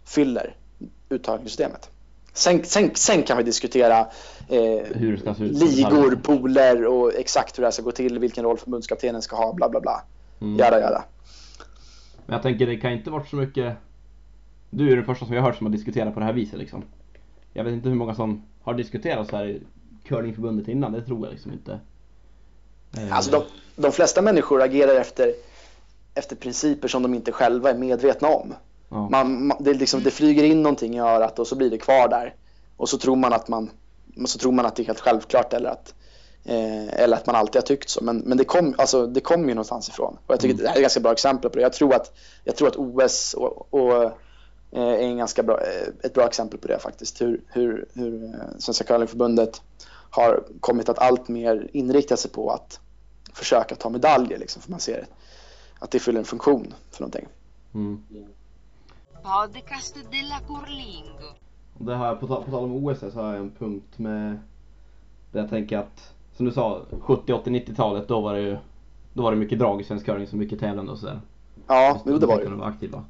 fyller 0.04 0.56
uttagningssystemet? 1.08 1.90
Sen, 2.32 2.64
sen, 2.64 2.90
sen 2.94 3.22
kan 3.22 3.36
vi 3.36 3.42
diskutera 3.42 4.00
eh, 4.48 4.90
ligor, 5.38 6.16
pooler 6.16 6.86
och 6.86 7.14
exakt 7.14 7.58
hur 7.58 7.62
det 7.62 7.66
här 7.66 7.72
ska 7.72 7.82
gå 7.82 7.92
till, 7.92 8.18
vilken 8.18 8.44
roll 8.44 8.58
förbundskaptenen 8.58 9.22
ska 9.22 9.36
ha, 9.36 9.52
bla 9.52 9.68
bla 9.68 9.80
bla. 9.80 10.02
Mm. 10.40 10.58
Jada 10.58 10.80
jada. 10.80 11.04
Men 12.26 12.34
jag 12.34 12.42
tänker 12.42 12.66
det 12.66 12.76
kan 12.76 12.92
inte 12.92 13.10
varit 13.10 13.28
så 13.28 13.36
mycket 13.36 13.76
Du 14.70 14.92
är 14.92 14.96
den 14.96 15.04
första 15.04 15.26
som 15.26 15.34
jag 15.34 15.42
har 15.42 15.48
hört 15.48 15.58
som 15.58 15.66
har 15.66 15.72
diskuterat 15.72 16.14
på 16.14 16.20
det 16.20 16.26
här 16.26 16.32
viset 16.32 16.58
liksom 16.58 16.84
Jag 17.52 17.64
vet 17.64 17.72
inte 17.72 17.88
hur 17.88 17.96
många 17.96 18.14
som 18.14 18.42
har 18.62 18.74
diskuterat 18.74 19.28
så 19.28 19.36
här 19.36 19.44
i 19.44 19.62
curlingförbundet 20.04 20.68
innan, 20.68 20.92
det 20.92 21.02
tror 21.02 21.26
jag 21.26 21.32
liksom 21.32 21.52
inte 21.52 21.80
Alltså 23.10 23.30
de, 23.30 23.42
de 23.76 23.92
flesta 23.92 24.22
människor 24.22 24.62
agerar 24.62 24.94
efter, 24.94 25.34
efter 26.14 26.36
principer 26.36 26.88
som 26.88 27.02
de 27.02 27.14
inte 27.14 27.32
själva 27.32 27.70
är 27.70 27.74
medvetna 27.74 28.28
om. 28.28 28.54
ja. 28.88 29.08
Man, 29.08 29.52
det, 29.60 29.74
liksom, 29.74 30.02
det 30.02 30.10
flyger 30.10 30.44
in 30.44 30.62
någonting 30.62 30.96
i 30.96 31.00
örat 31.00 31.38
och 31.38 31.46
så 31.46 31.56
blir 31.56 31.70
det 31.70 31.78
kvar 31.78 32.08
där. 32.08 32.34
Och 32.76 32.88
så 32.88 32.98
tror 32.98 33.16
man 33.16 33.32
att, 33.32 33.48
man, 33.48 33.70
så 34.26 34.38
tror 34.38 34.52
man 34.52 34.66
att 34.66 34.76
det 34.76 34.82
är 34.82 34.86
helt 34.86 35.00
självklart 35.00 35.52
eller 35.52 35.70
att, 35.70 35.94
eh, 36.44 37.02
eller 37.02 37.16
att 37.16 37.26
man 37.26 37.34
alltid 37.36 37.56
har 37.56 37.66
tyckt 37.66 37.88
så. 37.88 38.04
Men, 38.04 38.18
men 38.18 38.38
det 38.38 38.44
kommer 38.44 38.80
alltså, 38.80 39.06
det 39.06 39.20
kom 39.20 39.48
ju 39.48 39.54
någonstans 39.54 39.88
ifrån. 39.88 40.16
Och 40.26 40.32
jag 40.32 40.40
tycker 40.40 40.54
Mm. 40.54 40.62
det 40.64 40.68
här 40.68 40.74
är 40.74 40.78
ett 40.78 40.82
ganska 40.82 41.00
bra 41.00 41.12
exempel 41.12 41.50
på 41.50 41.56
det. 41.56 41.62
Jag 41.62 41.72
tror 41.72 41.94
att, 41.94 42.12
jag 42.44 42.56
tror 42.56 42.68
att 42.68 42.76
OS 42.76 43.34
och, 43.34 43.74
och, 43.74 44.02
eh, 44.04 44.12
är 44.72 44.98
en 44.98 45.16
ganska 45.18 45.42
bra, 45.42 45.60
eh, 45.60 45.88
ett 46.02 46.14
bra 46.14 46.26
exempel 46.26 46.58
på 46.58 46.68
det 46.68 46.78
faktiskt. 46.78 47.20
Hur, 47.20 47.40
hur, 47.48 47.86
hur 47.94 48.24
eh, 48.24 48.30
Svenska 48.58 48.84
curlingförbundet 48.84 49.62
har 50.10 50.44
kommit 50.60 50.88
att 50.88 50.98
allt 50.98 51.28
mer 51.28 51.68
inrikta 51.72 52.16
sig 52.16 52.30
på 52.30 52.50
att 52.50 52.80
försöka 53.34 53.74
ta 53.74 53.88
medaljer. 53.90 54.38
Liksom, 54.38 54.62
för 54.62 54.70
man 54.70 54.80
ser 54.80 55.06
att 55.82 55.90
det 55.90 55.98
fyller 55.98 56.18
en 56.18 56.24
funktion 56.24 56.74
för 56.90 57.00
någonting. 57.02 57.26
mm. 57.74 58.02
Podcast 59.22 59.94
della 60.10 60.38
Curlingo. 60.46 61.26
Och 61.78 61.84
Det 61.84 61.92
jag, 61.92 62.20
på, 62.20 62.26
ta- 62.26 62.42
på 62.42 62.50
tal 62.50 62.64
om 62.64 62.72
OS 62.86 62.98
så 63.00 63.10
har 63.10 63.32
jag 63.32 63.36
en 63.36 63.50
punkt 63.50 63.98
med 63.98 64.38
Där 65.32 65.40
jag 65.40 65.50
tänker 65.50 65.78
att 65.78 66.14
Som 66.36 66.46
du 66.46 66.52
sa, 66.52 66.82
70, 67.00 67.32
80, 67.32 67.50
90-talet 67.50 68.08
då 68.08 68.20
var 68.20 68.34
det 68.34 68.40
ju 68.40 68.56
Då 69.12 69.22
var 69.22 69.30
det 69.30 69.36
mycket 69.36 69.58
drag 69.58 69.80
i 69.80 69.84
svensk 69.84 70.06
curling, 70.06 70.26
så 70.26 70.36
mycket 70.36 70.60
tävlande 70.60 70.92
och 70.92 70.98
sådär 70.98 71.20
Ja, 71.66 72.00
jo, 72.06 72.18
det 72.18 72.26
var 72.26 72.38
det. 72.38 72.44
De 72.44 72.58
var 72.58 72.66
aktiva 72.66 73.04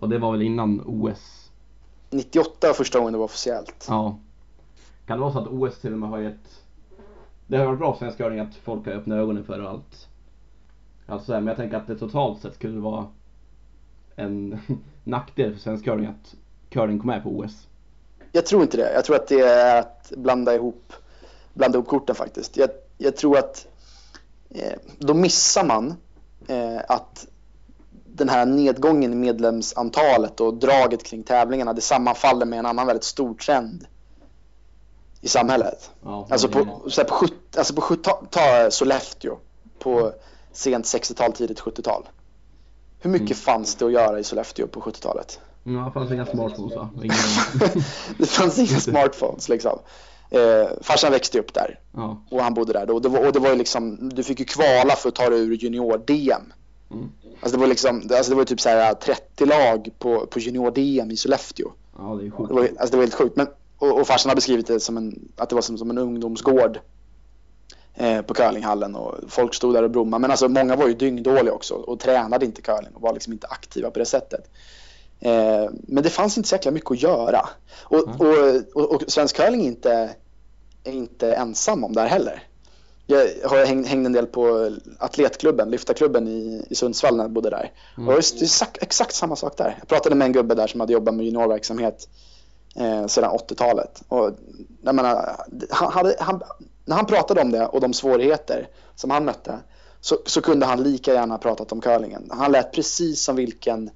Och 0.00 0.08
det 0.08 0.18
var 0.18 0.32
väl 0.32 0.42
innan 0.42 0.82
OS 0.86 1.50
98 2.10 2.66
var 2.66 2.74
första 2.74 2.98
gången 2.98 3.12
det 3.12 3.18
var 3.18 3.24
officiellt. 3.24 3.86
Ja 3.88 4.18
Kan 5.06 5.18
det 5.18 5.20
vara 5.22 5.32
så 5.32 5.38
att 5.38 5.48
OS 5.48 5.78
till 5.80 5.92
och 5.92 5.98
med 5.98 6.08
har 6.08 6.18
gett 6.18 6.62
Det 7.46 7.56
har 7.56 7.66
varit 7.66 7.78
bra 7.78 7.92
för 7.92 7.98
svensk 7.98 8.16
curling 8.18 8.38
att 8.38 8.54
folk 8.54 8.86
har 8.86 8.92
öppnat 8.92 9.16
ögonen 9.18 9.44
för 9.44 9.60
allt 9.60 10.08
Alltså 11.06 11.32
men 11.32 11.46
jag 11.46 11.56
tänker 11.56 11.76
att 11.76 11.86
det 11.86 11.98
totalt 11.98 12.42
sett 12.42 12.54
skulle 12.54 12.80
vara 12.80 13.06
En 14.16 14.58
nackdel 15.04 15.52
för 15.52 15.60
svensk 15.60 15.84
curling 15.84 16.06
att 16.06 16.34
curling 16.70 16.98
kom 16.98 17.06
med 17.06 17.22
på 17.22 17.28
OS 17.28 17.68
Jag 18.32 18.46
tror 18.46 18.62
inte 18.62 18.76
det. 18.76 18.92
Jag 18.92 19.04
tror 19.04 19.16
att 19.16 19.28
det 19.28 19.40
är 19.40 19.80
att 19.80 20.12
blanda 20.16 20.54
ihop, 20.54 20.92
blanda 21.54 21.78
ihop 21.78 21.88
korten 21.88 22.14
faktiskt. 22.14 22.56
Jag, 22.56 22.70
jag 22.98 23.16
tror 23.16 23.38
att 23.38 23.66
eh, 24.50 24.78
då 24.98 25.14
missar 25.14 25.64
man 25.64 25.94
eh, 26.48 26.80
att 26.88 27.26
den 28.06 28.28
här 28.28 28.46
nedgången 28.46 29.12
i 29.12 29.16
medlemsantalet 29.16 30.40
och 30.40 30.54
draget 30.54 31.04
kring 31.04 31.22
tävlingarna 31.22 31.72
det 31.72 31.80
sammanfaller 31.80 32.46
med 32.46 32.58
en 32.58 32.66
annan 32.66 32.86
väldigt 32.86 33.04
stor 33.04 33.34
trend 33.34 33.86
i 35.20 35.28
samhället. 35.28 35.90
Ja, 36.02 36.26
Alltså 36.30 36.48
på, 36.48 36.64
på, 36.64 36.90
70, 37.08 37.34
alltså 37.56 37.74
på 37.74 37.80
70, 37.80 38.02
ta, 38.02 38.22
ta 38.30 38.70
Sollefteå 38.70 39.36
på 39.78 40.12
sent 40.56 40.84
60-tal, 40.86 41.32
tidigt 41.32 41.60
70-tal. 41.60 42.08
Hur 42.98 43.10
mycket 43.10 43.30
Mm. 43.30 43.36
fanns 43.36 43.74
det 43.74 43.84
att 43.84 43.92
göra 43.92 44.18
i 44.18 44.24
Sollefteå 44.24 44.66
på 44.66 44.80
70-talet? 44.80 45.40
Ja, 45.64 45.70
det 45.84 45.90
fanns 45.92 46.12
inga 46.12 46.26
smartphones 46.26 46.76
va? 46.76 46.88
Ingen... 46.96 47.82
det 48.18 48.26
fanns 48.26 48.58
inga 48.58 48.80
smartphones 48.80 49.48
liksom. 49.48 49.78
Eh, 50.30 50.66
farsan 50.80 51.12
växte 51.12 51.38
upp 51.38 51.54
där 51.54 51.78
ja. 51.92 52.22
och 52.30 52.42
han 52.42 52.54
bodde 52.54 52.72
där. 52.72 52.90
Och 52.90 53.02
det 53.02 53.08
var, 53.08 53.26
och 53.26 53.32
det 53.32 53.38
var 53.38 53.50
ju 53.50 53.56
liksom, 53.56 54.08
du 54.08 54.22
fick 54.22 54.38
ju 54.40 54.44
kvala 54.44 54.96
för 54.96 55.08
att 55.08 55.14
ta 55.14 55.30
dig 55.30 55.40
ur 55.40 55.56
junior-DM. 55.56 56.52
Mm. 56.90 57.08
Alltså 57.40 57.56
det 57.56 57.60
var 57.60 57.66
liksom, 57.66 57.96
alltså 58.12 58.30
det 58.30 58.36
var 58.36 58.44
typ 58.44 58.60
så 58.60 58.68
här 58.68 58.94
30 58.94 59.46
lag 59.46 59.88
på, 59.98 60.26
på 60.26 60.38
junior-DM 60.38 61.10
i 61.12 61.16
Sollefteå. 61.16 61.70
ja, 61.98 62.14
det 62.20 62.26
är 62.26 62.30
sjukt. 62.30 62.48
Det 62.48 62.54
var, 62.54 62.62
alltså 62.62 62.90
det 62.90 62.96
var 62.96 63.02
helt 63.04 63.14
sjukt. 63.14 63.36
Men, 63.36 63.46
och, 63.78 64.00
och 64.00 64.06
farsan 64.06 64.30
har 64.30 64.36
beskrivit 64.36 64.66
det 64.66 64.80
som 64.80 64.96
en, 64.96 65.28
att 65.36 65.48
det 65.48 65.54
var 65.54 65.62
som, 65.62 65.78
som 65.78 65.90
en 65.90 65.98
ungdomsgård 65.98 66.78
eh, 67.94 68.22
på 68.22 68.34
curlinghallen 68.34 68.94
och 68.94 69.14
folk 69.28 69.54
stod 69.54 69.74
där 69.74 69.82
och 69.82 69.90
brommade. 69.90 70.20
Men 70.20 70.30
alltså 70.30 70.48
många 70.48 70.76
var 70.76 70.88
ju 70.88 70.94
dyngdåliga 70.94 71.54
också 71.54 71.74
och 71.74 72.00
tränade 72.00 72.44
inte 72.44 72.62
curling 72.62 72.94
och 72.94 73.02
var 73.02 73.12
liksom 73.12 73.32
inte 73.32 73.46
aktiva 73.46 73.90
på 73.90 73.98
det 73.98 74.06
sättet. 74.06 74.50
Eh, 75.20 75.70
men 75.72 76.02
det 76.02 76.10
fanns 76.10 76.36
inte 76.36 76.48
så 76.48 76.54
jäkla 76.54 76.70
mycket 76.70 76.90
att 76.90 77.02
göra. 77.02 77.48
Och, 77.82 78.08
Mm. 78.08 78.20
och, 78.20 78.82
och, 78.82 78.94
och 78.94 79.02
svensk 79.06 79.36
curling 79.36 79.60
är 79.60 79.66
inte, 79.66 80.14
är 80.84 80.92
inte 80.92 81.32
ensam 81.34 81.84
om 81.84 81.92
det 81.92 82.00
här 82.00 82.08
heller. 82.08 82.42
Jag 83.06 83.18
har 83.44 83.66
hängt, 83.66 83.86
hängde 83.86 84.06
en 84.06 84.12
del 84.12 84.26
på 84.26 84.70
atletklubben, 84.98 85.70
lyftarklubben 85.70 86.28
i, 86.28 86.66
i 86.70 86.74
Sundsvall 86.74 87.16
när 87.16 87.24
jag 87.24 87.30
bodde 87.30 87.50
där. 87.50 87.72
Mm. 87.96 88.08
Och 88.08 88.14
det 88.14 88.40
är 88.40 88.42
exakt, 88.42 88.82
exakt 88.82 89.14
samma 89.14 89.36
sak 89.36 89.56
där. 89.56 89.76
Jag 89.78 89.88
pratade 89.88 90.14
med 90.14 90.26
en 90.26 90.32
gubbe 90.32 90.54
där 90.54 90.66
som 90.66 90.80
hade 90.80 90.92
jobbat 90.92 91.14
med 91.14 91.26
juniorverksamhet 91.26 92.08
eh, 92.76 93.06
sedan 93.06 93.30
80-talet. 93.30 94.02
Och 94.08 94.30
jag 94.82 94.94
menar, 94.94 95.36
han 95.70 95.92
hade, 95.92 96.16
han, 96.18 96.42
när 96.84 96.96
han 96.96 97.06
pratade 97.06 97.40
om 97.40 97.50
det 97.50 97.66
och 97.66 97.80
de 97.80 97.92
svårigheter 97.92 98.68
som 98.94 99.10
han 99.10 99.24
mötte 99.24 99.58
så, 100.00 100.18
så 100.26 100.40
kunde 100.40 100.66
han 100.66 100.82
lika 100.82 101.12
gärna 101.14 101.38
pratat 101.38 101.72
om 101.72 101.80
curlingen. 101.80 102.28
Han 102.30 102.52
lät 102.52 102.72
precis 102.72 103.22
som 103.24 103.36
vilken 103.36 103.90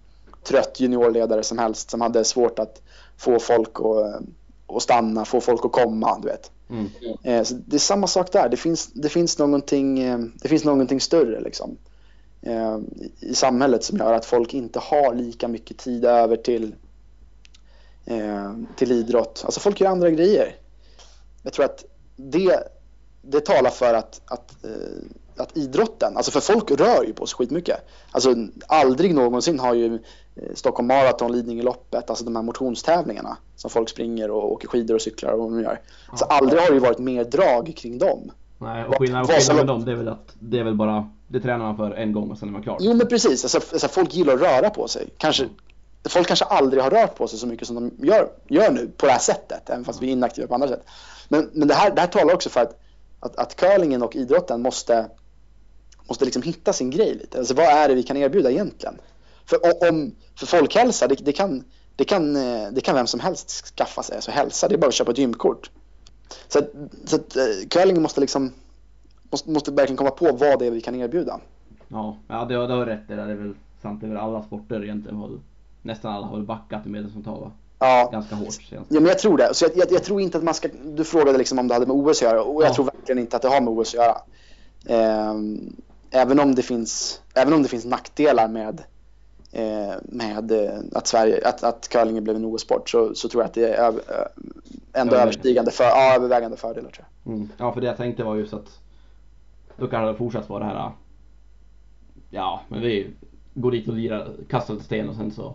trött 0.44 0.80
juniorledare 0.80 1.42
som 1.42 1.58
helst 1.58 1.90
som 1.90 2.00
hade 2.00 2.24
svårt 2.24 2.58
att 2.58 2.82
få 3.16 3.38
folk 3.38 3.70
att, 3.80 4.22
att 4.76 4.82
stanna, 4.82 5.24
få 5.24 5.40
folk 5.40 5.64
att 5.64 5.72
komma. 5.72 6.18
Du 6.22 6.28
vet. 6.28 6.50
Mm. 6.70 6.88
Eh, 7.22 7.42
så 7.44 7.54
det 7.66 7.76
är 7.76 7.80
samma 7.80 8.06
sak 8.06 8.32
där. 8.32 8.48
Det 8.48 8.56
finns, 8.56 8.86
det 8.92 9.08
finns, 9.08 9.38
någonting, 9.38 9.98
eh, 10.02 10.18
det 10.18 10.48
finns 10.48 10.64
någonting 10.64 11.00
större 11.00 11.40
liksom, 11.40 11.76
eh, 12.42 12.78
i- 13.20 13.34
samhället 13.34 13.84
som 13.84 13.98
gör 13.98 14.12
att 14.12 14.24
folk 14.24 14.54
inte 14.54 14.78
har 14.78 15.14
lika 15.14 15.48
mycket 15.48 15.78
tid 15.78 16.04
över 16.04 16.36
till, 16.36 16.74
eh, 18.04 18.52
till 18.76 18.92
idrott. 18.92 19.42
Alltså 19.44 19.60
folk 19.60 19.80
gör 19.80 19.88
andra 19.90 20.10
grejer. 20.10 20.56
Jag 21.42 21.52
tror 21.52 21.64
att 21.64 21.84
det, 22.16 22.62
det 23.30 23.40
talar 23.40 23.70
för 23.70 23.94
att, 23.94 24.20
att, 24.24 24.64
eh, 24.64 25.42
att 25.42 25.56
idrotten, 25.56 26.16
alltså 26.16 26.30
för 26.30 26.40
folk 26.40 26.70
rör 26.70 27.04
ju 27.04 27.12
på 27.12 27.26
sig 27.26 27.36
skitmycket. 27.36 27.76
Alltså 28.10 28.34
aldrig 28.66 29.14
någonsin 29.14 29.58
har 29.58 29.74
ju 29.74 29.94
eh, 29.94 30.54
Stockholm 30.54 30.88
Marathon, 30.88 31.32
Lidingöloppet, 31.32 32.10
alltså 32.10 32.24
de 32.24 32.36
här 32.36 32.42
motionstävlingarna 32.42 33.36
som 33.56 33.70
folk 33.70 33.88
springer 33.88 34.30
och 34.30 34.52
åker 34.52 34.68
skidor 34.68 34.94
och 34.94 35.02
cyklar 35.02 35.32
och 35.32 35.38
vad 35.38 35.52
de 35.52 35.62
gör. 35.62 35.80
Så 36.14 36.24
aldrig 36.24 36.60
har 36.62 36.68
det 36.68 36.74
ju 36.74 36.80
varit 36.80 36.98
mer 36.98 37.24
drag 37.24 37.74
kring 37.76 37.98
dem. 37.98 38.30
Nej, 38.58 38.84
och 38.84 38.98
skillnaden, 38.98 39.24
och 39.24 39.30
skillnaden 39.30 39.56
med 39.56 39.66
dem 39.66 39.84
det 39.84 39.92
är 39.92 39.96
väl 39.96 40.08
att 40.08 40.34
det 40.38 40.58
är 40.58 40.64
väl 40.64 40.74
bara 40.74 41.10
Det 41.28 41.40
tränar 41.40 41.58
man 41.58 41.76
för 41.76 41.90
en 41.90 42.12
gång 42.12 42.30
och 42.30 42.38
sen 42.38 42.48
är 42.48 42.52
man 42.52 42.62
klar. 42.62 42.76
Jo 42.80 42.94
men 42.94 43.06
precis, 43.06 43.44
alltså, 43.44 43.72
alltså, 43.72 43.88
folk 43.88 44.14
gillar 44.14 44.34
att 44.34 44.40
röra 44.40 44.70
på 44.70 44.88
sig. 44.88 45.08
Kanske, 45.18 45.48
folk 46.08 46.26
kanske 46.26 46.44
aldrig 46.44 46.82
har 46.82 46.90
rört 46.90 47.14
på 47.14 47.28
sig 47.28 47.38
så 47.38 47.46
mycket 47.46 47.66
som 47.66 47.74
de 47.76 48.06
gör, 48.06 48.28
gör 48.48 48.70
nu 48.70 48.90
på 48.96 49.06
det 49.06 49.12
här 49.12 49.18
sättet, 49.18 49.70
även 49.70 49.84
fast 49.84 50.02
vi 50.02 50.08
är 50.08 50.12
inaktiva 50.12 50.46
på 50.46 50.54
andra 50.54 50.68
sätt. 50.68 50.84
Men, 51.28 51.50
men 51.52 51.68
det, 51.68 51.74
här, 51.74 51.90
det 51.90 52.00
här 52.00 52.08
talar 52.08 52.34
också 52.34 52.50
för 52.50 52.60
att, 52.60 52.80
att, 53.20 53.36
att 53.36 53.56
curlingen 53.56 54.02
och 54.02 54.16
idrotten 54.16 54.62
måste, 54.62 55.10
måste 56.08 56.24
liksom 56.24 56.42
hitta 56.42 56.72
sin 56.72 56.90
grej 56.90 57.14
lite. 57.14 57.38
Alltså 57.38 57.54
vad 57.54 57.66
är 57.66 57.88
det 57.88 57.94
vi 57.94 58.02
kan 58.02 58.16
erbjuda 58.16 58.50
egentligen? 58.50 58.94
För, 59.44 59.88
om, 59.88 60.14
för 60.38 60.46
folkhälsa, 60.46 61.06
det, 61.06 61.14
det, 61.14 61.32
kan, 61.32 61.64
det, 61.96 62.04
kan, 62.04 62.36
eh, 62.36 62.68
det 62.72 62.80
kan 62.80 62.94
vem 62.94 63.06
som 63.06 63.20
helst 63.20 63.50
skaffa 63.50 64.02
sig. 64.02 64.16
Alltså 64.16 64.30
hälsa, 64.30 64.68
det 64.68 64.74
är 64.74 64.78
bara 64.78 64.88
att 64.88 64.94
köpa 64.94 65.10
ett 65.10 65.18
gymkort. 65.18 65.70
Så, 66.48 66.58
att, 66.58 66.70
så 67.04 67.16
att 67.16 67.36
eh, 67.36 67.68
curlingen 67.70 68.02
måste 68.02 68.20
liksom 68.20 68.52
måste, 69.30 69.50
måste 69.50 69.72
verkligen 69.72 69.96
komma 69.96 70.10
på 70.10 70.32
vad 70.32 70.58
det 70.58 70.66
är 70.66 70.70
vi 70.70 70.80
kan 70.80 70.94
erbjuda. 70.94 71.40
Ja, 71.88 72.16
ja 72.28 72.44
det, 72.44 72.66
det 72.66 72.74
har 72.74 72.86
rätt 72.86 73.08
det 73.08 73.16
där. 73.16 73.26
Det 73.26 73.32
är 73.32 73.36
väl 73.36 73.54
sant. 73.82 74.00
Det 74.00 74.06
är 74.06 74.08
väl 74.08 74.18
alla 74.18 74.42
sporter 74.42 74.84
egentligen. 74.84 75.42
Nästan 75.82 76.14
alla 76.14 76.26
har 76.26 76.36
väl 76.36 76.46
backat 76.46 76.86
i 76.86 76.88
medlemsantal 76.88 77.40
va? 77.40 77.52
Ja, 77.78 78.08
Ganska 78.12 78.34
hårt 78.34 78.52
senast. 78.52 78.90
Ja, 78.90 79.00
men 79.00 79.04
jag 79.08 79.18
tror 79.18 79.36
det. 79.38 79.54
Så 79.54 79.64
jag, 79.64 79.72
jag, 79.76 79.92
jag 79.92 80.04
tror 80.04 80.20
inte 80.20 80.38
att 80.38 80.44
man 80.44 80.54
ska... 80.54 80.68
Du 80.84 81.04
frågade 81.04 81.38
liksom 81.38 81.58
om 81.58 81.68
det 81.68 81.74
hade 81.74 81.86
med 81.86 81.96
OS 81.96 82.18
att 82.18 82.22
göra 82.22 82.42
och 82.42 82.62
jag 82.62 82.70
Ja. 82.70 82.74
tror 82.74 82.84
verkligen 82.84 83.18
inte 83.18 83.36
att 83.36 83.42
det 83.42 83.48
har 83.48 83.60
med 83.60 83.68
OS 83.68 83.94
att 83.94 83.94
göra. 83.94 84.16
Ehm, 84.86 85.76
även, 86.10 86.40
om 86.40 86.54
det 86.54 86.62
finns, 86.62 87.20
även 87.34 87.54
om 87.54 87.62
det 87.62 87.68
finns 87.68 87.84
nackdelar 87.84 88.48
med, 88.48 88.82
eh, 89.52 89.94
med 90.02 90.52
eh, 90.52 90.78
att, 90.92 91.06
Sverige, 91.06 91.48
att, 91.48 91.64
att 91.64 91.88
curlingen 91.88 92.24
blev 92.24 92.36
en 92.36 92.44
OS-sport 92.44 92.90
så, 92.90 93.14
så 93.14 93.28
tror 93.28 93.42
jag 93.42 93.48
att 93.48 93.54
det 93.54 93.64
är 93.74 93.74
över, 93.84 94.00
ö- 94.08 94.28
ändå 94.92 95.16
överstigande 95.16 95.70
för, 95.70 95.84
ja, 95.84 96.14
övervägande 96.14 96.56
fördelar. 96.56 96.90
Tror 96.90 97.06
jag. 97.24 97.34
Mm. 97.34 97.48
Ja, 97.58 97.72
för 97.72 97.80
det 97.80 97.86
jag 97.86 97.96
tänkte 97.96 98.24
var 98.24 98.36
just 98.36 98.52
att 98.52 98.78
då 99.76 99.86
kan 99.88 100.04
det 100.06 100.14
fortsatt 100.14 100.48
vara 100.48 100.64
det 100.64 100.70
här 100.70 100.90
ja, 102.30 102.60
men 102.68 102.80
vi 102.80 103.10
går 103.54 103.70
dit 103.70 103.88
och 103.88 103.94
lirar, 103.94 104.28
kastar 104.48 104.74
lite 104.74 104.86
sten 104.86 105.08
och 105.08 105.16
sen 105.16 105.30
så 105.30 105.54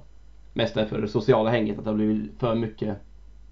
mest 0.53 0.77
är 0.77 0.85
för 0.85 1.01
det 1.01 1.07
sociala 1.07 1.49
hänget 1.49 1.77
att 1.77 1.83
det 1.83 1.89
har 1.89 1.95
blivit 1.95 2.39
för 2.39 2.55
mycket 2.55 2.97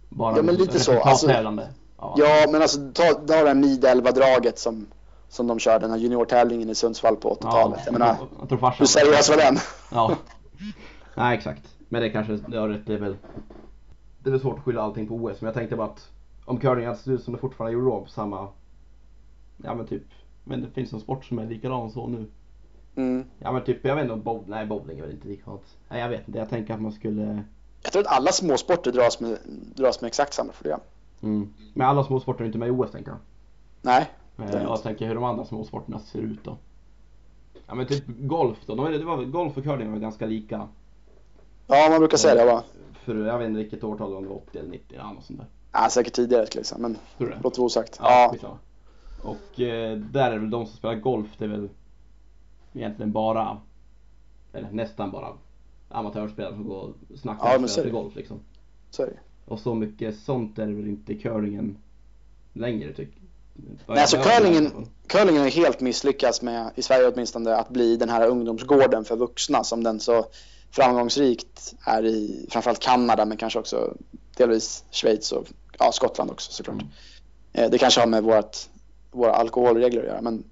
bara 0.10 0.38
Ja, 0.38 0.44
men 0.44 0.56
lite 0.56 0.80
så, 0.80 1.02
alltså- 1.02 1.32
ja. 1.32 2.16
Ja, 2.18 2.48
men 2.52 2.62
alltså 2.62 2.92
ta, 2.94 3.04
ta 3.04 3.22
det 3.26 3.34
här 3.34 3.56
Mid-11-draget 3.56 4.60
som, 4.60 4.88
som 5.30 5.48
de 5.48 5.60
körde, 5.60 5.80
den 5.80 5.92
här 5.92 5.98
juniortävlingen 5.98 6.70
i 6.70 6.76
Sundsvall 6.76 7.16
på 7.16 7.34
80-talet. 7.34 7.80
Jag 7.86 7.94
menar, 7.94 8.16
jag 8.50 8.72
hur 8.72 8.86
seriös 8.86 9.30
var 9.30 9.38
den? 9.38 9.58
Ja. 9.92 10.16
Nej 11.16 11.38
exakt. 11.38 11.76
Men 11.90 12.02
det 12.02 12.10
kanske, 12.10 12.34
det 12.48 12.58
har 12.58 12.70
rätt, 12.70 12.86
det 12.86 12.94
är 12.94 12.98
väl 13.00 13.16
Det 14.20 14.30
är 14.30 14.32
väl 14.32 14.40
svårt 14.42 14.58
att 14.58 14.64
skylla 14.64 14.82
allting 14.82 15.08
på 15.08 15.16
OS 15.16 15.42
men 15.42 15.48
jag 15.48 15.54
tänkte 15.54 15.76
bara 15.76 15.88
att 15.88 16.10
Om 16.46 16.58
curling 16.60 16.86
hade 16.86 16.98
sett 16.98 17.08
ut 17.08 17.24
som 17.24 17.34
det 17.34 17.40
fortfarande 17.40 17.74
gjorde 17.74 17.86
då 17.86 18.02
på 18.02 18.10
samma 18.10 18.48
Ja 19.58 19.76
men 19.76 19.88
typ 19.88 20.04
Men 20.44 20.62
det 20.62 20.68
finns 20.70 20.94
en 20.94 21.00
sport 21.00 21.26
som 21.26 21.40
är 21.40 21.46
likadan 21.46 21.92
så 21.92 22.08
nu 22.08 22.26
Mm. 22.96 23.26
Ja 23.40 23.52
men 23.52 23.64
typ, 23.64 23.86
jag 23.86 23.96
vet 23.96 24.02
inte 24.02 24.14
om 24.14 24.22
bob, 24.22 24.44
nej 24.48 24.66
bowling 24.66 24.98
är 24.98 25.02
väl 25.02 25.12
inte 25.12 25.28
likadant 25.28 25.78
Nej 25.90 26.02
jag 26.02 26.10
vet 26.10 26.28
inte, 26.28 26.40
jag 26.40 26.50
tänker 26.50 26.74
att 26.74 26.82
man 26.82 26.92
skulle 26.92 27.44
Jag 27.84 27.92
tror 27.92 28.02
att 28.02 28.12
alla 28.18 28.32
småsporter 28.32 28.92
dras 28.92 29.20
med, 29.20 29.38
dras 29.76 30.02
med 30.02 30.08
exakt 30.08 30.34
samma 30.34 30.52
problem. 30.52 30.80
mm. 31.22 31.54
Men 31.74 31.88
alla 31.88 32.04
små 32.04 32.20
sporter 32.20 32.42
är 32.44 32.46
inte 32.46 32.58
med 32.58 32.68
i 32.68 32.72
OS 32.72 32.92
tänker 32.92 33.12
jag 33.12 33.20
Nej, 33.82 34.12
Eh, 34.38 34.46
Det 34.52 34.58
är 34.58 34.62
Jag 34.64 34.84
tänker 34.84 35.08
hur 35.08 35.16
de 35.16 35.24
andra 35.24 35.46
små 35.46 35.64
sporterna 35.64 36.00
ser 36.00 36.20
ut 36.20 36.44
då 36.44 36.58
Ja 37.68 37.76
men 37.76 37.86
typ 37.88 38.04
golf 38.08 38.58
då, 38.66 38.76
de, 38.76 38.92
det 38.92 39.04
var, 39.06 39.24
golf 39.24 39.58
och 39.58 39.64
curling 39.64 39.92
var 39.92 40.00
ganska 40.00 40.26
lika 40.26 40.68
ja 41.68 41.88
man 41.90 42.00
brukar 42.00 42.18
säga 42.18 42.36
det 42.36 42.46
va? 42.52 42.64
För 43.04 43.16
jag 43.26 43.38
vet 43.38 43.48
inte 43.48 43.58
vilket 43.58 43.84
årtal 43.84 44.14
om 44.16 44.24
det 44.24 44.30
var 44.30 44.36
80 44.36 44.58
eller 44.60 44.70
90 44.70 44.96
eller 45.00 45.14
något 45.14 45.24
sånt 45.26 45.40
där 45.40 45.48
Ja, 45.72 45.90
säkert 45.90 46.14
tidigare 46.14 46.46
skulle 46.46 46.60
jag 46.60 46.66
säga, 46.66 46.80
men 46.80 46.98
låt 47.44 47.58
vara 47.58 47.66
osagt. 47.66 47.98
Ja, 48.02 48.36
Ja. 48.42 48.58
Och 49.24 49.60
eh, 49.62 49.98
där 49.98 50.32
är 50.32 50.38
väl 50.38 50.50
de 50.50 50.66
som 50.66 50.78
spelar 50.78 50.96
golf, 50.96 51.28
det 51.38 51.44
är 51.46 51.50
väl 51.50 51.70
egentligen 52.74 53.12
bara, 53.12 53.58
eller 54.54 54.72
nästan 54.72 55.12
bara 55.12 55.28
amatörspelare 55.90 56.54
som 56.54 56.64
går 56.68 56.94
och 57.14 57.20
snackar 57.20 57.46
Ja, 57.46 57.60
och 57.64 57.70
spelar 57.70 57.84
till 57.84 57.94
golf 57.94 58.16
liksom. 58.16 58.40
så. 58.90 59.08
Och 59.46 59.60
så 59.60 59.76
mycket 59.76 60.20
sånt 60.20 60.60
är 60.60 60.68
det 60.68 60.74
väl 60.74 60.88
inte 60.88 61.16
curlingen 61.16 61.78
längre 62.54 62.94
tycker. 62.94 63.22
Nej, 63.88 64.00
alltså 64.00 64.18
curlingen, 64.18 64.88
curlingen 65.08 65.42
har 65.42 65.50
helt 65.50 65.80
misslyckats 65.80 66.42
med, 66.42 66.72
i 66.76 66.82
Sverige 66.82 67.12
åtminstone, 67.14 67.56
att 67.56 67.70
bli 67.70 67.98
den 67.98 68.10
här 68.10 68.28
ungdomsgården 68.28 69.06
för 69.06 69.16
vuxna 69.16 69.64
som 69.64 69.84
den 69.84 70.00
så 70.00 70.26
framgångsrikt 70.72 71.76
är 71.86 72.06
i 72.06 72.46
framförallt 72.50 72.80
Kanada 72.80 73.26
men 73.26 73.38
kanske 73.38 73.60
också 73.60 73.94
delvis 74.38 74.84
Schweiz 74.92 75.32
och 75.32 75.48
ja, 75.80 75.92
Skottland 75.92 76.32
också 76.32 76.52
såklart. 76.52 76.76
Mm. 76.82 76.88
Eh, 77.54 77.70
Det 77.70 77.78
kanske 77.78 78.00
har 78.00 78.08
med 78.08 78.24
vårat, 78.24 78.70
våra 79.12 79.34
alkoholregler 79.34 80.02
att 80.02 80.08
göra 80.08 80.22
men, 80.22 80.44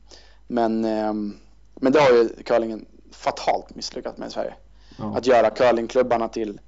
men, 0.48 0.86
ehm, 0.86 1.38
men 1.80 1.92
det 1.92 2.00
har 2.00 2.10
ju 2.10 2.30
curlingen 2.46 2.86
fatalt 3.12 3.76
misslyckats 3.76 4.18
med 4.18 4.28
i 4.28 4.32
Sverige. 4.32 4.54
Ja. 4.98 5.18
Att 5.18 5.28
göra 5.28 5.50
curlingklubbarna 5.50 6.28
till 6.28 6.60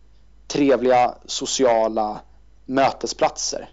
trevliga, 0.47 1.13
sociala 1.25 2.21
mötesplatser 2.65 3.69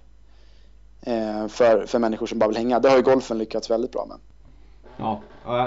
eh, 1.02 1.48
för, 1.48 1.86
för 1.86 1.98
människor 1.98 2.26
som 2.26 2.38
bara 2.38 2.48
vill 2.48 2.56
hänga. 2.56 2.78
Det 2.80 2.88
har 2.88 2.96
ju 2.96 3.02
golfen 3.02 3.38
lyckats 3.38 3.70
väldigt 3.70 3.92
bra 3.92 4.06
med. 4.06 4.16
Ja, 4.96 5.20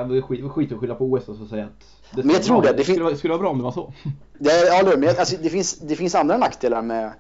det 0.04 0.18
är 0.18 0.22
skit, 0.22 0.44
det 0.44 0.50
skit 0.50 0.72
att 0.72 0.80
skylla 0.80 0.96
på 0.96 1.06
OS 1.06 1.28
och 1.28 1.36
så 1.36 1.46
säga 1.48 1.66
att 1.66 1.72
det 2.16 2.24
Men 2.24 2.34
jag 2.36 2.44
tror 2.44 2.62
det, 2.62 2.74
det 2.74 2.84
fin- 2.84 2.96
skulle, 2.96 3.04
vara, 3.04 3.16
skulle 3.16 3.32
vara 3.34 3.42
bra 3.42 3.50
om 3.50 3.58
det 3.58 3.64
var 3.64 3.72
så. 3.72 3.94
Det, 4.40 4.66
ja, 4.68 4.84
men 4.84 5.04
jag- 5.04 5.18
alltså, 5.20 5.36
det, 5.42 5.50
finns, 5.50 5.80
det 5.80 5.96
finns 5.96 6.16
andra 6.16 6.38
nackdelar 6.38 6.82
med, 6.82 7.12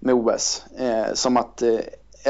med 0.00 0.14
OS. 0.14 0.64
Eh, 0.78 1.14
som 1.14 1.36
att 1.36 1.62
eh, 1.62 1.78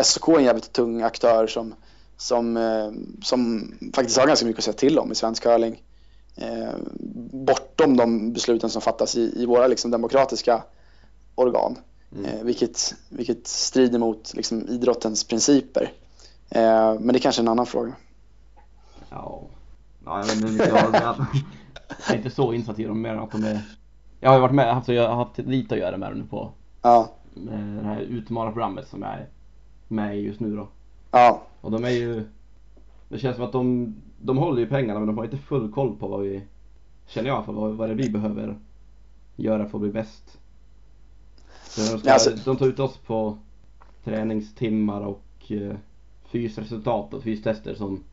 SOK 0.02 0.28
är 0.28 0.38
en 0.38 0.44
jävligt 0.44 0.72
tung 0.72 1.02
aktör 1.02 1.46
som, 1.46 1.74
som, 2.18 2.56
eh, 2.56 2.90
som 3.22 3.72
faktiskt 3.94 4.18
har 4.18 4.26
ganska 4.26 4.46
mycket 4.46 4.58
att 4.58 4.64
säga 4.64 4.74
till 4.74 4.98
om 4.98 5.12
i 5.12 5.14
svensk 5.14 5.42
curling. 5.42 5.82
Eh, 6.36 6.74
bortom 7.32 7.96
de 7.96 8.32
besluten 8.32 8.70
som 8.70 8.82
fattas 8.82 9.16
i, 9.16 9.42
i 9.42 9.46
våra 9.46 9.66
liksom, 9.66 9.90
demokratiska 9.90 10.62
organ. 11.34 11.78
Mm. 12.12 12.24
Eh, 12.24 12.44
vilket, 12.44 12.94
vilket 13.08 13.46
strider 13.46 13.98
mot 13.98 14.34
liksom, 14.34 14.68
idrottens 14.68 15.24
principer. 15.24 15.92
Men 17.00 17.06
det 17.06 17.18
är 17.18 17.18
kanske 17.18 17.40
är 17.40 17.44
en 17.44 17.48
annan 17.48 17.66
fråga. 17.66 17.92
Ja, 19.10 19.42
ja 20.04 20.24
jag 20.26 20.50
mycket 20.50 20.68
jag 20.68 21.26
är 22.08 22.16
inte 22.16 22.30
så 22.30 22.52
insatt 22.52 22.78
i 22.78 22.84
dem 22.84 23.02
mer 23.02 23.10
än 23.10 23.18
att 23.18 23.32
de 23.32 23.44
är 23.44 23.62
Jag 24.20 24.30
har 24.30 24.38
varit 24.38 24.54
med, 24.54 24.70
alltså 24.70 24.92
jag 24.92 25.08
har 25.08 25.16
haft 25.16 25.38
lite 25.38 25.74
att 25.74 25.80
göra 25.80 25.96
med 25.96 26.10
dem 26.10 26.18
nu 26.18 26.26
på 26.26 26.52
Ja, 26.82 27.12
det 27.34 27.84
här 27.84 28.00
utmanarprogrammet 28.00 28.88
som 28.88 29.02
jag 29.02 29.12
är 29.12 29.28
med 29.88 30.18
i 30.18 30.20
just 30.20 30.40
nu 30.40 30.56
då. 30.56 30.68
Ja, 31.10 31.42
Och 31.60 31.70
de 31.70 31.84
är 31.84 31.90
ju 31.90 32.24
Det 33.08 33.18
känns 33.18 33.36
som 33.36 33.44
att 33.44 33.52
de, 33.52 33.94
de 34.20 34.36
håller 34.38 34.60
ju 34.60 34.66
pengarna 34.68 35.00
men 35.00 35.06
de 35.06 35.18
har 35.18 35.24
inte 35.24 35.36
full 35.36 35.72
koll 35.72 35.96
på 35.96 36.08
vad 36.08 36.20
vi 36.20 36.42
Känner 37.06 37.28
jag 37.28 37.44
fall, 37.44 37.54
vad, 37.54 37.72
vad 37.74 37.88
det 37.88 37.92
är 37.92 37.96
vi 37.96 38.10
behöver 38.10 38.58
göra 39.36 39.66
för 39.68 39.78
att 39.78 39.82
bli 39.82 39.90
bäst. 39.90 40.38
Så 41.62 41.92
de, 41.92 41.98
ska, 42.00 42.12
alltså- 42.12 42.30
de 42.44 42.56
tar 42.56 42.66
ut 42.66 42.78
oss 42.78 42.96
på 42.96 43.38
träningstimmar 44.04 45.00
och 45.00 45.52
eh, 45.52 45.76
fysresultat 46.24 47.14
och 47.14 47.22
fystester 47.22 47.74
som 47.74 48.04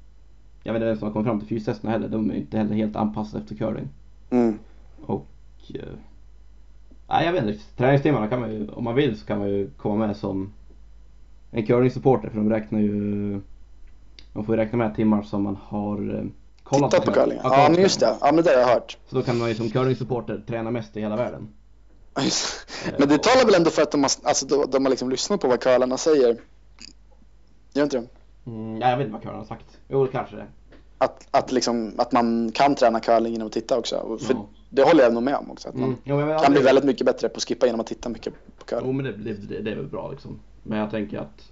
Jag 0.63 0.73
vet 0.73 0.79
inte 0.79 0.85
vem 0.87 0.97
som 0.97 1.05
har 1.07 1.13
kommit 1.13 1.27
fram 1.27 1.39
till 1.39 1.47
fystesterna 1.47 1.91
heller, 1.91 2.07
de 2.07 2.31
är 2.31 2.35
inte 2.35 2.57
heller 2.57 2.75
helt 2.75 2.95
anpassade 2.95 3.43
efter 3.43 3.55
curling. 3.55 3.89
mm, 4.29 4.59
Och 5.05 5.27
eh, 5.73 5.93
Nej 7.07 7.25
jag 7.25 7.33
vet 7.33 7.43
inte, 7.45 7.59
träningstimmarna 7.77 8.27
kan 8.27 8.39
man 8.39 8.53
ju, 8.53 8.69
om 8.69 8.83
man 8.83 8.95
vill 8.95 9.19
så 9.19 9.25
kan 9.25 9.39
man 9.39 9.49
ju 9.49 9.69
komma 9.69 10.07
med 10.07 10.17
som 10.17 10.51
en 11.55 11.65
curling-supporter 11.65 12.29
för 12.29 12.37
de 12.37 12.49
räknar 12.49 12.79
ju 12.79 12.91
Man 14.33 14.45
får 14.45 14.55
ju 14.55 14.61
räkna 14.61 14.77
med 14.77 14.95
timmar 14.95 15.23
som 15.23 15.43
man 15.43 15.55
har 15.63 16.15
eh, 16.19 16.23
kollat 16.63 16.91
titta 16.91 17.05
på 17.05 17.11
curling. 17.11 17.39
Ja, 17.43 17.63
Ja, 17.63 17.69
men 17.71 17.81
just 17.81 17.99
det. 17.99 18.15
Ja, 18.21 18.31
men 18.31 18.43
det 18.43 18.49
har 18.49 18.59
jag 18.59 18.67
hört. 18.67 18.97
Så 19.09 19.15
då 19.15 19.21
kan 19.21 19.37
man 19.37 19.49
ju 19.49 19.55
som 19.55 19.69
curling-supporter 19.69 20.43
träna 20.47 20.71
mest 20.71 20.97
i 20.97 21.01
hela 21.01 21.15
världen. 21.15 21.47
Men 22.99 23.09
det 23.09 23.17
talar 23.23 23.45
väl 23.45 23.55
ändå 23.55 23.69
för 23.69 23.81
att 23.81 23.91
de 23.91 24.03
har, 24.03 24.11
alltså, 24.23 24.45
de, 24.45 24.65
de 24.71 24.85
har 24.85 24.89
liksom 24.89 25.09
lyssnat 25.09 25.41
på 25.41 25.47
vad 25.47 25.59
curlarna 25.59 25.97
säger. 25.97 26.37
Gör 27.73 27.83
inte 27.83 27.97
det? 27.97 28.07
Mm, 28.51 28.77
ja, 28.81 28.89
jag 28.89 28.97
vet 28.97 29.05
inte 29.07 29.13
vad 29.13 29.21
curling 29.21 29.37
har 29.39 29.45
sagt. 29.45 29.65
Jo, 29.87 30.07
kanske 30.11 30.35
det. 30.35 30.45
Att, 30.97 31.27
att, 31.31 31.51
liksom, 31.51 31.93
att 31.97 32.11
man 32.11 32.51
kan 32.53 32.75
träna 32.75 32.99
curling 32.99 33.31
genom 33.33 33.47
att 33.47 33.53
titta 33.53 33.77
också. 33.77 34.17
För 34.21 34.33
Ja. 34.33 34.45
Det 34.69 34.83
håller 34.83 35.03
jag 35.03 35.13
nog 35.13 35.23
med 35.23 35.35
om 35.35 35.51
också. 35.51 35.69
Att 35.69 35.75
man 35.75 35.95
Mm. 36.05 36.29
Jag- 36.29 36.43
kan 36.43 36.53
bli 36.53 36.61
väldigt 36.61 36.83
mycket 36.85 37.05
bättre 37.05 37.29
på 37.29 37.37
att 37.37 37.43
skippa 37.43 37.65
genom 37.65 37.79
att 37.81 37.87
titta 37.87 38.09
mycket 38.09 38.33
på 38.59 38.65
curling. 38.65 38.85
Jo 38.87 38.91
men 38.91 39.05
det, 39.05 39.11
det, 39.11 39.33
det, 39.33 39.61
det 39.61 39.71
är 39.71 39.75
väl 39.75 39.87
bra 39.87 40.11
liksom. 40.11 40.39
Men 40.68 40.80
jag 40.80 40.91
tänker 40.91 41.20
att 41.20 41.51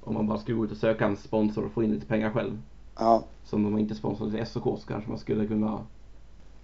om 0.00 0.14
man 0.14 0.26
bara 0.26 0.38
skulle 0.38 0.56
gå 0.56 0.64
ut 0.64 0.70
och 0.70 0.76
söka 0.76 1.04
en 1.04 1.16
sponsor 1.16 1.64
och 1.64 1.72
få 1.72 1.82
in 1.82 1.90
lite 1.92 2.06
pengar 2.06 2.30
själv. 2.30 2.58
Ja. 2.98 3.24
Som 3.44 3.62
de 3.62 3.78
inte 3.78 3.94
sponsrar 3.94 4.30
till 4.30 4.46
SOK 4.46 4.80
så 4.80 4.86
kanske 4.86 5.10
man 5.10 5.18
skulle 5.18 5.46
kunna 5.46 5.86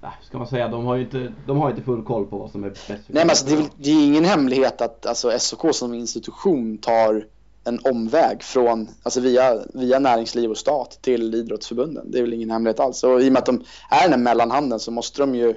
Nej, 0.01 0.11
ska 0.23 0.39
man 0.39 0.47
säga, 0.47 0.69
de 0.69 0.85
har 0.85 0.95
ju 0.95 1.03
inte, 1.03 1.33
de 1.47 1.57
har 1.57 1.71
inte 1.71 1.83
full 1.83 2.05
koll 2.05 2.27
på 2.27 2.39
vad 2.39 2.51
som 2.51 2.65
är 2.65 2.69
bäst 2.69 2.89
Nej 2.89 3.01
men 3.09 3.31
alltså, 3.31 3.47
det, 3.47 3.55
är 3.55 3.69
det 3.77 3.91
är 3.91 4.07
ingen 4.07 4.25
hemlighet 4.25 4.81
att 4.81 5.07
alltså, 5.07 5.39
SOK 5.39 5.75
som 5.75 5.95
institution 5.95 6.79
tar 6.79 7.27
en 7.65 7.81
omväg 7.85 8.43
från, 8.43 8.89
alltså 9.03 9.21
via, 9.21 9.63
via 9.75 9.99
näringsliv 9.99 10.51
och 10.51 10.57
stat 10.57 10.99
till 11.01 11.35
idrottsförbunden. 11.35 12.11
Det 12.11 12.19
är 12.19 12.23
väl 12.23 12.33
ingen 12.33 12.51
hemlighet 12.51 12.81
alls. 12.81 13.05
Och 13.05 13.23
i 13.23 13.29
och 13.29 13.33
med 13.33 13.41
att 13.41 13.47
de 13.47 13.65
är 13.91 14.03
den 14.03 14.13
här 14.13 14.19
mellanhanden 14.19 14.81
så 14.81 14.91
måste 14.91 15.23
de 15.23 15.35
ju 15.35 15.55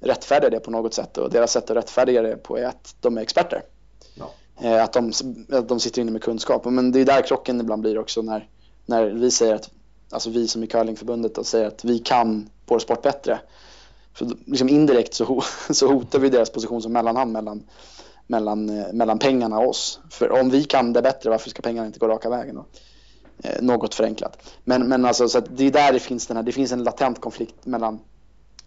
rättfärdiga 0.00 0.50
det 0.50 0.60
på 0.60 0.70
något 0.70 0.94
sätt. 0.94 1.18
Och 1.18 1.30
deras 1.30 1.52
sätt 1.52 1.70
att 1.70 1.76
rättfärdiga 1.76 2.22
det 2.22 2.36
på 2.36 2.58
är 2.58 2.66
att 2.66 2.94
de 3.00 3.18
är 3.18 3.22
experter. 3.22 3.62
Ja. 4.14 4.30
Eh, 4.60 4.84
Att 4.84 4.92
de, 4.92 5.12
att 5.52 5.68
de 5.68 5.80
sitter 5.80 6.02
inne 6.02 6.10
med 6.10 6.22
kunskap. 6.22 6.64
Men 6.64 6.92
det 6.92 7.00
är 7.00 7.04
där 7.04 7.22
krocken 7.22 7.60
ibland 7.60 7.82
blir 7.82 7.98
också 7.98 8.22
när, 8.22 8.48
när 8.86 9.04
vi 9.06 9.30
säger 9.30 9.54
att, 9.54 9.70
alltså 10.10 10.30
vi 10.30 10.48
som 10.48 10.62
är 10.62 10.66
curlingförbundet 10.66 11.46
säger 11.46 11.66
att 11.66 11.84
vi 11.84 11.98
kan 11.98 12.50
vår 12.66 12.78
sport 12.78 13.02
bättre. 13.02 13.40
För 14.14 14.30
liksom 14.46 14.68
indirekt 14.68 15.14
så, 15.14 15.42
så 15.70 15.92
hotar 15.92 16.18
vi 16.18 16.28
deras 16.28 16.50
position 16.50 16.82
som 16.82 16.92
mellanhand 16.92 17.32
mellan, 17.32 17.62
mellan, 18.26 18.78
eh, 18.78 18.92
mellan 18.92 19.18
pengarna 19.18 19.58
och 19.58 19.68
oss. 19.68 20.00
För 20.10 20.40
om 20.40 20.50
vi 20.50 20.64
kan 20.64 20.92
det 20.92 21.02
bättre, 21.02 21.30
varför 21.30 21.50
ska 21.50 21.62
pengarna 21.62 21.86
inte 21.86 21.98
gå 21.98 22.08
raka 22.08 22.30
vägen 22.30 22.54
då? 22.54 22.66
Eh, 23.42 23.62
något 23.62 23.94
förenklat. 23.94 24.38
Men, 24.64 24.88
men 24.88 25.04
alltså, 25.04 25.28
så 25.28 25.38
att 25.38 25.56
det 25.56 25.64
är 25.64 25.70
där 25.70 25.92
det 25.92 25.98
finns 26.00 26.26
den 26.26 26.36
här, 26.36 26.44
det 26.44 26.52
finns 26.52 26.72
en 26.72 26.82
latent 26.82 27.20
konflikt 27.20 27.66
mellan 27.66 27.98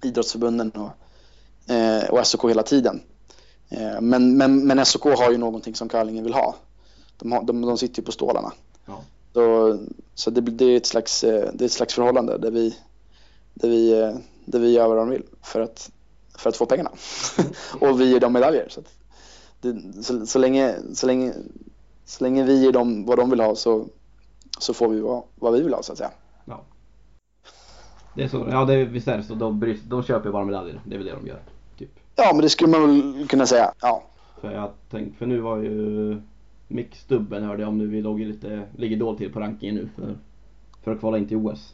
idrottsförbunden 0.04 0.72
och, 0.72 1.74
eh, 1.74 2.10
och 2.10 2.28
SOK 2.28 2.50
hela 2.50 2.64
tiden. 2.64 3.02
Eh, 3.72 4.02
men, 4.02 4.38
men, 4.38 4.68
men 4.68 4.86
SOK 4.86 5.04
har 5.04 5.32
ju 5.32 5.38
någonting 5.38 5.76
som 5.76 5.90
curlingen 5.90 6.24
vill 6.24 6.34
ha. 6.34 6.56
De, 7.18 7.32
har, 7.32 7.44
de, 7.44 7.62
de 7.62 7.78
sitter 7.78 8.02
ju 8.02 8.06
på 8.06 8.12
stålarna. 8.12 8.52
Ja. 8.86 9.04
Så, 9.34 9.78
så 10.14 10.30
det, 10.30 10.42
det, 10.42 10.66
är 10.66 10.78
ett 10.78 10.86
slags, 10.86 11.24
eh, 11.24 11.50
det 11.54 11.64
är 11.64 11.66
ett 11.66 11.72
slags 11.72 11.94
förhållande 11.94 12.38
där 12.38 12.52
vi, 12.52 12.78
där 13.54 13.70
vi, 13.70 14.02
eh, 14.02 14.16
där 14.46 14.60
vi 14.60 14.72
gör 14.72 14.88
vad 14.88 14.98
de 14.98 15.10
vill 15.10 15.24
för 15.42 15.62
att, 15.62 15.92
för 16.38 16.50
att 16.50 16.58
få 16.58 16.66
pengarna. 16.66 16.92
och 17.80 18.02
vi 18.02 18.12
ger 18.12 18.20
dem 18.20 18.34
medaljer. 18.34 18.68
Så, 18.70 18.82
det, 19.62 20.04
så, 20.04 20.26
så, 20.26 20.40
länge, 20.40 20.76
så, 20.94 21.08
länge, 21.08 21.34
så 22.06 22.24
länge 22.24 22.44
vi 22.44 22.64
ger 22.64 22.72
dem 22.72 23.06
vad 23.06 23.18
de 23.18 23.30
vill 23.30 23.40
ha 23.40 23.56
så, 23.56 23.88
så 24.60 24.74
får 24.74 24.90
vi 24.90 25.00
vad, 25.00 25.24
vad 25.36 25.54
vi 25.54 25.62
vill 25.62 25.74
ha 25.74 25.84
så 25.84 25.92
att 25.92 25.98
säga. 25.98 26.12
Ja. 26.46 26.64
Det 28.16 28.24
är 28.24 28.28
så, 28.28 28.48
ja 28.52 28.66
det 28.66 28.74
är, 28.74 28.86
visst 28.86 29.08
är 29.08 29.18
det 29.18 29.24
så. 29.24 29.36
De, 29.36 29.60
bryr- 29.60 29.90
de 29.90 30.04
köper 30.04 30.32
bara 30.32 30.46
medaljer. 30.46 30.82
Det 30.86 30.96
är 30.96 30.98
väl 30.98 31.08
det 31.08 31.14
de 31.14 31.28
gör. 31.28 31.42
Ja 32.16 32.32
men 32.34 32.42
det 32.42 32.50
skulle 32.50 32.70
man 32.72 32.82
väl 33.18 33.28
kunna 33.28 33.46
säga. 33.46 33.74
Ja, 33.82 34.04
För 34.42 34.52
jag 34.52 34.70
tänkte, 34.92 35.18
för 35.18 35.26
nu 35.26 35.40
var 35.40 35.58
ju 35.58 36.22
Mick 36.68 36.96
Stubben 36.96 37.44
hörde 37.44 37.62
jag 37.62 37.70
om 37.70 37.78
nu, 37.78 37.88
vi 37.88 38.02
låg 38.02 38.20
lite, 38.20 38.62
ligger 38.78 38.98
dåligt 38.98 39.18
till 39.20 39.34
på 39.34 39.40
rankingen 39.40 39.76
nu 39.76 39.90
för, 39.96 40.16
för 40.84 40.92
att 40.92 41.00
kvala 41.00 41.18
in 41.18 41.28
till 41.28 41.38
OS. 41.38 41.74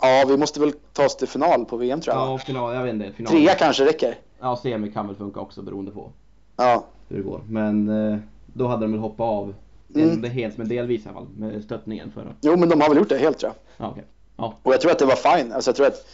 Ja, 0.00 0.24
vi 0.28 0.36
måste 0.36 0.60
väl 0.60 0.72
ta 0.92 1.04
oss 1.04 1.16
till 1.16 1.28
final 1.28 1.64
på 1.64 1.76
VM 1.76 2.00
tror 2.00 2.16
jag. 2.16 2.28
Ja, 2.28 2.38
final, 2.38 2.74
jag 2.74 2.82
vet 2.84 2.94
inte. 2.94 3.12
Final. 3.12 3.32
Trea 3.32 3.54
kanske 3.54 3.84
räcker. 3.84 4.14
Ja, 4.40 4.56
semi 4.56 4.92
kan 4.92 5.06
väl 5.06 5.16
funka 5.16 5.40
också 5.40 5.62
beroende 5.62 5.90
på 5.90 6.10
Ja. 6.56 6.84
hur 7.08 7.16
det 7.16 7.22
går. 7.22 7.40
Men 7.48 7.88
eh, 8.12 8.18
då 8.46 8.66
hade 8.66 8.82
de 8.82 8.92
väl 8.92 9.00
hoppat 9.00 9.24
av. 9.24 9.54
Mm. 9.94 10.10
Inte 10.10 10.28
helt, 10.28 10.56
men 10.56 10.68
delvis 10.68 11.06
i 11.06 11.08
alla 11.08 11.14
fall. 11.18 11.26
Med 11.36 11.64
stöttningen 11.64 12.10
för. 12.10 12.26
Jo, 12.40 12.56
men 12.56 12.68
de 12.68 12.80
har 12.80 12.88
väl 12.88 12.98
gjort 12.98 13.08
det 13.08 13.18
helt 13.18 13.38
tror 13.38 13.52
jag. 13.76 13.86
Ja, 13.86 13.90
okej. 13.90 14.04
Ja. 14.36 14.54
Och 14.62 14.72
jag 14.72 14.80
tror 14.80 14.90
att 14.92 14.98
det 14.98 15.04
var 15.06 15.36
fine. 15.36 15.52
Alltså 15.52 15.68
jag 15.70 15.76
tror 15.76 15.86
att, 15.86 16.06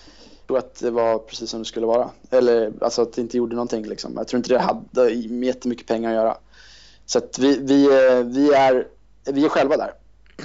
tror 0.47 0.59
att 0.59 0.75
det 0.81 0.91
var 0.91 1.19
precis 1.19 1.51
som 1.51 1.59
det 1.59 1.65
skulle 1.65 1.87
vara. 1.87 2.11
Eller 2.31 2.73
alltså 2.81 3.03
att 3.03 3.13
det 3.13 3.21
inte 3.21 3.37
gjorde 3.37 3.57
någonting 3.57 3.87
liksom. 3.87 4.13
Jag 4.17 4.29
tror 4.29 4.39
inte 4.39 4.55
det 4.55 4.59
hade 4.59 5.11
jättemycket 5.47 5.87
pengar 5.87 6.11
att 6.11 6.17
göra. 6.17 6.37
Så 7.07 7.19
att 7.19 7.39
vi, 7.39 7.59
vi, 7.59 7.85
eh, 7.85 8.25
vi, 8.25 8.53
är, 8.53 8.89
vi 9.25 9.45
är 9.45 9.49
själva 9.49 9.77
där. 9.77 9.93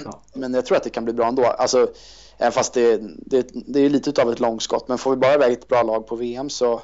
Ja. 0.04 0.22
Men 0.34 0.54
jag 0.54 0.66
tror 0.66 0.76
att 0.76 0.84
det 0.84 0.90
kan 0.90 1.04
bli 1.04 1.12
bra 1.12 1.28
ändå. 1.28 1.44
Alltså, 1.44 1.90
även 2.38 2.52
fast 2.52 2.74
det, 2.74 3.00
det, 3.02 3.50
det 3.52 3.80
är 3.80 3.90
lite 3.90 4.22
av 4.22 4.32
ett 4.32 4.40
långskott. 4.40 4.88
Men 4.88 4.98
får 4.98 5.10
vi 5.10 5.16
bara 5.16 5.34
iväg 5.34 5.52
ett 5.52 5.68
bra 5.68 5.82
lag 5.82 6.06
på 6.06 6.16
VM 6.16 6.50
så, 6.50 6.80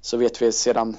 så 0.00 0.16
vet 0.16 0.42
vi 0.42 0.52
sedan 0.52 0.96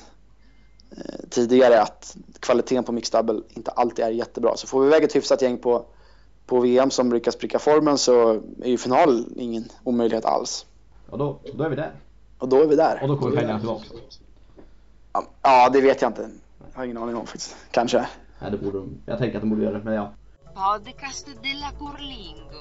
eh, 0.92 1.30
tidigare 1.30 1.82
att 1.82 2.18
kvaliteten 2.40 2.84
på 2.84 2.92
mixed 2.92 3.26
double 3.26 3.42
inte 3.50 3.72
alltid 3.72 4.06
är 4.06 4.10
jättebra. 4.10 4.58
Så 4.58 4.68
får 4.68 4.82
vi 4.82 4.88
iväg 4.88 5.04
ett 5.04 5.16
hyfsat 5.16 5.42
gäng 5.42 5.58
på, 5.58 5.86
på 6.46 6.60
VM 6.60 6.92
som 6.92 7.14
lyckas 7.14 7.36
pricka 7.36 7.60
formen 7.60 7.98
så 7.98 8.32
är 8.62 8.70
ju 8.70 8.78
final 8.78 9.26
ingen 9.36 9.70
omöjlighet 9.84 10.26
alls. 10.26 10.66
Och 11.10 11.18
då, 11.18 11.40
då 11.54 11.64
är 11.64 11.70
vi 11.70 11.76
där. 11.76 11.92
Och 12.38 12.50
då 12.50 12.64
är 12.64 12.68
vi 12.68 12.76
där. 12.76 13.00
Och 13.02 13.08
då 13.08 13.18
kommer 13.18 13.36
pengarna 13.36 13.60
tillbaka. 13.60 13.86
Ja, 15.14 15.24
Ja, 15.42 15.70
det 15.74 15.82
vet 15.82 16.02
jag 16.02 16.10
inte. 16.10 16.30
Jag 16.72 16.80
har 16.80 16.86
ingen 16.86 16.98
aning 16.98 17.16
om 17.16 17.26
faktiskt. 17.26 17.56
Kanske. 17.72 18.08
Nej, 18.42 18.52
det 18.52 18.58
borde 18.58 18.78
de. 18.78 18.90
Jag 19.06 19.18
tänker 19.18 19.38
att 19.38 19.42
de 19.42 19.50
borde 19.50 19.64
göra 19.64 19.78
det, 19.78 19.84
men 19.84 19.94
ja. 19.94 20.14
Podcast 20.54 21.26
della 21.26 21.72
Curlingo. 21.80 22.60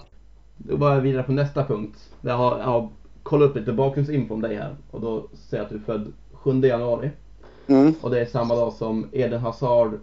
Då 0.57 0.77
går 0.77 0.91
jag 0.95 1.01
vidare 1.01 1.23
på 1.23 1.33
nästa 1.33 1.65
punkt. 1.65 2.11
Jag 2.21 2.37
har, 2.37 2.59
jag 2.59 2.65
har 2.65 2.89
kollat 3.23 3.51
upp 3.51 3.57
lite 3.57 3.73
bakgrundsinfo 3.73 4.35
om 4.35 4.41
dig 4.41 4.57
här. 4.57 4.77
Och 4.91 5.01
då 5.01 5.29
ser 5.49 5.57
jag 5.57 5.65
att 5.65 5.71
du 5.71 5.77
är 5.77 5.81
född 5.81 6.13
7 6.33 6.61
januari. 6.61 7.11
Mm. 7.67 7.95
Och 8.01 8.11
det 8.11 8.21
är 8.21 8.27
samma 8.27 8.55
dag 8.55 8.73
som 8.73 9.09
Eden 9.13 9.41
Hazard, 9.41 9.99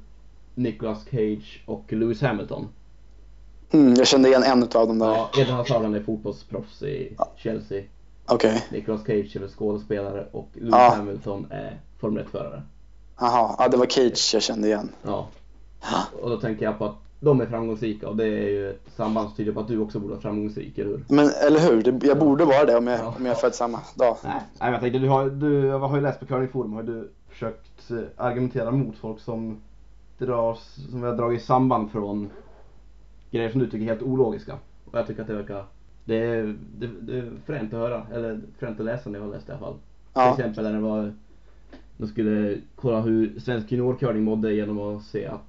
Nicolas 0.55 1.05
Cage 1.11 1.63
och 1.65 1.93
Lewis 1.93 2.21
Hamilton. 2.21 2.67
Mm, 3.71 3.93
jag 3.93 4.07
kände 4.07 4.29
igen 4.29 4.43
en 4.43 4.63
av 4.63 4.69
dem 4.69 4.99
där. 4.99 5.07
Ja, 5.07 5.29
Eden 5.37 5.55
Hazard 5.55 5.81
han 5.81 5.95
är 5.95 6.03
fotbollsproffs 6.03 6.83
i 6.83 7.15
Chelsea. 7.35 7.83
Okej. 8.27 8.65
Nicolas 8.71 9.01
Cage 9.05 9.35
är 9.35 9.47
skådespelare 9.47 10.25
och 10.31 10.49
Lewis 10.53 10.71
Ja. 10.71 10.93
Hamilton 10.95 11.47
är 11.49 11.79
Formel 11.99 12.23
1-förare. 12.23 12.61
Jaha, 13.19 13.55
ja, 13.59 13.67
det 13.67 13.77
var 13.77 13.85
Cage 13.85 14.31
jag 14.33 14.43
kände 14.43 14.67
igen. 14.67 14.89
Ja. 15.03 15.27
Och 16.21 16.29
då 16.29 16.37
tänker 16.37 16.65
jag 16.65 16.77
på 16.77 16.85
att 16.85 16.95
de 17.19 17.41
är 17.41 17.45
framgångsrika 17.45 18.09
och 18.09 18.15
det 18.15 18.23
är 18.25 18.49
ju 18.49 18.69
ett 18.69 18.81
samband 18.95 19.27
som 19.27 19.35
tyder 19.37 19.51
på 19.51 19.59
att 19.59 19.67
du 19.67 19.79
också 19.79 19.99
borde 19.99 20.11
vara 20.13 20.21
framgångsrik, 20.21 20.77
eller 20.77 20.89
hur? 20.89 21.03
Men 21.07 21.29
eller 21.47 21.59
hur, 21.59 22.05
jag 22.05 22.19
borde 22.19 22.45
vara 22.45 22.65
det 22.65 22.77
om 22.77 22.87
jag, 22.87 22.99
Ja. 22.99 23.13
om 23.17 23.25
jag 23.25 23.35
är 23.35 23.39
född 23.39 23.55
samma 23.55 23.79
dag. 23.95 24.17
Nej, 24.23 24.41
nej 24.59 24.71
jag 24.71 24.81
tänkte, 24.81 24.99
du 24.99 25.09
har, 25.09 25.29
du 25.29 25.65
jag 25.65 25.79
har 25.79 25.95
ju 25.95 26.01
läst 26.01 26.19
på 26.19 26.25
curlingforum, 26.25 26.73
har 26.73 26.83
du 26.83 27.11
försökt 27.29 27.91
eh, 27.91 27.97
argumentera 28.17 28.71
mot 28.71 28.97
folk 28.97 29.19
som 29.19 29.61
drar, 30.17 30.57
som 30.91 31.03
har 31.03 31.13
dragit 31.17 31.43
samband 31.43 31.91
från 31.91 32.29
grejer 33.31 33.51
som 33.51 33.59
du 33.59 33.65
tycker 33.65 33.85
är 33.85 33.89
helt 33.89 34.01
ologiska. 34.01 34.53
Och 34.91 34.97
jag 34.99 35.07
tycker 35.07 35.21
att 35.21 35.27
det 35.27 35.33
verkar, 35.35 35.65
det 36.05 36.15
är, 36.15 36.55
det, 36.77 36.87
det 37.01 37.17
är 37.17 37.31
fränt 37.45 37.73
att 37.73 37.79
höra, 37.79 38.07
eller 38.13 38.41
fränt 38.59 38.79
att 38.79 38.85
läsa 38.85 39.09
när 39.09 39.19
jag 39.19 39.25
har 39.25 39.31
läst 39.33 39.47
det 39.47 39.53
i 39.53 39.55
alla 39.55 39.65
fall. 39.65 39.75
Ja. 40.13 40.35
Till 40.35 40.45
exempel 40.45 40.63
när 40.63 40.73
det 40.73 40.79
var, 40.79 41.13
de 41.97 42.07
skulle 42.07 42.57
kolla 42.75 43.01
hur 43.01 43.39
svensk 43.39 43.71
juniorcurling 43.71 44.23
mådde 44.23 44.53
genom 44.53 44.79
att 44.79 45.03
se 45.03 45.25
att 45.25 45.41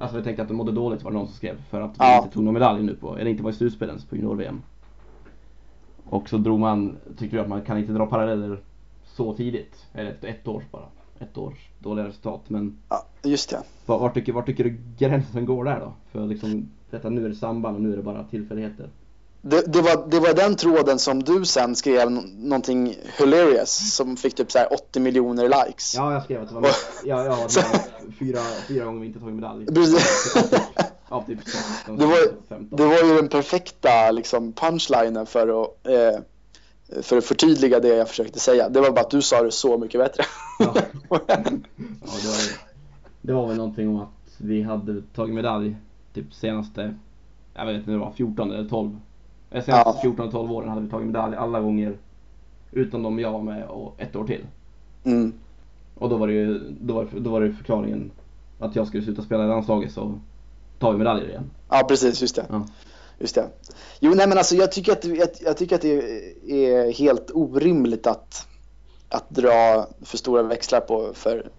Alltså 0.00 0.16
vi 0.16 0.22
tänkte 0.24 0.42
att 0.42 0.48
de 0.48 0.54
mådde 0.56 0.72
dåligt 0.72 1.02
var 1.02 1.10
det 1.10 1.16
någon 1.16 1.26
som 1.26 1.36
skrev 1.36 1.56
för 1.70 1.80
att 1.80 1.90
vi 1.90 1.94
Ja. 1.98 2.18
inte 2.22 2.34
tog 2.34 2.44
någon 2.44 2.54
medalj 2.54 2.82
nu 2.82 2.94
på, 2.96 3.16
eller 3.18 3.30
inte 3.30 3.42
var 3.42 3.50
i 3.50 3.54
slutspel 3.54 3.88
ens 3.88 4.04
på 4.04 4.16
junior-VM. 4.16 4.62
Och 6.04 6.28
så 6.28 6.38
drog 6.38 6.60
man, 6.60 6.96
tyckte 7.16 7.36
vi 7.36 7.42
att 7.42 7.48
man 7.48 7.62
kan 7.62 7.78
inte 7.78 7.92
dra 7.92 8.06
paralleller 8.06 8.58
så 9.04 9.34
tidigt. 9.34 9.86
Eller 9.92 10.10
efter 10.10 10.28
ett 10.28 10.48
års 10.48 10.64
bara. 10.70 10.84
Ett 11.18 11.38
års 11.38 11.68
dåliga 11.78 12.06
resultat. 12.06 12.40
Men 12.50 12.76
Ja, 12.88 13.06
just 13.24 13.50
det. 13.50 13.62
var, 13.86 13.98
var, 13.98 14.10
tycker, 14.10 14.32
var 14.32 14.42
tycker 14.42 14.64
du 14.64 14.76
gränsen 14.98 15.46
går 15.46 15.64
där 15.64 15.80
då? 15.80 15.92
För 16.10 16.26
liksom, 16.26 16.68
detta 16.90 17.10
nu 17.10 17.24
är 17.24 17.28
det 17.28 17.34
samband 17.34 17.76
och 17.76 17.82
nu 17.82 17.92
är 17.92 17.96
det 17.96 18.02
bara 18.02 18.24
tillfälligheter. 18.24 18.88
Det, 19.40 19.62
det, 19.72 19.80
var, 19.82 20.10
det 20.10 20.20
var 20.20 20.34
den 20.34 20.56
tråden 20.56 20.98
som 20.98 21.22
du 21.22 21.44
sen 21.44 21.76
skrev 21.76 22.10
nå- 22.10 22.22
någonting 22.36 22.94
hilarious 23.18 23.94
som 23.94 24.16
fick 24.16 24.34
typ 24.34 24.52
så 24.52 24.58
här 24.58 24.72
80 24.72 25.00
miljoner 25.00 25.44
likes. 25.66 25.94
Ja, 25.96 26.12
jag 26.12 26.22
skrev 26.24 26.42
att 26.42 26.48
det 26.48 26.54
var, 26.54 26.62
ja, 26.64 26.70
ja, 27.04 27.22
det 27.24 27.28
var 27.28 28.10
fyra, 28.18 28.38
fyra 28.68 28.84
gånger 28.84 29.00
vi 29.00 29.06
inte 29.06 29.18
tagit 29.20 29.34
medalj. 29.34 29.66
Precis. 29.66 30.34
Ja, 31.10 31.24
typ 31.26 31.38
16, 31.44 31.96
Det 31.98 32.06
var, 32.06 32.16
15. 32.48 32.76
det 32.76 32.86
var 32.86 33.04
ju 33.08 33.16
den 33.16 33.28
perfekta 33.28 34.10
liksom, 34.10 34.52
punchlinen 34.52 35.26
för 35.26 35.62
att, 35.62 35.86
eh, 35.86 36.20
för 37.02 37.16
att 37.18 37.24
förtydliga 37.24 37.80
det 37.80 37.88
jag 37.88 38.08
försökte 38.08 38.40
säga. 38.40 38.68
Det 38.68 38.80
var 38.80 38.90
bara 38.90 39.00
att 39.00 39.10
du 39.10 39.22
sa 39.22 39.42
det 39.42 39.50
så 39.52 39.78
mycket 39.78 40.00
bättre. 40.00 40.24
Ja. 40.58 40.74
Ja, 41.08 41.18
det, 42.22 42.28
var, 42.28 42.36
det 43.22 43.32
var 43.32 43.46
väl 43.48 43.56
någonting 43.56 43.88
om 43.88 43.96
att 44.00 44.08
vi 44.38 44.62
hade 44.62 45.02
tagit 45.14 45.34
medalj 45.34 45.76
typ 46.14 46.34
senaste, 46.34 46.94
jag 47.54 47.66
vet 47.66 47.76
inte, 47.76 47.90
det 47.90 47.98
var 47.98 48.12
14 48.12 48.52
eller 48.52 48.68
12. 48.68 48.98
Eh, 49.50 49.64
Senaste 49.64 49.90
Ja. 49.94 49.98
14 50.02 50.26
och 50.26 50.32
12 50.32 50.52
åren 50.52 50.68
hade 50.68 50.80
vi 50.80 50.90
tagit 50.90 51.06
medalj 51.06 51.36
alla 51.36 51.60
gånger. 51.60 51.96
Utom 52.72 53.02
de 53.02 53.18
jag 53.18 53.32
var 53.32 53.42
med 53.42 53.68
och 53.68 53.94
ett 53.98 54.16
år 54.16 54.24
till. 54.24 54.44
Mm. 55.04 55.32
Och 55.94 56.08
då 56.08 56.16
var 56.16 56.26
det 56.26 56.32
ju, 56.32 56.58
då 56.80 56.94
var, 56.94 57.08
då 57.18 57.30
var 57.30 57.40
det 57.40 57.52
förklaringen 57.52 58.10
att 58.58 58.76
jag 58.76 58.86
skulle 58.86 59.02
sluta 59.02 59.22
spela 59.22 59.44
i 59.44 59.48
landslaget 59.48 59.92
så 59.92 60.18
tar 60.78 60.92
vi 60.92 60.98
medaljer 60.98 61.28
igen. 61.28 61.50
Ja, 61.68 61.84
precis. 61.88 62.20
Just 62.20 62.36
det. 62.36 62.46
Ja. 62.50 62.66
Just 63.18 63.34
det. 63.34 63.48
Jo, 64.00 64.12
nej 64.14 64.28
men 64.28 64.38
alltså 64.38 64.54
jag 64.54 64.72
tycker 64.72 64.92
att, 64.92 65.04
jag, 65.04 65.28
jag 65.40 65.56
tycker 65.56 65.76
att 65.76 65.82
det 65.82 66.02
är 66.46 66.92
helt 66.92 67.30
orimligt 67.34 68.06
att, 68.06 68.46
att 69.08 69.30
dra 69.30 69.86
för 70.02 70.16
stora 70.16 70.42
växlar 70.42 70.80
på, 70.80 71.10
för, 71.14 71.50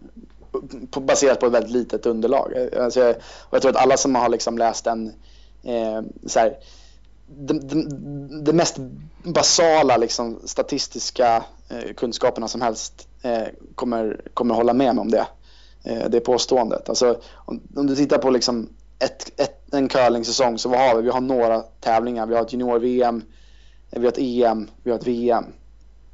på 0.91 0.99
baserat 0.99 1.39
på 1.39 1.45
ett 1.45 1.51
väldigt 1.51 1.71
litet 1.71 2.05
underlag. 2.05 2.53
Alltså 2.79 2.99
jag, 2.99 3.15
och 3.19 3.53
jag 3.53 3.61
tror 3.61 3.71
att 3.71 3.83
alla 3.83 3.97
som 3.97 4.15
har 4.15 4.29
liksom 4.29 4.57
läst 4.57 4.87
en 4.87 5.07
eh, 5.63 6.01
så 6.25 6.39
här, 6.39 6.57
de, 7.37 7.59
de, 7.59 8.43
de 8.43 8.53
mest 8.53 8.77
basala 9.23 9.97
liksom, 9.97 10.39
statistiska 10.45 11.43
eh, 11.69 11.93
kunskaperna 11.97 12.47
som 12.47 12.61
helst 12.61 13.07
eh, 13.21 13.43
kommer, 13.75 14.21
kommer 14.33 14.55
hålla 14.55 14.73
med 14.73 14.95
mig 14.95 15.01
om 15.01 15.11
det. 15.11 15.27
Eh, 15.83 16.09
det 16.09 16.19
påståendet. 16.19 16.89
Alltså, 16.89 17.19
om, 17.35 17.61
om 17.75 17.87
du 17.87 17.95
tittar 17.95 18.17
på 18.17 18.29
liksom 18.29 18.69
ett, 18.99 19.41
ett, 19.41 19.73
en 19.73 19.87
curling-säsong 19.87 20.57
så 20.57 20.69
vad 20.69 20.79
har 20.79 20.95
vi? 20.95 21.01
Vi 21.01 21.09
har 21.09 21.21
några 21.21 21.59
tävlingar. 21.59 22.25
Vi 22.25 22.35
har 22.35 22.41
ett 22.41 22.53
junior-VM, 22.53 23.23
vi 23.91 23.99
har 23.99 24.07
ett 24.07 24.17
EM, 24.17 24.67
vi 24.83 24.91
har 24.91 24.97
ett 24.99 25.07
VM. 25.07 25.45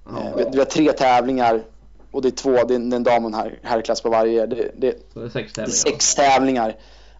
Eh, 0.07 0.36
vi, 0.38 0.45
vi 0.51 0.57
har 0.57 0.66
tre 0.66 0.91
tävlingar 0.91 1.63
och 2.11 2.22
det 2.22 2.28
är 2.28 2.32
två, 2.32 2.51
det 2.51 2.74
är 2.74 2.76
en, 2.76 2.89
det 2.89 2.93
är 2.93 2.97
en 2.97 3.03
dam 3.03 3.26
och 3.26 3.30
en 3.32 3.36
herr- 3.36 3.59
herrklass 3.63 4.01
på 4.01 4.09
varje. 4.09 4.45
Det, 4.45 4.72
det, 4.78 4.95
Så 5.13 5.20
det 5.20 5.26
är 5.26 5.30
sex 5.30 5.53
det 5.53 5.61
är 5.61 5.66
tävlingar. 5.66 5.72
sex 5.91 6.16
tävlingar. 6.16 6.76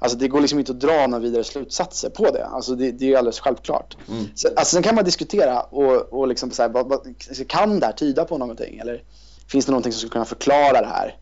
Alltså 0.06 0.18
det 0.18 0.28
går 0.28 0.42
liksom 0.42 0.60
inte 0.60 0.72
att 0.72 0.80
dra 0.80 1.08
några 1.08 1.20
vidare 1.20 1.44
slutsatser 1.44 2.10
på 2.10 2.32
det. 2.32 2.46
Alltså 2.46 2.76
det, 2.76 2.92
det 2.92 3.06
är 3.06 3.10
ju 3.10 3.16
alldeles 3.16 3.40
självklart. 3.40 3.98
Mm. 4.08 4.26
Så, 4.36 4.48
alltså 4.48 4.76
sen 4.76 4.84
kan 4.84 4.96
man 4.96 5.04
diskutera 5.04 5.62
och, 5.62 6.14
och 6.14 6.28
liksom 6.28 6.52
så 6.52 6.62
här, 6.62 6.70
vad, 6.70 6.90
vad, 6.90 7.16
kan 7.48 7.80
det 7.80 7.86
här 7.86 7.94
tyda 7.94 8.26
på 8.26 8.38
någonting? 8.38 8.78
Eller 8.78 9.04
finns 9.48 9.66
det 9.66 9.72
någonting 9.72 9.92
som 9.92 10.00
skulle 10.00 10.12
kunna 10.12 10.26
förklara 10.26 10.82
det 10.82 10.88
här 10.88 11.18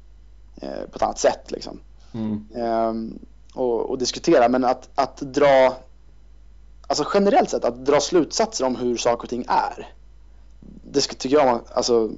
eh, 0.62 0.90
på 0.92 0.96
ett 0.96 1.02
annat 1.02 1.20
sätt? 1.20 1.52
Liksom? 1.52 1.80
Mm. 2.14 2.48
Ehm, 2.56 3.20
och, 3.54 3.90
och 3.90 3.98
diskutera. 3.98 4.50
Men 4.50 4.64
att, 4.64 4.90
att 4.96 5.18
dra, 5.18 5.78
alltså 6.88 7.06
generellt 7.14 7.50
sett, 7.50 7.66
att 7.66 7.86
dra 7.86 8.00
slutsatser 8.00 8.66
om 8.66 8.76
hur 8.76 8.98
saker 8.98 9.24
och 9.24 9.30
ting 9.30 9.46
är. 9.48 9.94
Det 10.92 11.02
tycker 11.02 11.36
jag, 11.36 11.46
man, 11.46 11.62
alltså 11.74 12.12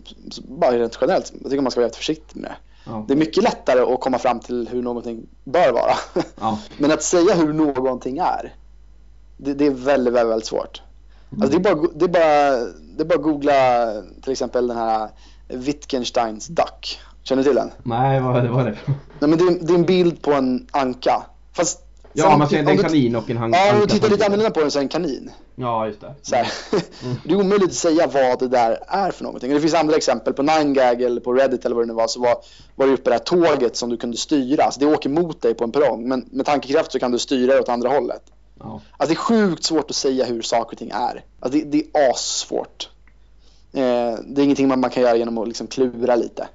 bara 0.48 0.80
rent 0.80 0.98
generellt, 1.02 1.34
jag 1.42 1.52
tycker 1.52 1.62
man 1.62 1.72
ska 1.72 1.82
vara 1.82 1.90
rätt 1.90 1.96
försiktig 1.96 2.42
med 2.42 2.52
det. 2.52 2.58
Ja. 2.86 3.06
Det 3.08 3.14
är 3.14 3.18
mycket 3.18 3.44
lättare 3.44 3.94
att 3.94 4.00
komma 4.00 4.20
fram 4.20 4.40
till 4.40 4.68
hur 4.72 4.82
någonting 4.82 5.26
bör 5.44 5.72
vara. 5.72 6.24
Ja. 6.40 6.60
Men 6.78 6.92
att 6.92 7.04
säga 7.04 7.36
hur 7.36 7.54
någonting 7.54 8.18
är, 8.18 8.54
det, 9.38 9.54
det 9.54 9.66
är 9.66 9.72
väldigt, 9.72 10.14
väldigt, 10.14 10.32
väldigt 10.32 10.48
svårt. 10.48 10.82
Alltså 11.42 11.60
det, 11.60 11.70
är 11.70 11.76
bara, 11.76 11.88
det, 11.96 12.06
är 12.06 12.10
bara, 12.10 12.66
det 12.98 13.04
är 13.04 13.06
bara 13.06 13.16
att 13.16 13.24
googla 13.24 13.54
till 14.22 14.32
exempel 14.32 14.68
den 14.68 14.78
här 14.78 15.10
Wittgensteins 15.48 16.48
duck. 16.48 17.00
Känner 17.24 17.44
du 17.44 17.50
till 17.50 17.56
den? 17.56 17.72
Nej, 17.84 18.20
vad, 18.22 18.48
vad 18.48 18.68
är 18.68 18.72
det 18.72 18.78
Nej, 19.20 19.30
men 19.30 19.38
det, 19.38 19.44
är, 19.44 19.68
det 19.68 19.74
är 19.74 19.78
en 19.78 19.86
bild 19.86 20.22
på 20.22 20.34
en 20.34 20.68
anka. 20.72 21.24
Fast 21.54 21.85
Ja, 22.18 22.38
man 22.38 22.50
ser 22.50 22.60
en 22.60 22.78
kanin 22.78 23.16
och 23.16 23.30
en 23.30 23.38
hang- 23.38 23.54
Ja, 23.56 23.74
om 23.74 23.80
du 23.82 23.88
tittar 23.88 24.10
lite 24.10 24.26
annorlunda 24.26 24.52
på 24.52 24.60
den 24.60 24.72
så 24.72 24.80
är 24.80 24.84
en 24.84 24.90
kanin. 24.90 25.32
Ja, 25.56 25.88
just 25.88 26.02
det. 26.02 26.14
Så 26.22 26.36
här. 26.36 26.48
Det 27.24 27.34
är 27.34 27.40
omöjligt 27.40 27.70
att 27.70 27.74
säga 27.76 28.08
vad 28.08 28.40
det 28.40 28.48
där 28.48 28.80
är 28.88 29.12
för 29.12 29.24
någonting. 29.24 29.50
Och 29.50 29.56
Det 29.56 29.62
finns 29.62 29.74
andra 29.74 29.96
exempel. 29.96 30.34
På 30.34 30.42
9gag 30.44 31.02
eller 31.02 31.22
på 31.22 31.34
Reddit 31.34 31.66
eller 31.66 31.76
vad 31.76 31.84
det 31.84 31.88
nu 31.88 31.94
var 31.94 32.08
så 32.08 32.20
var, 32.20 32.36
var 32.76 32.88
det 32.88 32.94
uppe 32.94 33.10
det 33.10 33.14
här 33.14 33.20
tåget 33.20 33.76
som 33.76 33.90
du 33.90 33.98
kunde 33.98 34.18
styra. 34.18 34.64
Alltså 34.64 34.80
det 34.80 34.86
åker 34.86 35.10
mot 35.10 35.42
dig 35.42 35.54
på 35.54 35.64
en 35.64 35.72
perrong. 35.72 36.08
Men 36.08 36.30
med 36.32 36.46
tankekraft 36.46 36.92
så 36.92 37.00
kan 37.00 37.12
du 37.12 37.20
styra 37.20 37.54
det 37.54 37.60
åt 37.60 37.70
andra 37.70 37.90
hållet. 37.90 38.22
Ja. 38.60 38.82
Alltså 38.98 39.14
det 39.14 39.20
är 39.20 39.24
sjukt 39.50 39.64
svårt 39.64 39.90
att 39.90 39.96
säga 39.96 40.26
hur 40.26 40.42
saker 40.42 40.72
och 40.72 40.78
ting 40.78 40.90
är. 40.90 41.24
Alltså 41.40 41.60
det, 41.60 41.64
det 41.66 41.78
är 41.78 42.12
assvårt. 42.12 42.90
Eh, 43.74 43.82
det 44.28 44.42
är 44.42 44.44
ingenting 44.44 44.68
man, 44.68 44.80
man 44.80 44.90
kan 44.90 45.04
göra 45.04 45.16
genom 45.16 45.38
att 45.38 45.48
liksom 45.48 45.68
klura 45.68 46.16
lite. 46.16 46.48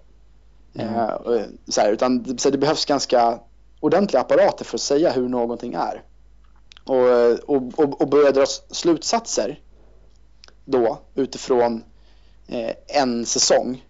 Eh, 0.75 1.05
och, 1.07 1.41
så 1.69 1.87
utan 1.87 2.39
så 2.39 2.51
det 2.51 2.59
behövs 2.59 2.85
ganska 2.85 3.39
ordentliga 3.81 4.21
apparater 4.21 4.65
för 4.65 4.77
att 4.77 4.83
säga 4.83 5.13
hur 5.13 5.29
någonting 5.29 5.75
är. 5.75 6.03
Och, 6.85 7.57
och, 7.57 7.79
och, 7.79 8.01
och 8.01 8.09
börja 8.09 8.31
dra 8.31 8.47
slutsatser. 8.71 9.61
då 10.65 10.99
utifrån 11.15 11.85
eh, 12.49 12.73
en 12.87 13.27
säsong. 13.27 13.85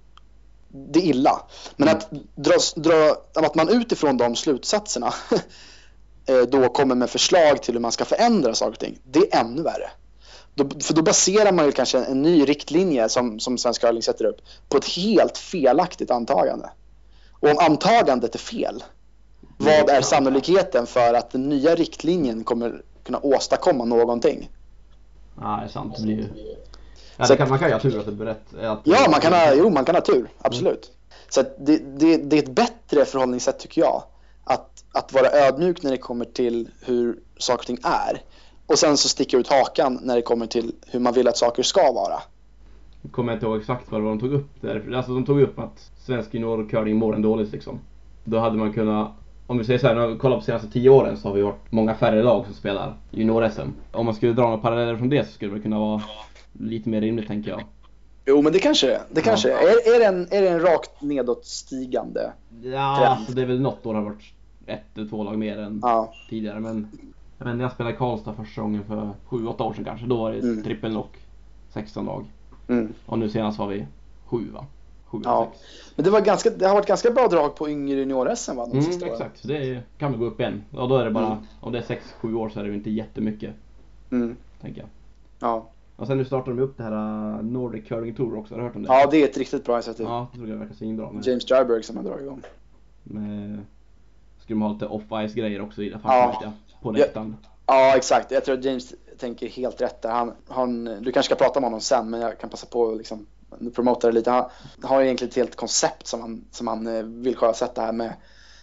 Det 0.68 0.98
är 0.98 1.04
illa. 1.04 1.42
Men 1.76 1.88
att, 1.88 2.10
dra, 2.34 2.54
dra, 2.76 3.16
att 3.34 3.54
man 3.54 3.68
utifrån 3.68 4.16
de 4.16 4.36
slutsatserna 4.36 5.14
eh, 6.26 6.42
då 6.42 6.68
kommer 6.68 6.94
med 6.94 7.10
förslag 7.10 7.62
till 7.62 7.74
hur 7.74 7.80
man 7.80 7.92
ska 7.92 8.04
förändra 8.04 8.54
saker 8.54 8.72
och 8.72 8.78
ting. 8.78 8.98
Det 9.04 9.18
är 9.18 9.40
ännu 9.40 9.62
värre. 9.62 9.90
Då, 10.54 10.68
för 10.80 10.94
då 10.94 11.02
baserar 11.02 11.52
man 11.52 11.66
ju 11.66 11.72
kanske 11.72 11.98
en 11.98 12.22
ny 12.22 12.44
riktlinje 12.44 13.08
som, 13.08 13.40
som 13.40 13.58
Svenska 13.58 13.86
Curling 13.86 14.02
sätter 14.02 14.24
upp 14.24 14.40
på 14.68 14.76
ett 14.76 14.88
helt 14.88 15.38
felaktigt 15.38 16.10
antagande. 16.10 16.70
Och 17.40 17.48
om 17.50 17.58
antagandet 17.58 18.34
är 18.34 18.38
fel, 18.38 18.82
vad 19.60 19.88
är 19.90 20.00
sannolikheten 20.00 20.86
för 20.86 21.14
att 21.14 21.30
den 21.30 21.48
nya 21.48 21.74
riktlinjen 21.74 22.44
kommer 22.44 22.82
kunna 23.04 23.18
åstadkomma 23.22 23.84
någonting? 23.84 24.50
Ja, 25.40 25.56
det 25.60 25.64
är 25.64 25.68
sant. 25.68 25.94
Det 25.96 26.02
blir 26.02 26.16
ju... 26.16 26.26
Ja, 27.16 27.24
Så- 27.26 27.32
det 27.32 27.36
kan, 27.36 27.48
man 27.48 27.58
kan 27.58 27.68
ju 27.68 27.74
ha 27.74 27.80
tur 27.80 27.98
att 27.98 28.06
det 28.06 28.12
blir 28.12 28.26
rätt. 28.26 28.54
Att, 28.62 28.80
Ja, 28.84 29.06
man 29.10 29.20
kan 29.20 29.32
ha, 29.32 29.54
jo, 29.54 29.70
man 29.70 29.84
kan 29.84 29.94
ha 29.94 30.02
tur. 30.02 30.28
Absolut. 30.38 30.90
Så 31.28 31.40
att 31.40 31.54
det, 31.66 31.76
det, 31.98 32.16
det 32.16 32.36
är 32.38 32.42
ett 32.42 32.54
bättre 32.54 33.04
förhållningssätt 33.04 33.58
tycker 33.58 33.80
jag. 33.80 34.02
Att, 34.44 34.84
att 34.92 35.12
vara 35.12 35.30
ödmjuk 35.30 35.82
när 35.82 35.90
det 35.90 35.96
kommer 35.98 36.24
till 36.24 36.68
hur 36.84 37.18
saker 37.38 37.62
och 37.62 37.66
ting 37.66 37.78
är. 37.82 38.22
Och 38.66 38.78
sen 38.78 38.96
så 38.96 39.08
sticka 39.08 39.36
ut 39.36 39.48
hakan 39.48 39.98
när 40.02 40.16
det 40.16 40.22
kommer 40.22 40.46
till 40.46 40.74
hur 40.86 41.00
man 41.00 41.12
vill 41.12 41.28
att 41.28 41.36
saker 41.36 41.62
ska 41.62 41.92
vara. 41.92 42.22
kommer 43.10 43.32
jag 43.32 43.36
inte 43.36 43.46
ihåg 43.46 43.60
exakt 43.60 43.90
vad 43.92 44.02
de 44.02 44.20
tog 44.20 44.32
upp 44.32 44.48
där. 44.60 44.92
Alltså 44.96 45.14
de 45.14 45.26
tog 45.26 45.40
upp 45.40 45.58
att 45.58 45.90
svensk 46.06 46.34
juniorcurling 46.34 46.96
mår 46.96 47.14
en 47.14 47.22
dåligt 47.22 47.52
liksom. 47.52 47.78
Då 48.24 48.38
hade 48.38 48.56
man 48.56 48.72
kunnat, 48.72 49.12
om 49.50 49.58
vi 49.58 49.64
säger 49.64 49.78
så 49.78 49.86
här, 49.86 49.94
när 49.94 50.06
vi 50.06 50.16
kollar 50.18 50.36
på 50.36 50.40
de 50.40 50.46
senaste 50.46 50.68
tio 50.68 50.90
åren 50.90 51.16
så 51.16 51.28
har 51.28 51.34
vi 51.34 51.42
varit 51.42 51.72
många 51.72 51.94
färre 51.94 52.22
lag 52.22 52.44
som 52.44 52.54
spelar 52.54 52.94
junior-SM. 53.10 53.68
Om 53.92 54.06
man 54.06 54.14
skulle 54.14 54.32
dra 54.32 54.42
några 54.42 54.58
paralleller 54.58 54.96
från 54.96 55.08
det 55.08 55.24
så 55.26 55.32
skulle 55.32 55.54
det 55.54 55.60
kunna 55.60 55.78
vara 55.78 56.02
lite 56.52 56.88
mer 56.88 57.00
rimligt 57.00 57.26
tänker 57.26 57.50
jag. 57.50 57.62
Jo, 58.26 58.42
men 58.42 58.52
det 58.52 58.58
kanske 58.58 58.86
det. 58.86 59.00
Det 59.10 59.20
kanske 59.20 59.48
Ja. 59.48 59.56
är. 59.58 59.94
Är, 59.96 59.98
det 59.98 60.04
en, 60.06 60.22
är 60.30 60.42
det 60.42 60.48
en 60.48 60.60
rakt 60.60 61.02
nedåtstigande? 61.02 62.32
Ja, 62.62 62.96
Trend. 62.98 63.08
alltså 63.12 63.32
det 63.32 63.42
är 63.42 63.46
väl 63.46 63.60
något 63.60 63.86
år 63.86 63.94
har 63.94 64.02
varit 64.02 64.22
ett 64.66 64.80
eller 64.96 65.08
två 65.08 65.24
lag 65.24 65.38
mer 65.38 65.58
än 65.58 65.80
Ja. 65.82 66.12
tidigare 66.30 66.60
men 66.60 66.88
jag 67.38 67.46
vet 67.46 67.56
när 67.56 67.62
jag 67.64 67.72
spelade 67.72 67.94
i 67.94 67.98
Karlstad 67.98 68.34
första 68.34 68.60
gången 68.62 68.84
för 68.84 69.10
7-8 69.28 69.62
år 69.62 69.72
sedan 69.74 69.84
kanske, 69.84 70.06
då 70.06 70.16
var 70.16 70.32
det 70.32 70.38
Mm. 70.38 70.62
trippelnock 70.62 71.16
16 71.74 72.06
lag. 72.06 72.24
Mm. 72.68 72.92
Och 73.06 73.18
nu 73.18 73.28
senast 73.28 73.58
var 73.58 73.66
vi 73.66 73.86
7 74.26 74.50
va? 74.54 74.64
7 75.10 75.18
Ja. 75.24 75.42
eller 75.42 75.50
6. 75.52 75.92
Men 75.96 76.04
det, 76.04 76.10
var 76.10 76.20
ganska, 76.20 76.50
det 76.50 76.66
har 76.66 76.74
varit 76.74 76.86
ganska 76.86 77.10
bra 77.10 77.28
drag 77.28 77.56
på 77.56 77.68
yngre 77.70 77.96
junior-SM 78.00 78.54
va? 78.56 78.66
De 78.66 78.72
Mm, 78.72 78.84
sista 78.84 79.06
exakt, 79.06 79.48
det 79.48 79.82
kan 79.98 80.10
väl 80.10 80.20
gå 80.20 80.26
upp 80.26 80.40
igen. 80.40 80.64
Och 80.76 80.88
då 80.88 80.96
är 80.96 81.04
det 81.04 81.10
bara, 81.10 81.26
Mm. 81.26 81.38
om 81.60 81.72
det 81.72 81.78
är 81.78 81.82
6-7 81.82 82.34
år 82.36 82.48
så 82.48 82.60
är 82.60 82.64
det 82.64 82.74
inte 82.74 82.90
jättemycket, 82.90 83.54
Mm. 84.10 84.36
tänker 84.60 84.80
jag. 84.80 84.88
Ja. 85.40 85.66
Och 85.96 86.06
sen 86.06 86.18
nu 86.18 86.24
startar 86.24 86.52
de 86.52 86.62
upp 86.62 86.76
det 86.76 86.82
här 86.82 86.92
uh, 87.36 87.42
Nordic 87.42 87.88
Curling 87.88 88.14
Tour 88.14 88.38
också, 88.38 88.54
har 88.54 88.58
du 88.58 88.66
hört 88.66 88.76
om 88.76 88.82
det? 88.82 88.88
ja, 88.88 89.08
det 89.10 89.16
är 89.22 89.24
ett 89.28 89.36
riktigt 89.38 89.64
bra 89.64 89.74
initiativ. 89.74 90.06
Ja, 90.06 90.26
det 90.32 90.38
tror 90.38 90.50
jag 90.50 90.56
verkar 90.56 90.74
svinbra. 90.74 91.10
Med, 91.12 91.26
James 91.26 91.44
Dryberg 91.46 91.82
som 91.82 91.96
har 91.96 92.04
dragit 92.04 92.22
igång. 92.22 92.42
med, 93.02 93.58
skulle 94.38 94.54
de 94.58 94.62
ha 94.62 94.72
lite 94.72 94.86
off-ice 94.86 95.34
grejer 95.34 95.60
också 95.62 95.82
i 95.82 95.88
det 95.90 95.98
faktiskt 95.98 96.42
ja. 96.42 96.52
På 96.82 96.90
läktaren. 96.90 97.36
Ja, 97.66 97.96
exakt. 97.96 98.30
Jag 98.30 98.44
tror 98.44 98.58
att 98.58 98.64
James 98.64 98.94
tänker 99.18 99.48
helt 99.48 99.80
rätt 99.80 100.02
där. 100.02 100.10
Han, 100.10 100.32
han, 100.48 100.84
du 100.84 101.12
kanske 101.12 101.22
ska 101.22 101.44
prata 101.44 101.60
med 101.60 101.66
honom 101.66 101.80
sen, 101.80 102.10
men 102.10 102.20
jag 102.20 102.38
kan 102.38 102.50
passa 102.50 102.66
på 102.66 102.88
att 102.90 102.96
liksom 102.98 103.26
promota 103.74 104.06
det 104.06 104.12
lite. 104.12 104.30
Han 104.30 104.50
har 104.82 105.02
egentligen 105.02 105.28
ett 105.28 105.36
helt 105.36 105.56
koncept 105.56 106.06
som 106.06 106.20
han, 106.20 106.44
som 106.50 106.66
han 106.66 106.86
eh, 106.86 107.02
vill 107.02 107.36
sjösätta 107.36 107.82
här 107.82 107.92
med, 107.92 108.14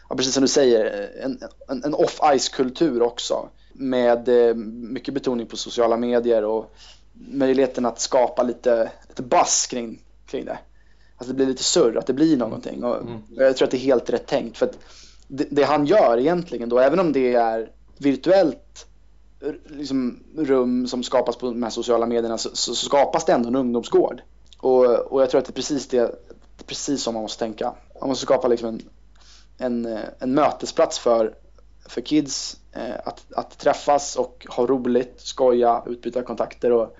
ja, 0.09 0.15
precis 0.15 0.33
som 0.33 0.41
du 0.41 0.47
säger, 0.47 0.85
eh, 0.85 1.25
en, 1.25 1.39
en, 1.67 1.83
en 1.83 1.93
off-ice-kultur 1.93 3.01
också. 3.01 3.49
Med 3.73 4.29
eh, 4.29 4.55
mycket 4.55 5.13
betoning 5.13 5.47
på 5.47 5.57
sociala 5.57 5.97
medier 5.97 6.43
och 6.45 6.75
möjligheten 7.13 7.85
att 7.85 7.99
skapa 7.99 8.43
lite, 8.43 8.91
lite 9.07 9.23
buzz 9.23 9.67
kring, 9.67 10.01
kring 10.25 10.45
det. 10.45 10.59
Att 11.17 11.27
det 11.27 11.33
blir 11.33 11.45
lite 11.45 11.63
surr, 11.63 11.97
att 11.97 12.07
det 12.07 12.13
blir 12.13 12.37
någonting. 12.37 12.83
Och 12.83 12.97
Mm. 12.97 13.21
Jag 13.29 13.57
tror 13.57 13.65
att 13.65 13.71
det 13.71 13.77
är 13.77 13.79
helt 13.79 14.09
rätt 14.09 14.27
tänkt. 14.27 14.57
För 14.57 14.65
att 14.65 14.77
det, 15.27 15.47
det 15.51 15.63
han 15.63 15.85
gör 15.85 16.17
egentligen 16.17 16.69
då, 16.69 16.79
även 16.79 16.99
om 16.99 17.13
det 17.13 17.35
är 17.35 17.71
virtuellt 17.97 18.87
liksom, 19.65 20.23
rum 20.37 20.87
som 20.87 21.03
skapas 21.03 21.35
på 21.35 21.45
de 21.45 21.63
här 21.63 21.69
sociala 21.69 22.05
medierna 22.05 22.37
så, 22.37 22.49
så 22.53 22.75
skapas 22.75 23.25
det 23.25 23.33
ändå 23.33 23.47
en 23.49 23.55
ungdomsgård. 23.55 24.21
Och, 24.57 24.85
och 24.85 25.21
jag 25.21 25.29
tror 25.29 25.39
att 25.39 25.45
det 25.45 25.51
är 25.51 25.53
precis 25.55 25.87
det, 25.87 25.97
det 26.57 26.63
är 26.63 26.67
precis 26.67 27.03
som 27.03 27.13
man 27.13 27.23
måste 27.23 27.43
tänka. 27.43 27.73
Man 27.99 28.09
måste 28.09 28.25
skapa 28.25 28.47
liksom 28.47 28.69
en, 28.69 29.85
en, 29.85 29.97
en 30.19 30.33
mötesplats 30.33 30.99
för, 30.99 31.33
för 31.89 32.01
kids 32.01 32.57
eh, 32.73 32.95
att, 33.05 33.25
att 33.35 33.57
träffas 33.57 34.15
och 34.15 34.45
ha 34.49 34.65
roligt, 34.65 35.13
skoja, 35.17 35.83
utbyta 35.85 36.21
kontakter 36.23 36.71
och 36.71 36.95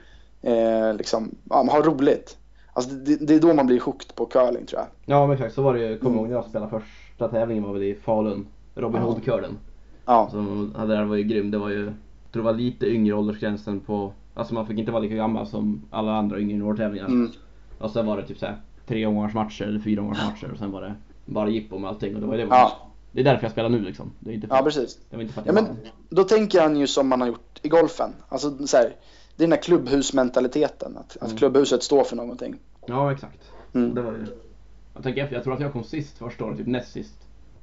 eh, 0.49 0.93
liksom, 0.95 1.36
ja, 1.49 1.64
ha 1.72 1.82
roligt. 1.82 2.38
Alltså 2.74 2.91
det, 2.91 3.16
det 3.28 3.36
är 3.36 3.39
då 3.39 3.53
man 3.53 3.68
blir 3.68 3.80
hooked 3.80 4.16
på 4.16 4.26
curling 4.26 4.66
tror 4.66 4.82
jag. 4.82 4.88
Ja 5.05 5.28
men 5.28 5.34
exakt, 5.36 5.55
så 5.55 5.62
var 5.62 5.74
det 5.74 5.80
ju, 5.80 5.97
kommer 5.97 6.10
Mm. 6.12 6.20
ihåg 6.20 6.30
när 6.30 6.36
jag 6.36 6.45
spelade 6.45 6.72
första 6.72 7.28
tävlingen 7.28 7.64
var 7.64 7.74
väl 7.74 7.84
i 7.84 7.95
Falun. 7.95 8.47
Robin 8.76 9.01
Ja. 9.01 9.08
Hood-curlen. 9.08 9.58
Ja, 10.05 10.28
Som 10.32 10.74
hade 10.78 10.95
där 10.95 11.03
var 11.03 11.16
ju 11.16 11.24
grym. 11.24 11.51
Det 11.51 11.58
var 11.58 11.70
ju, 11.70 11.86
jag 11.86 12.32
tror 12.32 12.43
det 12.43 12.51
var 12.51 12.53
lite 12.58 12.86
yngre 12.86 13.14
åldersgränsen 13.16 13.80
på, 13.80 14.14
alltså 14.34 14.53
man 14.53 14.68
fick 14.68 14.80
inte 14.80 14.91
vara 14.91 15.01
lika 15.01 15.16
gammal 15.16 15.47
som 15.47 15.82
alla 15.91 16.12
andra 16.12 16.39
yngre 16.39 16.51
juniortävlingar. 16.53 17.05
mm, 17.05 17.32
Och 17.78 17.91
sen 17.91 18.05
var 18.05 18.17
det 18.17 18.28
typ 18.28 18.38
såhär 18.39 18.61
tre 18.88 19.05
omgångars 19.05 19.34
matcher 19.34 19.63
eller 19.63 19.80
fyra 19.80 20.01
omgångars 20.01 20.23
matcher 20.25 20.51
och 20.51 20.57
sen 20.57 20.71
var 20.71 20.82
det 20.82 20.95
bara 21.25 21.49
jippo 21.49 21.78
med 21.80 21.89
allting 21.89 22.15
och 22.15 22.21
det 22.21 22.28
var 22.28 22.38
det. 22.38 22.43
Ja. 22.49 22.71
Det 23.11 23.19
är 23.19 23.23
därför 23.23 23.43
jag 23.43 23.51
spelar 23.51 23.69
nu 23.69 23.80
liksom. 23.82 24.11
Det 24.19 24.30
är 24.30 24.34
inte 24.34 24.47
för, 24.47 24.55
ja 24.55 24.63
precis. 24.63 24.99
det 25.09 25.15
var 25.15 25.21
inte 25.23 25.34
för 25.34 25.41
att 25.41 25.47
Ja, 25.47 25.53
jag 25.53 25.63
men 25.63 25.65
vann. 25.73 25.78
då 26.09 26.23
tänker 26.23 26.61
han 26.61 26.75
ju 26.78 26.88
som 26.88 27.07
man 27.07 27.21
har 27.21 27.28
gjort 27.28 27.59
i 27.61 27.69
golfen. 27.69 28.13
Alltså 28.30 28.67
så 28.67 28.78
här, 28.78 28.84
det 29.36 29.43
är 29.43 29.47
den 29.47 29.51
här 29.51 29.61
klubbhusmentaliteten. 29.61 30.97
Att, 30.97 31.17
att 31.17 31.23
Mm. 31.23 31.38
klubbhuset 31.38 31.84
står 31.84 32.03
för 32.03 32.15
någonting. 32.15 32.55
Ja 32.86 33.11
exakt. 33.11 33.51
Mm. 33.73 33.95
Det 33.95 34.01
var 34.01 34.11
ju... 34.11 34.25
Jag 34.93 35.03
tänker 35.03 35.23
efter, 35.23 35.36
jag 35.36 35.43
tror 35.43 35.53
att 35.53 35.59
jag 35.59 35.73
kom 35.73 35.84
sist 35.84 36.17
första 36.17 36.45
året, 36.45 36.57
typ 36.57 36.67
näst 36.67 36.91
sist. 36.91 37.15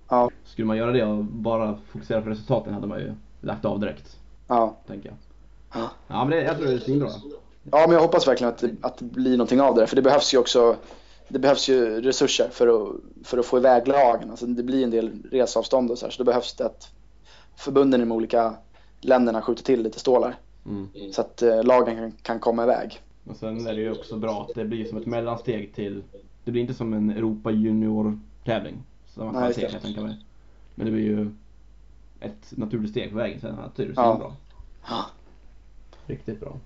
Ja. 0.09 0.31
Skulle 0.45 0.67
man 0.67 0.77
göra 0.77 0.93
det 0.93 1.05
och 1.05 1.25
bara 1.25 1.79
fokusera 1.89 2.23
på 2.23 2.29
resultaten 2.31 2.75
hade 2.75 2.87
man 2.87 2.99
ju 2.99 3.12
lagt 3.41 3.65
av 3.65 3.81
direkt. 3.81 4.17
Ja. 4.49 4.77
Tänker 4.87 5.09
jag. 5.09 5.17
Ja. 5.83 5.91
Ja 6.09 6.25
men 6.25 6.31
det, 6.31 6.43
jag 6.45 6.57
tror 6.57 6.67
det 6.67 6.73
är 6.75 6.79
svinbra. 6.79 7.09
Ja, 7.71 7.85
men 7.87 7.91
jag 7.91 8.01
hoppas 8.01 8.29
verkligen 8.29 8.53
att 8.53 8.59
det, 8.59 8.71
att 8.81 8.99
det 8.99 9.05
blir 9.05 9.31
någonting 9.31 9.61
av 9.61 9.75
det 9.75 9.81
där. 9.81 9.87
För 9.87 9.97
det 9.97 10.03
behövs 10.03 10.35
ju 10.35 10.39
också 10.39 10.77
det 11.29 11.39
behövs 11.39 11.69
ju 11.69 12.01
resurser 12.01 12.49
för 12.49 12.69
att, 12.69 13.01
för 13.27 13.39
att 13.39 13.47
få 13.47 13.59
iväg 13.59 13.89
lagen. 13.89 14.31
Alltså 14.31 14.47
det 14.47 14.62
blir 14.62 14.85
en 14.85 14.91
del 14.91 15.23
resavstånd 15.31 15.91
och 15.91 15.99
så 15.99 16.07
här, 16.07 16.11
så 16.11 16.23
då 16.23 16.25
behövs 16.25 16.55
det 16.55 16.67
att 16.67 16.93
förbunden 17.57 18.01
i 18.01 18.05
de 18.05 18.12
olika 18.12 18.55
länderna 19.01 19.43
skjuter 19.43 19.65
till 19.65 19.83
lite 19.83 20.01
stålar. 20.01 20.37
Mm. 20.67 20.89
Så 21.12 21.21
att 21.21 21.43
eh, 21.43 21.65
lagen 21.65 21.97
kan, 21.97 22.12
kan 22.12 22.41
komma 22.41 22.62
iväg. 22.62 23.03
Och 23.25 23.37
sen 23.37 23.67
är 23.67 23.75
det 23.75 23.81
ju 23.81 23.93
också 23.93 24.17
bra 24.17 24.43
att 24.43 24.55
det 24.55 24.65
blir 24.65 24.85
som 24.85 24.99
ett 24.99 25.07
mellansteg 25.07 25.75
till, 25.75 26.03
det 26.45 26.51
blir 26.51 26.62
inte 26.62 26.75
som 26.75 26.93
en 26.93 27.11
Europa 27.11 27.51
Junior 27.51 28.19
tävling. 28.45 28.83
Samma 29.07 29.33
Nej, 29.33 29.41
kvalitet 29.41 29.62
just 29.62 29.73
kan 29.73 29.81
det. 29.83 29.89
jag 29.89 29.95
tänka 29.95 30.01
mig. 30.01 30.25
Men 30.75 30.87
det 30.87 30.93
blir 30.93 31.05
ju 31.05 31.31
ett 32.21 32.53
naturligt 32.57 32.91
steg 32.91 33.11
på 33.11 33.17
vägen 33.17 33.41
sen. 33.41 33.57
Det 33.77 33.83
är 33.83 33.93
Ja. 33.97 34.33
Ja. 34.89 35.05
Riktigt 36.07 36.41
bra. 36.41 36.57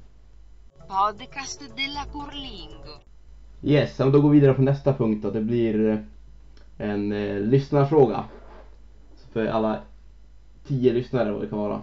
Podcast 0.88 1.60
della 1.76 2.04
Curlingo. 2.12 3.00
Yes, 3.62 4.00
och 4.00 4.12
då 4.12 4.20
går 4.20 4.30
vi 4.30 4.40
vidare 4.40 4.54
på 4.54 4.62
nästa 4.62 4.94
punkt 4.94 5.22
då. 5.22 5.30
Det 5.30 5.40
blir 5.40 5.88
eh, 5.88 5.98
en 6.88 7.12
eh, 7.12 7.40
lyssnarfråga. 7.40 8.24
För 9.32 9.46
alla 9.46 9.80
tio 10.66 10.92
lyssnare 10.92 11.32
vad 11.32 11.42
det 11.42 11.46
kan 11.46 11.58
vara. 11.58 11.80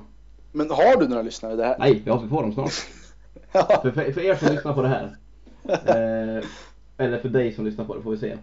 Men 0.51 0.69
har 0.69 0.99
du 0.99 1.07
några 1.07 1.21
lyssnare? 1.21 1.55
Det 1.55 1.65
här? 1.65 1.75
Nej, 1.79 2.01
ja, 2.05 2.19
vi 2.19 2.29
får 2.29 2.41
dem 2.41 2.53
snart. 2.53 2.71
Ja. 3.51 3.79
För, 3.81 3.91
för, 3.91 4.11
för 4.11 4.21
er 4.21 4.35
som 4.35 4.47
lyssnar 4.47 4.73
på 4.73 4.81
det 4.81 4.87
här. 4.87 5.15
Eh, 5.67 6.45
eller 6.97 7.19
för 7.19 7.29
dig 7.29 7.53
som 7.53 7.65
lyssnar 7.65 7.85
på 7.85 7.95
det 7.95 8.01
får 8.01 8.11
vi 8.11 8.17
se. 8.17 8.37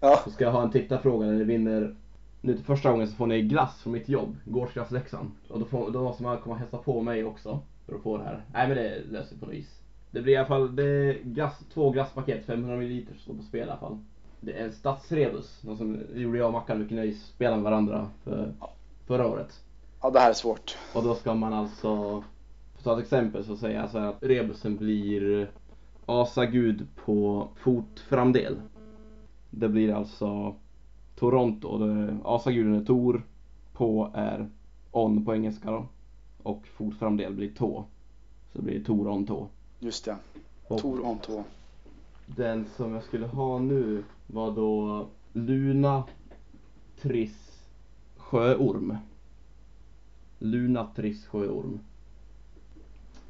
Ja. 0.00 0.20
Så 0.24 0.30
ska 0.30 0.44
jag 0.44 0.52
ha 0.52 0.62
en 0.62 0.70
tittarfråga 0.70 1.26
när 1.26 1.32
ni 1.32 1.44
vinner. 1.44 1.96
Nu 2.40 2.54
till 2.54 2.64
första 2.64 2.90
gången 2.90 3.08
så 3.08 3.14
får 3.14 3.26
ni 3.26 3.42
glass 3.42 3.82
från 3.82 3.92
mitt 3.92 4.08
jobb. 4.08 4.36
Gårdsglass 4.44 4.90
Leksand. 4.90 5.30
Och 5.48 5.58
då, 5.58 5.64
får, 5.64 5.90
då 5.90 6.02
måste 6.02 6.22
man 6.22 6.38
komma 6.38 6.54
och 6.54 6.60
hälsa 6.60 6.78
på 6.78 7.00
mig 7.00 7.24
också. 7.24 7.60
För 7.86 7.94
att 7.94 8.02
få 8.02 8.18
det 8.18 8.24
här. 8.24 8.44
Nej 8.52 8.68
men 8.68 8.76
det 8.76 9.02
löser 9.10 9.34
vi 9.34 9.40
på 9.40 9.46
något 9.46 9.54
vis. 9.54 9.83
Det 10.14 10.22
blir 10.22 10.32
i 10.32 10.36
alla 10.36 10.46
fall 10.46 10.76
det 10.76 10.84
är 10.84 11.22
glass, 11.22 11.64
två 11.72 11.90
glasspaket, 11.90 12.46
500 12.46 12.76
ml 12.76 13.06
står 13.18 13.34
på 13.34 13.42
spel 13.42 13.60
i 13.68 13.70
alla 13.70 13.80
fall. 13.80 13.98
Det 14.40 14.52
är 14.52 14.64
en 14.64 14.72
Stadsrebus. 14.72 15.62
Någon 15.62 15.76
som 15.76 16.00
gjorde 16.14 16.38
jag 16.38 16.46
och 16.46 16.52
Mackan 16.52 16.78
mycket 16.78 16.96
nöje 16.96 17.14
spela 17.14 17.56
med 17.56 17.64
varandra 17.64 18.08
för, 18.24 18.52
förra 19.06 19.26
året. 19.26 19.64
ja, 20.02 20.10
det 20.10 20.18
här 20.18 20.30
är 20.30 20.34
svårt. 20.34 20.76
Och 20.94 21.02
då 21.02 21.14
ska 21.14 21.34
man 21.34 21.52
alltså, 21.52 22.24
för 22.72 22.78
att 22.78 22.84
ta 22.84 22.98
ett 22.98 23.02
exempel 23.02 23.44
så 23.44 23.56
säger 23.56 23.80
jag 23.80 23.90
så 23.90 23.98
här 23.98 24.08
att 24.08 24.22
rebusen 24.22 24.76
blir 24.76 25.50
asagud 26.06 26.86
på 27.04 27.48
fotframdel. 27.56 28.56
Det 29.50 29.68
blir 29.68 29.94
alltså 29.94 30.54
Toronto, 31.16 31.80
asaguden 32.24 32.74
är 32.74 32.84
Tor, 32.84 33.22
på 33.72 34.10
är 34.14 34.48
on 34.90 35.24
på 35.24 35.34
engelska 35.34 35.70
då. 35.70 35.86
Och 36.42 36.66
fotframdel 36.66 37.34
blir 37.34 37.50
tå. 37.50 37.84
Så 38.52 38.58
det 38.58 38.64
blir 38.64 38.84
Tor 38.84 39.08
on 39.08 39.26
tå. 39.26 39.48
Just 39.84 40.04
det. 40.04 40.16
Och 40.68 40.80
Tor 40.80 41.18
tå. 41.22 41.44
den 42.26 42.66
som 42.76 42.94
jag 42.94 43.02
skulle 43.02 43.26
ha 43.26 43.58
nu 43.58 44.04
var 44.26 44.50
då 44.50 45.06
Luna 45.32 46.04
Triss 47.00 47.62
Sjöorm. 48.16 48.96
Luna 50.38 50.86
Triss 50.96 51.26
Sjöorm. 51.26 51.80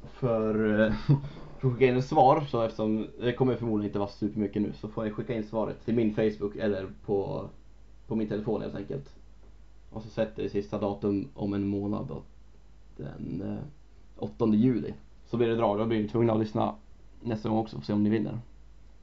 För, 0.03 0.79
eh, 0.81 0.93
får 1.59 1.71
skicka 1.71 1.85
in 1.85 1.97
ett 1.97 2.05
svar 2.05 2.41
så 2.41 2.61
eftersom 2.61 3.07
det 3.19 3.33
kommer 3.33 3.55
förmodligen 3.55 3.89
inte 3.89 3.99
vara 3.99 4.09
supermycket 4.09 4.61
nu 4.61 4.73
så 4.73 4.87
får 4.87 5.03
ni 5.03 5.11
skicka 5.11 5.35
in 5.35 5.43
svaret 5.43 5.85
till 5.85 5.95
min 5.95 6.15
Facebook 6.15 6.55
eller 6.55 6.87
på, 7.05 7.49
på 8.07 8.15
min 8.15 8.27
telefon 8.27 8.61
helt 8.61 8.75
enkelt. 8.75 9.15
Och 9.89 10.01
så 10.03 10.09
sätter 10.09 10.43
vi 10.43 10.49
sista 10.49 10.79
datum 10.79 11.29
om 11.33 11.53
en 11.53 11.67
månad 11.67 12.07
då. 12.07 12.21
Den 12.97 13.41
eh, 13.41 13.63
8 14.17 14.47
juli. 14.47 14.93
Så 15.25 15.37
blir 15.37 15.47
det 15.47 15.55
drag, 15.55 15.77
då 15.77 15.85
blir 15.85 16.01
ni 16.01 16.07
tvungna 16.07 16.33
att 16.33 16.39
lyssna 16.39 16.75
nästa 17.21 17.49
gång 17.49 17.57
också 17.57 17.75
för 17.75 17.81
att 17.81 17.85
se 17.85 17.93
om 17.93 18.03
ni 18.03 18.09
vinner. 18.09 18.39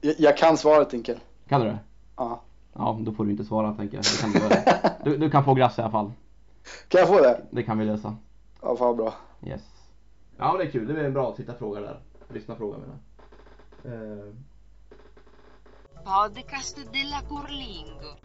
Jag, 0.01 0.15
jag 0.17 0.37
kan 0.37 0.57
svaret 0.57 0.93
Inkel. 0.93 1.19
Kan 1.47 1.61
du 1.61 1.67
det? 1.67 1.79
Ja. 2.15 2.41
Ja, 2.73 2.97
då 3.01 3.11
får 3.11 3.25
du 3.25 3.31
inte 3.31 3.45
svara 3.45 3.73
tänker 3.73 3.97
jag. 3.97 4.03
Det 4.03 4.21
kan 4.21 4.49
du, 5.03 5.11
du, 5.11 5.17
du 5.17 5.31
kan 5.31 5.45
få 5.45 5.53
glass 5.53 5.77
i 5.77 5.81
alla 5.81 5.91
fall. 5.91 6.11
Kan 6.87 6.99
jag 6.99 7.07
få 7.07 7.21
det? 7.21 7.41
Det 7.51 7.63
kan 7.63 7.77
vi 7.77 7.85
lösa. 7.85 8.15
Ja, 8.61 8.75
fan 8.75 8.97
bra. 8.97 9.13
Yes. 9.45 9.61
Ja 10.37 10.51
men 10.51 10.57
det 10.57 10.63
är 10.63 10.71
kul, 10.71 10.87
det 10.87 11.01
är 11.01 11.03
en 11.03 11.13
bra 11.13 11.35
tittarfråga 11.35 11.81
där. 11.81 11.99
Lyssna-fråga 12.29 12.77
menar 12.77 12.97
jag. 13.83 13.93
Eh, 13.93 14.33
Podcast 16.03 16.77
della 16.93 17.21
Curlingo. 17.29 18.17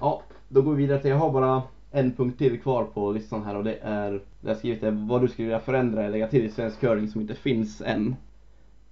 Ja, 0.00 0.22
då 0.48 0.62
går 0.62 0.70
vi 0.74 0.82
vidare 0.82 1.00
till, 1.00 1.10
jag 1.10 1.18
har 1.18 1.30
bara 1.30 1.62
en 1.90 2.12
punkt 2.12 2.38
till 2.38 2.60
kvar 2.60 2.84
på 2.84 3.12
listan 3.12 3.44
här 3.44 3.56
och 3.56 3.64
det 3.64 3.78
är, 3.82 4.10
det 4.12 4.20
jag 4.40 4.50
har 4.50 4.54
skrivit 4.58 4.82
är 4.82 4.90
vad 4.90 5.20
du 5.20 5.28
skulle 5.28 5.48
vilja 5.48 5.60
förändra 5.60 6.00
eller 6.00 6.10
lägga 6.10 6.28
till 6.28 6.44
i 6.44 6.50
svensk 6.50 6.80
curling 6.80 7.08
som 7.08 7.20
inte 7.20 7.34
finns 7.34 7.80
än. 7.80 8.16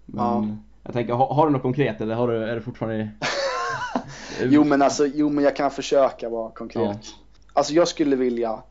Men 0.07 0.25
Ja. 0.25 0.47
jag 0.83 0.93
tänker, 0.93 1.13
har, 1.13 1.35
har 1.35 1.47
du 1.47 1.53
något 1.53 1.63
konkret 1.63 2.01
eller 2.01 2.15
har 2.15 2.29
du, 2.29 2.45
är 2.45 2.55
det 2.55 2.61
fortfarande... 2.61 3.09
Jo 4.43 4.65
men 4.65 4.83
alltså, 4.83 5.07
jo 5.07 5.31
men 5.31 5.45
jag 5.45 5.57
kan 5.57 5.71
försöka 5.71 6.29
vara 6.29 6.51
konkret. 6.51 6.99
Alltså 7.53 7.73
jag 7.73 7.89
skulle 7.89 8.17
vilja 8.17 8.63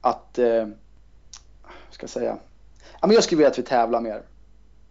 att, 0.00 0.38
eh, 0.38 0.66
ska 1.90 2.02
jag 2.02 2.10
säga, 2.10 2.36
ja, 3.00 3.06
men 3.06 3.10
jag 3.14 3.24
skulle 3.24 3.36
vilja 3.36 3.50
att 3.50 3.58
vi 3.58 3.62
tävlar 3.62 4.00
mer. 4.00 4.22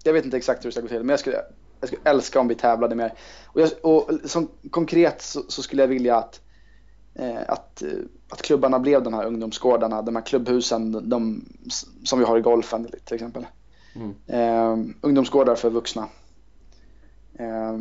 Jag 0.04 0.14
vet 0.14 0.26
inte 0.26 0.38
exakt 0.38 0.66
hur 0.66 0.70
det 0.70 0.72
ska 0.72 0.82
gå 0.82 0.88
till 0.88 1.00
men 1.00 1.10
jag 1.10 1.20
skulle, 1.20 1.42
jag 1.80 1.88
skulle 1.88 2.02
älska 2.04 2.40
om 2.40 2.48
vi 2.48 2.56
tävlade 2.56 2.96
mer. 2.96 3.14
Och, 3.46 3.62
jag, 3.62 3.70
och 3.82 4.10
som 4.26 4.50
konkret 4.70 5.22
så, 5.22 5.42
så 5.48 5.62
skulle 5.62 5.84
jag 5.84 5.88
vilja 5.88 6.18
att, 6.18 6.42
att, 7.48 7.82
eh, 7.82 7.90
att 8.30 8.42
klubbarna 8.42 8.80
blev 8.80 9.04
de 9.04 9.14
här 9.14 9.26
ungdomsgårdarna, 9.26 10.02
de 10.02 10.16
här 10.16 10.24
klubbhusen 10.24 11.10
de, 11.10 11.46
som 12.04 12.20
vi 12.20 12.26
har 12.26 12.38
i 12.38 12.42
golfen 12.42 12.88
till 13.06 13.16
exempel. 13.16 13.46
Mm. 13.96 14.14
Eh, 14.28 14.96
ungdomsgårdar 15.02 15.56
för 15.56 15.70
vuxna. 15.70 16.08
Eh, 17.34 17.80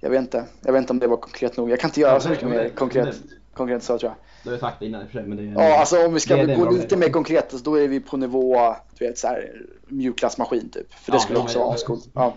jag 0.00 0.10
vet 0.10 0.20
inte, 0.20 0.44
jag 0.64 0.72
vet 0.72 0.80
inte 0.80 0.92
om 0.92 0.98
det 0.98 1.06
var 1.06 1.16
konkret 1.16 1.56
nog. 1.56 1.70
Jag 1.70 1.80
kan 1.80 1.90
inte 1.90 2.00
göra 2.00 2.20
så 2.20 2.28
mycket 2.28 2.48
mer 2.48 2.68
konkret, 2.68 3.22
konkret 3.54 3.82
så 3.82 3.98
tror 3.98 4.10
jag. 4.10 4.16
Du 4.42 4.48
har 4.48 4.56
ju 4.56 4.60
sagt 4.60 4.80
det 4.80 4.86
innan 4.86 5.02
i 5.02 5.04
och 5.04 5.08
för 5.08 5.18
sig 5.18 5.28
men 5.28 5.36
det 5.36 5.42
är... 5.42 5.68
Ja, 5.68 5.80
alltså 5.80 6.06
om 6.06 6.14
vi 6.14 6.20
ska 6.20 6.36
Det 6.36 6.46
det 6.46 6.54
gå 6.54 6.70
lite 6.70 6.96
mer 6.96 7.08
konkret, 7.08 7.50
så 7.50 7.56
då 7.56 7.78
är 7.78 7.88
vi 7.88 8.00
på 8.00 8.16
nivå, 8.16 8.74
du 8.98 9.06
vet, 9.06 9.18
så 9.18 9.26
här, 9.26 9.66
mjukklassmaskin 9.86 10.70
typ. 10.70 10.94
För 10.94 11.12
det 11.12 11.16
Ja, 11.16 11.20
skulle 11.20 11.38
ja, 11.38 11.42
också 11.42 11.58
vara 11.58 11.74
ascoolt. 11.74 12.08
Ja. 12.12 12.34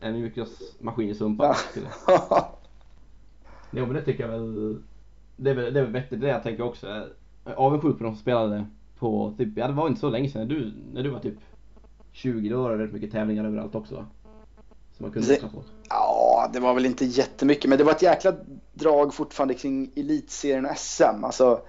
En 0.00 0.12
mjukglassmaskin 0.12 1.10
i 1.10 1.14
sumpan. 1.14 1.54
Ja. 2.06 2.58
Jo 3.70 3.86
men 3.86 3.94
det 3.94 4.02
tycker 4.02 4.22
jag 4.22 4.30
väl, 4.30 4.82
det 5.36 5.50
är 5.50 5.54
väl, 5.54 5.74
det 5.74 5.80
är 5.80 5.84
väl 5.84 5.92
vettigt 5.92 6.20
det 6.20 6.28
jag 6.28 6.42
tänker 6.42 6.62
också. 6.62 6.86
Jag 6.86 7.06
är 7.44 7.54
avundsjuk 7.54 7.98
på 7.98 8.04
de 8.04 8.14
som 8.14 8.20
spelade 8.22 8.66
på 8.98 9.34
typ, 9.38 9.48
ja 9.56 9.66
det 9.66 9.72
var 9.72 9.88
inte 9.88 10.00
så 10.00 10.10
länge 10.10 10.28
sedan, 10.28 10.40
när 10.48 10.54
du, 10.54 10.72
när 10.92 11.02
du 11.02 11.10
var 11.10 11.18
typ 11.20 11.38
20 12.12 12.48
då 12.48 12.62
var 12.62 12.70
det 12.70 12.76
väldigt 12.76 12.94
mycket 12.94 13.12
tävlingar 13.12 13.44
överallt 13.44 13.74
också 13.74 13.94
va? 13.94 14.06
Som 14.96 15.04
man 15.04 15.12
kunde 15.12 15.28
Det- 15.28 15.40
ja, 15.88 16.50
det 16.52 16.60
var 16.60 16.74
väl 16.74 16.86
inte 16.86 17.04
jättemycket, 17.04 17.68
men 17.68 17.78
det 17.78 17.84
var 17.84 17.92
ett 17.92 18.02
jäkla 18.02 18.32
drag 18.74 19.14
fortfarande 19.14 19.54
kring 19.54 19.90
elitserien 19.96 20.64
och 20.66 20.76
SM. 20.76 21.24
Alltså, 21.24 21.60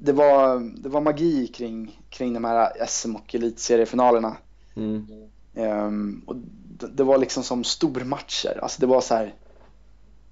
det 0.00 0.12
var, 0.12 0.60
det 0.82 0.88
var 0.88 1.00
magi 1.00 1.46
kring, 1.46 2.00
kring 2.10 2.32
de 2.34 2.44
här 2.44 2.72
SM 2.86 3.16
och 3.16 3.34
elitseriefinalerna. 3.34 4.36
Mm. 4.76 5.06
Ehm, 5.54 6.22
och 6.26 6.36
det, 6.78 6.86
det 6.86 7.04
var 7.04 7.18
liksom 7.18 7.42
som 7.42 7.64
stormatcher. 7.64 8.58
Alltså 8.62 8.80
det 8.80 8.86
var 8.86 9.00
så 9.00 9.14
här. 9.14 9.34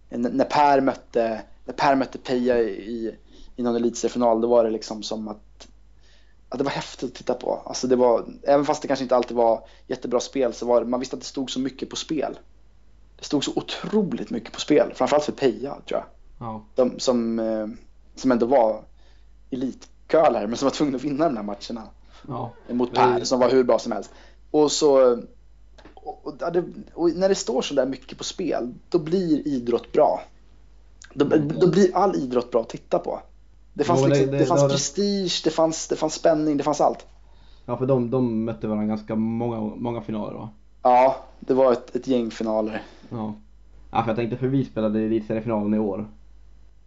När 0.09 0.45
Per 0.45 0.81
mötte, 0.81 1.43
när 1.71 1.77
per 1.77 1.97
mötte 1.97 2.19
Peja 2.19 2.59
i, 2.59 3.17
i 3.57 3.63
någon 3.63 3.77
elitseriefinal, 3.77 4.41
då 4.41 4.49
var 4.49 4.65
det 4.65 4.71
liksom 4.71 5.03
som 5.03 5.29
att 5.29 5.69
ja, 6.51 6.57
det 6.57 6.65
var 6.65 6.71
häftigt 6.71 7.11
att 7.11 7.15
titta 7.15 7.35
på. 7.35 7.63
Alltså 7.67 7.87
det 7.87 7.97
var, 7.97 8.25
även 8.43 8.65
fast 8.65 8.83
det 8.83 8.89
kanske 8.89 9.03
inte 9.03 9.17
alltid 9.17 9.37
var 9.37 9.69
jättebra 9.87 10.21
spel 10.21 10.53
så 10.53 10.67
var 10.67 10.81
det, 10.81 10.87
man 10.87 11.01
visste 11.01 11.17
att 11.17 11.23
det 11.23 11.27
stod 11.29 11.51
så 11.51 11.61
mycket 11.61 11.91
på 11.91 11.97
spel. 11.97 12.39
Det 13.19 13.25
stod 13.25 13.45
så 13.45 13.53
otroligt 13.57 14.31
mycket 14.31 14.53
på 14.53 14.61
spel, 14.61 14.93
framförallt 14.95 15.25
för 15.25 15.33
Peja 15.33 15.77
tror 15.89 16.01
jag. 16.01 16.05
Ja. 16.39 16.65
De, 16.75 17.01
som, 17.01 17.39
eh, 17.39 17.67
som 18.15 18.33
ändå 18.33 18.47
var 18.47 18.85
elitkölare 19.51 20.47
men 20.47 20.57
som 20.57 20.67
var 20.67 20.75
tvungna 20.75 20.97
att 20.97 21.05
vinna 21.05 21.25
de 21.25 21.37
här 21.37 21.45
matcherna 21.45 21.89
Ja. 22.29 22.53
mot. 22.69 22.95
Per 22.95 23.25
som 23.25 23.41
var 23.41 23.51
hur 23.51 23.65
bra 23.65 23.79
som 23.79 23.93
helst. 23.93 24.11
Och 24.51 24.73
så 24.73 25.19
och, 25.95 26.27
och, 26.27 26.35
och 26.95 27.11
när 27.11 27.29
det 27.29 27.35
står 27.35 27.63
så 27.63 27.75
där 27.75 27.87
mycket 27.87 28.19
på 28.19 28.25
spel, 28.25 28.75
då 28.89 28.99
blir 28.99 29.49
idrott 29.49 29.93
bra. 29.93 30.23
Då, 31.15 31.25
då 31.61 31.71
blir 31.71 31.97
all 31.97 32.17
idrott 32.17 32.51
bra 32.51 32.61
att 32.61 32.69
titta 32.69 32.99
på. 32.99 33.21
Det 33.75 33.85
fanns, 33.85 34.01
Jo, 34.01 34.09
men 34.09 34.11
det- 34.13 34.19
liksom, 34.19 34.33
det, 34.33 34.39
det- 34.39 34.47
fanns 34.47 34.73
prestige, 34.73 35.41
det 35.45 35.51
fanns, 35.51 35.89
det 35.89 35.97
fanns 35.97 36.15
spänning, 36.15 36.57
det 36.57 36.65
fanns 36.65 36.81
allt. 36.81 37.07
Ja 37.67 37.77
för 37.77 37.87
de, 37.87 38.11
de 38.11 38.45
mötte 38.45 38.67
varandra 38.67 38.87
ganska 38.87 39.17
många, 39.17 39.61
många 39.77 40.01
finaler 40.01 40.35
va? 40.35 40.49
Ja, 40.83 41.17
det 41.41 41.55
var 41.55 41.73
ett, 41.73 41.97
ett 41.97 42.07
gäng 42.07 42.31
finaler. 42.31 42.83
Ja. 43.11 43.35
Ja 43.91 44.03
för 44.03 44.09
jag 44.11 44.17
tänkte 44.17 44.37
för 44.37 44.47
vi 44.47 44.65
spelade 44.65 45.01
elitseriefinalen 45.01 45.75
i 45.75 45.79
år. 45.79 46.09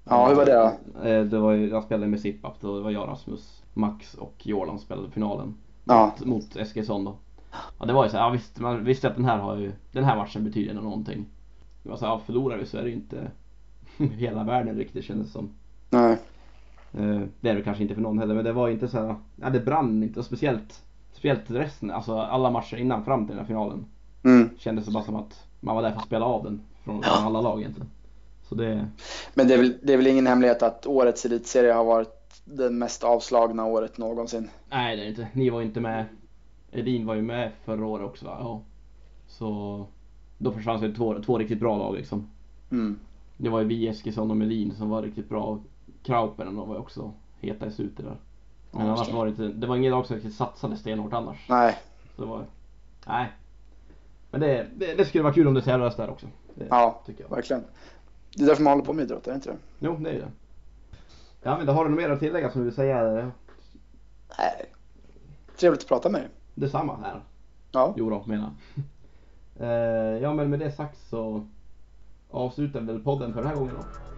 Ja, 0.04 0.28
hur 0.28 0.36
var 0.36 0.46
det 0.46 0.54
då? 0.54 1.08
Eh, 1.08 1.24
Det 1.26 1.40
var 1.40 1.54
jag 1.54 1.84
spelade 1.84 2.08
med 2.08 2.20
Zip-Up, 2.20 2.54
då 2.62 2.76
det 2.78 2.84
var 2.84 2.92
jag, 2.92 3.08
Rasmus, 3.08 3.62
Max 3.74 4.14
och 4.14 4.48
Jordan 4.48 4.80
spelade 4.80 5.12
finalen. 5.12 5.56
Ja. 5.86 6.06
Mot, 6.20 6.26
mot 6.28 6.56
Eskilsson 6.56 7.04
då. 7.06 7.16
Ja 7.80 7.86
det 7.86 7.94
var 7.94 8.04
ju 8.04 8.10
så 8.10 8.18
här, 8.18 8.24
ja, 8.24 8.30
visst, 8.30 8.60
man 8.60 8.84
visste 8.84 9.08
att 9.08 9.16
den 9.16 9.26
här 9.26 9.38
har 9.38 9.58
ju, 9.58 9.72
den 9.92 10.04
här 10.04 10.16
matchen 10.18 10.44
betyder 10.44 10.70
ändå 10.70 10.82
någonting. 10.82 11.26
Det 11.84 11.90
var 11.90 11.98
så 11.98 12.06
här, 12.06 12.12
ja, 12.12 12.22
förlorar 12.26 12.58
vi 12.58 12.66
så 12.66 12.78
är 12.78 12.82
det 12.84 12.90
ju 12.90 12.96
inte 12.96 13.32
hela 14.18 14.44
världen 14.44 14.78
riktigt 14.78 15.06
kändes 15.06 15.32
som. 15.32 15.50
Nej. 15.90 16.18
Eh, 16.94 17.22
Det 17.42 17.50
är 17.50 17.56
det 17.56 17.62
kanske 17.62 17.84
inte 17.84 17.96
för 17.96 18.02
någon 18.02 18.20
heller 18.20 18.36
men 18.36 18.46
det 18.46 18.54
var 18.54 18.68
ju 18.68 18.74
inte 18.74 18.88
så 18.88 18.98
här, 18.98 19.16
ja 19.36 19.50
det 19.50 19.60
brann 19.60 20.04
inte 20.04 20.20
och 20.20 20.26
speciellt, 20.26 20.84
speciellt 21.12 21.52
resten, 21.52 21.92
alltså 21.92 22.18
alla 22.18 22.50
matcher 22.52 22.78
innan 22.78 23.06
fram 23.06 23.26
till 23.26 23.36
den 23.36 23.40
här 23.40 23.48
finalen. 23.48 23.86
Mm. 24.24 24.50
Kändes 24.58 24.86
det 24.86 24.92
bara 24.92 25.04
som 25.04 25.16
att 25.16 25.44
man 25.60 25.76
var 25.76 25.82
där 25.84 25.92
för 25.92 25.98
att 25.98 26.06
spela 26.06 26.26
av 26.26 26.44
den 26.44 26.62
från, 26.84 27.04
från 27.04 27.26
alla 27.26 27.42
lag 27.42 27.60
egentligen. 27.60 27.90
Så 28.50 28.56
det, 28.56 28.88
Men 29.34 29.48
det 29.48 29.54
är, 29.54 29.58
väl, 29.58 29.74
det 29.84 29.94
är 29.94 29.98
väl 29.98 30.08
ingen 30.08 30.28
hemlighet 30.28 30.64
att 30.64 30.88
årets 30.88 31.26
elitserie 31.26 31.74
har 31.74 31.84
varit 31.84 32.42
det 32.46 32.70
mest 32.70 33.04
avslagna 33.04 33.66
året 33.66 33.98
någonsin. 33.98 34.50
nej 34.70 34.98
det 34.98 35.04
är 35.04 35.10
inte. 35.10 35.28
Ni 35.34 35.50
var 35.50 35.60
ju 35.60 35.66
inte 35.66 35.80
med. 35.80 36.06
Edin 36.72 37.06
var 37.06 37.16
ju 37.16 37.22
med 37.22 37.52
förra 37.66 37.86
året 37.86 38.06
också 38.06 38.26
va? 38.26 38.38
Ja. 38.40 38.62
Så 39.28 39.86
då 40.38 40.52
försvann 40.52 40.82
det 40.82 40.94
två, 40.94 41.20
två 41.26 41.38
riktigt 41.38 41.60
bra 41.60 41.78
lag 41.78 41.96
liksom. 41.96 42.28
Mm. 42.72 43.00
Det 43.38 43.50
var 43.50 43.60
ju 43.60 43.66
vi, 43.68 43.88
Eskilsson 43.88 44.32
och 44.32 44.38
Melin 44.38 44.76
som 44.76 44.90
var 44.90 45.02
riktigt 45.02 45.30
bra. 45.30 45.60
Kraupen 46.04 46.56
var 46.56 46.76
ju 46.76 46.82
också 46.82 47.14
heta 47.40 47.66
i 47.66 47.72
slutet 47.72 48.06
där. 48.06 48.18
Men 48.72 48.82
annars 48.88 49.12
var 49.12 49.26
det 49.26 49.30
inte, 49.30 49.48
det 49.48 49.68
var 49.68 49.76
inget 49.76 49.92
lag 49.92 50.06
som 50.06 50.16
riktigt 50.16 50.36
satsade 50.36 50.78
stenhårt 50.78 51.14
annars. 51.14 51.46
Nej, 51.50 51.78
Så 52.16 52.22
det 52.22 52.28
var, 52.28 52.46
nej. 53.08 53.32
Men 54.32 54.42
det, 54.42 54.68
det, 54.76 54.96
det 54.96 55.06
skulle 55.06 55.24
vara 55.24 55.34
kul 55.34 55.48
om 55.48 55.54
det 55.54 55.62
tävlades 55.62 55.96
där 55.96 56.10
också. 56.10 56.28
Det 56.56 56.68
ja, 56.70 57.02
tycker 57.06 57.24
jag. 57.24 57.30
verkligen. 57.30 57.64
Det 58.36 58.44
är 58.44 58.48
därför 58.48 58.64
man 58.64 58.74
håller 58.74 58.86
på 58.86 58.94
med 58.94 59.04
idrott, 59.04 59.28
är 59.28 59.32
det 59.32 59.36
inte 59.36 59.50
det? 59.50 59.58
Jo, 59.80 59.98
det 60.00 60.10
är 60.10 60.14
det. 60.14 60.32
Ja 61.44 61.58
men 61.58 61.66
då 61.66 61.74
har 61.74 61.84
du 61.84 61.90
något 61.90 62.00
mer 62.00 62.10
att 62.10 62.20
tillägga 62.20 62.52
som 62.52 62.62
du 62.62 62.66
vill 62.66 62.76
säga? 62.76 63.32
Nej. 64.38 64.66
Trevligt 65.58 65.82
att 65.82 65.88
prata 65.88 66.10
med 66.10 66.22
dig. 66.22 66.30
Detsamma 66.56 66.98
här. 67.04 67.22
Ja. 67.72 67.94
Jo 67.98 68.10
då, 68.10 68.24
menar 68.26 68.50
eh, 69.60 70.22
Ja 70.22 70.34
men 70.34 70.50
med 70.50 70.60
det 70.60 70.72
sagt 70.72 70.98
så 71.10 71.48
avslutar 72.34 72.82
väl 72.82 73.00
podden 73.00 73.34
för 73.34 73.42
den 73.42 73.50
här 73.50 73.56
gången 73.56 73.74
då. 73.78 74.13